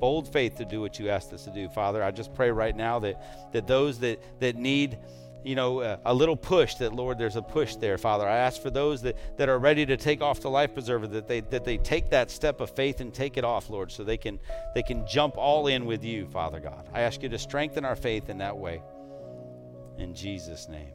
[0.00, 2.02] Bold faith to do what you asked us to do, Father.
[2.02, 4.98] I just pray right now that, that those that, that need
[5.44, 8.26] you know, uh, a little push that, Lord, there's a push there, Father.
[8.26, 11.28] I ask for those that, that are ready to take off the life preserver that
[11.28, 14.16] they, that they take that step of faith and take it off, Lord, so they
[14.16, 14.40] can,
[14.74, 16.88] they can jump all in with you, Father God.
[16.94, 18.82] I ask you to strengthen our faith in that way.
[19.98, 20.92] In Jesus' name.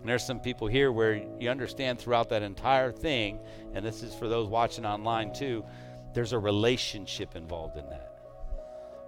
[0.00, 3.40] And there's some people here where you understand throughout that entire thing,
[3.74, 5.64] and this is for those watching online too,
[6.14, 8.10] there's a relationship involved in that.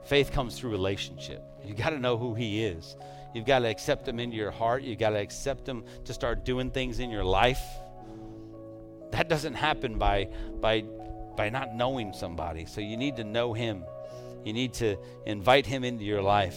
[0.04, 1.42] Faith comes through relationship.
[1.64, 2.96] You got to know who He is.
[3.34, 4.82] You've got to accept Him into your heart.
[4.82, 7.62] You've got to accept Him to start doing things in your life.
[9.12, 10.28] That doesn't happen by,
[10.60, 10.82] by,
[11.36, 12.66] by not knowing somebody.
[12.66, 13.84] So you need to know Him.
[14.44, 16.56] You need to invite Him into your life.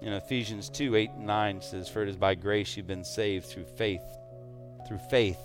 [0.00, 3.46] In Ephesians 2 8 and 9 says, For it is by grace you've been saved
[3.46, 4.02] through faith.
[4.88, 5.38] Through faith.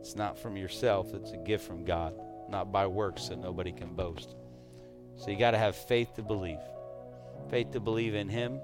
[0.00, 2.14] It's not from yourself, it's a gift from God,
[2.48, 4.34] not by works that nobody can boast.
[5.16, 6.58] So you got to have faith to believe.
[7.50, 8.60] Faith to believe in Him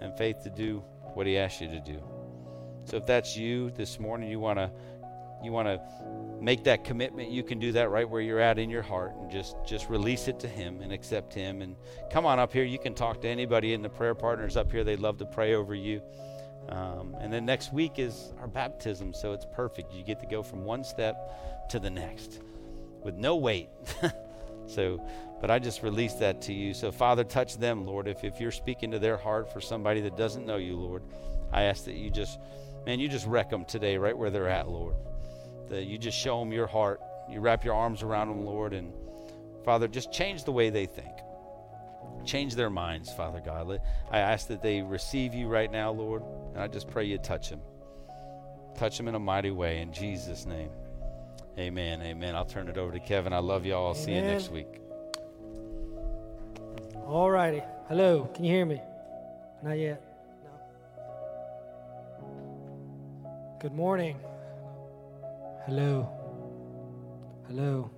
[0.00, 0.82] and faith to do
[1.14, 2.02] what He asks you to do.
[2.84, 4.70] So if that's you this morning, you want to
[5.42, 5.80] you want to
[6.40, 9.30] make that commitment, you can do that right where you're at in your heart and
[9.30, 11.76] just just release it to him and accept him and
[12.10, 12.64] come on up here.
[12.64, 14.84] You can talk to anybody in the prayer partners up here.
[14.84, 16.00] They'd love to pray over you.
[16.68, 19.92] Um, and then next week is our baptism, so it's perfect.
[19.92, 22.40] You get to go from one step to the next
[23.04, 23.68] with no weight.
[24.66, 25.04] so,
[25.40, 26.72] but I just release that to you.
[26.72, 28.06] So, Father, touch them, Lord.
[28.06, 31.02] If, if you're speaking to their heart for somebody that doesn't know you, Lord,
[31.52, 32.38] I ask that you just,
[32.86, 34.94] man, you just wreck them today right where they're at, Lord.
[35.68, 37.00] That you just show them your heart.
[37.28, 38.72] You wrap your arms around them, Lord.
[38.72, 38.92] And,
[39.64, 41.12] Father, just change the way they think.
[42.24, 43.80] Change their minds, Father God.
[44.10, 46.22] I ask that they receive you right now, Lord.
[46.54, 47.60] And I just pray you touch them.
[48.76, 50.70] Touch them in a mighty way in Jesus' name.
[51.58, 52.00] Amen.
[52.02, 52.34] Amen.
[52.34, 53.32] I'll turn it over to Kevin.
[53.32, 53.88] I love y'all.
[53.88, 54.80] I'll see you next week.
[57.06, 57.62] All righty.
[57.88, 58.30] Hello.
[58.34, 58.80] Can you hear me?
[59.62, 60.02] Not yet.
[60.44, 60.50] No.
[63.60, 64.18] Good morning.
[65.66, 66.08] Hello.
[67.48, 67.90] Hello.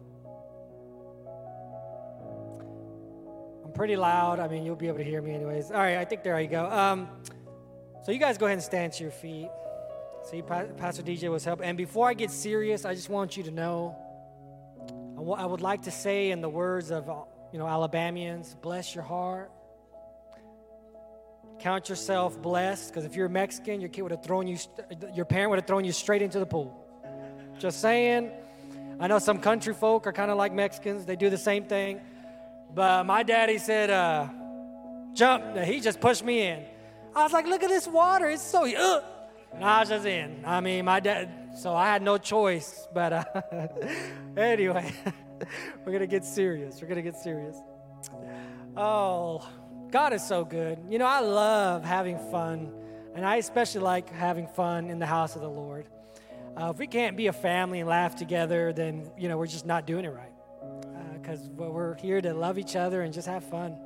[3.65, 4.41] I'm pretty loud.
[4.41, 5.71] I mean, you'll be able to hear me anyways.
[5.71, 6.69] All right, I think there you go.
[6.69, 7.09] Um,
[8.05, 9.49] so you guys go ahead and stand to your feet.
[10.25, 11.67] See, Pastor DJ was helping.
[11.67, 13.95] And before I get serious, I just want you to know
[15.17, 17.07] I, would like to say in the words of
[17.53, 19.51] you know Alabamians, bless your heart.
[21.61, 24.59] Count yourself blessed, because if you're Mexican, your kid would have thrown you,
[25.15, 26.75] your parent would have thrown you straight into the pool.
[27.59, 28.33] Just saying.
[29.01, 32.01] I know some country folk are kind of like Mexicans; they do the same thing.
[32.75, 34.29] But my daddy said, uh,
[35.13, 36.65] "Jump!" He just pushed me in.
[37.15, 39.03] I was like, "Look at this water; it's so." Uh,
[39.55, 40.43] and I was just in.
[40.45, 42.89] I mean, my dad, so I had no choice.
[42.93, 43.25] But uh,
[44.37, 44.93] anyway,
[45.85, 46.81] we're going to get serious.
[46.81, 47.57] We're going to get serious.
[48.77, 49.49] Oh,
[49.91, 50.79] God is so good.
[50.89, 52.73] You know, I love having fun,
[53.15, 55.87] and I especially like having fun in the house of the Lord.
[56.57, 59.67] Uh, if we can't be a family and laugh together, then, you know, we're just
[59.67, 60.33] not doing it right.
[61.21, 63.77] Because uh, we're here to love each other and just have fun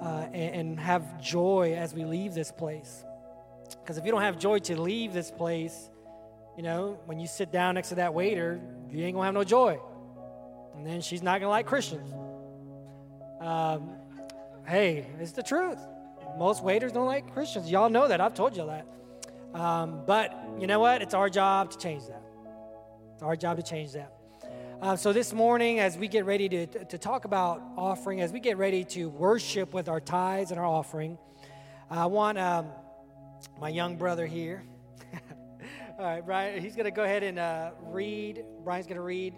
[0.00, 3.04] uh, and, and have joy as we leave this place.
[3.74, 5.90] Because if you don't have joy to leave this place,
[6.56, 9.44] you know, when you sit down next to that waiter, you ain't gonna have no
[9.44, 9.78] joy.
[10.74, 12.12] And then she's not gonna like Christians.
[13.40, 13.90] Um,
[14.66, 15.78] hey, it's the truth.
[16.38, 17.70] Most waiters don't like Christians.
[17.70, 18.20] Y'all know that.
[18.20, 18.86] I've told you that.
[19.58, 21.02] Um, but you know what?
[21.02, 22.22] It's our job to change that.
[23.14, 24.12] It's our job to change that.
[24.82, 28.40] Uh, so this morning, as we get ready to, to talk about offering, as we
[28.40, 31.16] get ready to worship with our tithes and our offering,
[31.90, 32.66] I want um,
[33.60, 34.62] my young brother here.
[35.98, 38.44] All right, Brian, he's going to go ahead and uh, read.
[38.64, 39.34] Brian's going to read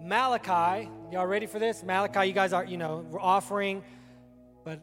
[0.00, 0.88] Malachi.
[1.12, 1.82] Y'all ready for this?
[1.82, 3.82] Malachi, you guys are, you know, we're offering,
[4.64, 4.80] but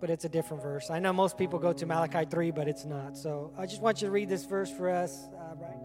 [0.00, 0.90] but it's a different verse.
[0.90, 3.16] I know most people go to Malachi 3, but it's not.
[3.16, 5.28] So I just want you to read this verse for us.
[5.34, 5.80] Uh, Brian,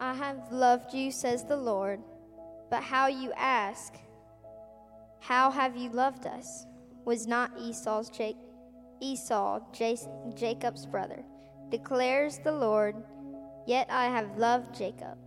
[0.00, 2.00] I have loved you, says the Lord,
[2.70, 3.94] but how you ask,
[5.20, 6.66] how have you loved us?
[7.04, 8.51] Was not Esau's Jacob?
[9.02, 11.24] Esau, Jacob's brother,
[11.70, 12.94] declares the Lord,
[13.66, 15.18] yet I have loved Jacob.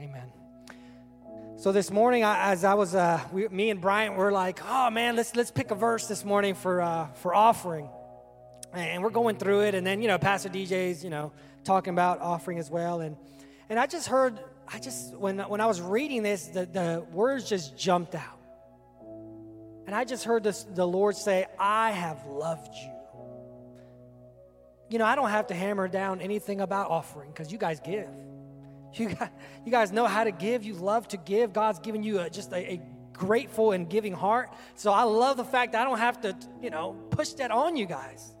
[0.00, 0.32] Amen.
[1.56, 5.14] So this morning, as I was, uh, we, me and Bryant were like, "Oh man,
[5.14, 7.88] let's let's pick a verse this morning for uh, for offering,"
[8.72, 11.32] and we're going through it, and then you know, Pastor DJ's you know
[11.62, 13.16] talking about offering as well, and
[13.68, 17.48] and I just heard, I just when when I was reading this, the the words
[17.48, 18.39] just jumped out.
[19.86, 22.92] And I just heard this, the Lord say, I have loved you.
[24.88, 28.08] You know, I don't have to hammer down anything about offering because you guys give.
[28.94, 29.28] You guys,
[29.64, 30.64] you guys know how to give.
[30.64, 31.52] You love to give.
[31.52, 34.50] God's given you a, just a, a grateful and giving heart.
[34.74, 37.76] So I love the fact that I don't have to, you know, push that on
[37.76, 38.34] you guys.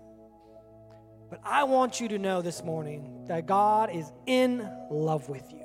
[1.30, 5.64] But I want you to know this morning that God is in love with you.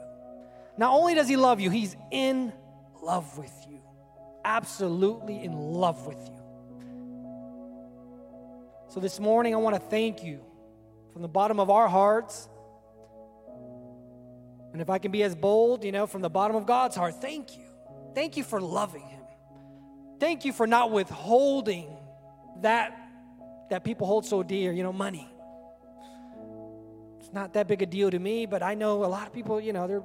[0.78, 2.54] Not only does He love you, He's in
[3.02, 3.82] love with you
[4.46, 6.40] absolutely in love with you.
[8.88, 10.40] So this morning, I want to thank you
[11.12, 12.48] from the bottom of our hearts.
[14.72, 17.20] And if I can be as bold, you know, from the bottom of God's heart,
[17.22, 17.66] thank you.
[18.14, 19.24] Thank you for loving Him.
[20.20, 21.98] Thank you for not withholding
[22.62, 22.98] that
[23.70, 25.28] that people hold so dear, you know, money.
[27.20, 29.60] It's not that big a deal to me, but I know a lot of people,
[29.60, 30.04] you know, they're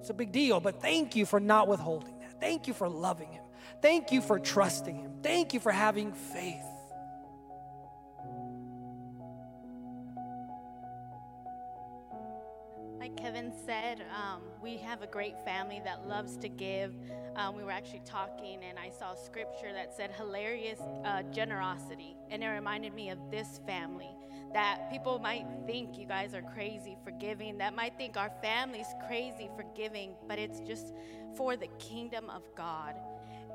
[0.00, 0.60] it's a big deal.
[0.60, 2.40] But thank you for not withholding that.
[2.40, 3.42] Thank you for loving Him.
[3.80, 5.12] Thank you for trusting Him.
[5.22, 6.64] Thank you for having faith.
[12.98, 16.94] Like Kevin said, um, we have a great family that loves to give.
[17.36, 22.42] Um, we were actually talking, and I saw scripture that said hilarious uh, generosity, and
[22.42, 24.10] it reminded me of this family
[24.52, 28.86] that people might think you guys are crazy for giving, that might think our family's
[29.06, 30.94] crazy for giving, but it's just
[31.36, 32.94] for the kingdom of God.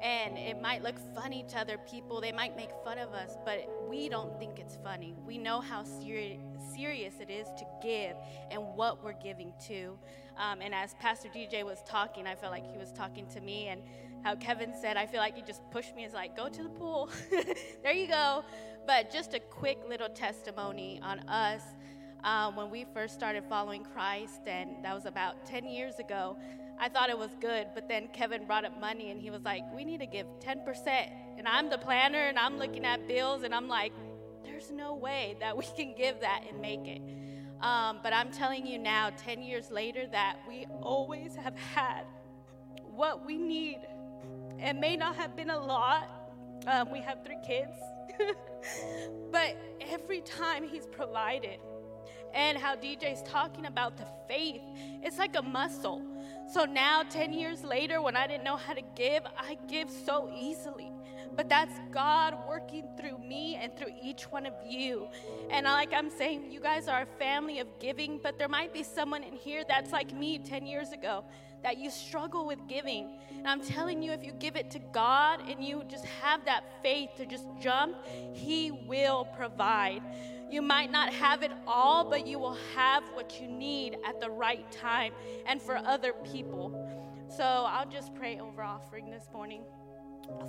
[0.03, 3.69] And it might look funny to other people, they might make fun of us, but
[3.89, 5.15] we don't think it's funny.
[5.25, 6.41] We know how seri-
[6.75, 8.17] serious it is to give
[8.51, 9.97] and what we're giving to.
[10.37, 13.67] Um, and as Pastor DJ was talking, I felt like he was talking to me,
[13.67, 13.81] and
[14.23, 16.03] how Kevin said, I feel like he just pushed me.
[16.03, 17.09] It's like, go to the pool.
[17.83, 18.43] there you go.
[18.85, 21.61] But just a quick little testimony on us.
[22.23, 26.37] Um, when we first started following Christ, and that was about 10 years ago,
[26.79, 27.67] I thought it was good.
[27.73, 30.87] But then Kevin brought up money, and he was like, We need to give 10%.
[31.37, 33.93] And I'm the planner, and I'm looking at bills, and I'm like,
[34.43, 37.01] There's no way that we can give that and make it.
[37.61, 42.03] Um, but I'm telling you now, 10 years later, that we always have had
[42.83, 43.79] what we need.
[44.59, 46.09] It may not have been a lot.
[46.67, 47.71] Um, we have three kids.
[49.31, 51.59] but every time he's provided,
[52.33, 54.61] and how DJ's talking about the faith,
[55.01, 56.01] it's like a muscle.
[56.51, 60.31] So now, 10 years later, when I didn't know how to give, I give so
[60.35, 60.91] easily.
[61.35, 65.07] But that's God working through me and through each one of you.
[65.49, 68.83] And like I'm saying, you guys are a family of giving, but there might be
[68.83, 71.23] someone in here that's like me 10 years ago
[71.63, 73.17] that you struggle with giving.
[73.31, 76.63] And I'm telling you, if you give it to God and you just have that
[76.83, 77.95] faith to just jump,
[78.33, 80.01] He will provide.
[80.53, 84.29] You might not have it all, but you will have what you need at the
[84.29, 85.11] right time
[85.47, 86.71] and for other people.
[87.35, 89.63] So I'll just pray over offering this morning.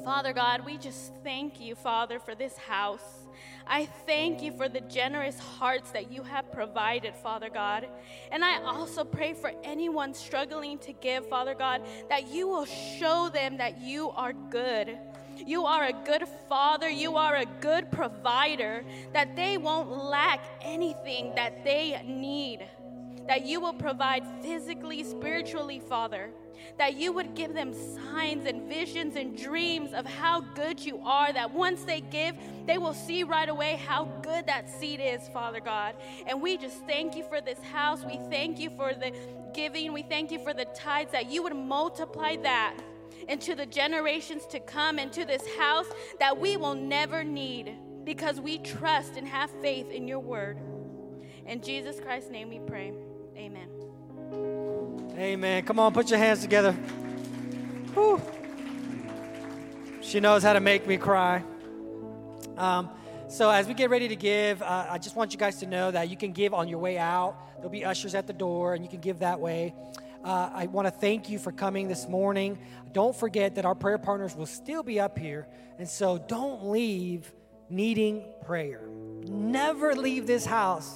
[0.04, 3.26] Father God, we just thank you, Father, for this house.
[3.66, 7.88] I thank you for the generous hearts that you have provided, Father God.
[8.30, 13.30] And I also pray for anyone struggling to give, Father God, that you will show
[13.32, 14.98] them that you are good.
[15.38, 16.88] You are a good father.
[16.88, 22.66] You are a good provider, that they won't lack anything that they need.
[23.26, 26.30] That you will provide physically, spiritually, Father
[26.78, 31.32] that you would give them signs and visions and dreams of how good you are,
[31.32, 32.34] that once they give,
[32.66, 35.94] they will see right away how good that seed is, Father God.
[36.26, 38.04] And we just thank you for this house.
[38.04, 39.12] We thank you for the
[39.52, 39.92] giving.
[39.92, 42.76] We thank you for the tithes, that you would multiply that
[43.28, 45.86] into the generations to come, into this house
[46.18, 50.58] that we will never need because we trust and have faith in your word.
[51.46, 52.92] In Jesus Christ's name we pray.
[53.36, 53.68] Amen.
[55.16, 55.64] Amen.
[55.64, 56.72] Come on, put your hands together.
[57.94, 58.20] Whew.
[60.00, 61.42] She knows how to make me cry.
[62.56, 62.90] Um,
[63.28, 65.90] so, as we get ready to give, uh, I just want you guys to know
[65.90, 67.36] that you can give on your way out.
[67.56, 69.74] There'll be ushers at the door, and you can give that way.
[70.24, 72.58] Uh, I want to thank you for coming this morning.
[72.92, 75.46] Don't forget that our prayer partners will still be up here.
[75.78, 77.30] And so, don't leave
[77.68, 78.80] needing prayer.
[79.26, 80.90] Never leave this house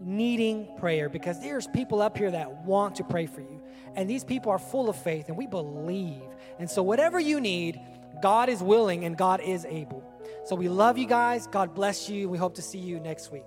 [0.00, 3.62] needing prayer because there's people up here that want to pray for you.
[3.94, 6.22] And these people are full of faith and we believe.
[6.58, 7.78] And so, whatever you need,
[8.20, 10.02] God is willing and God is able.
[10.44, 11.46] So, we love you guys.
[11.46, 12.28] God bless you.
[12.28, 13.44] We hope to see you next week.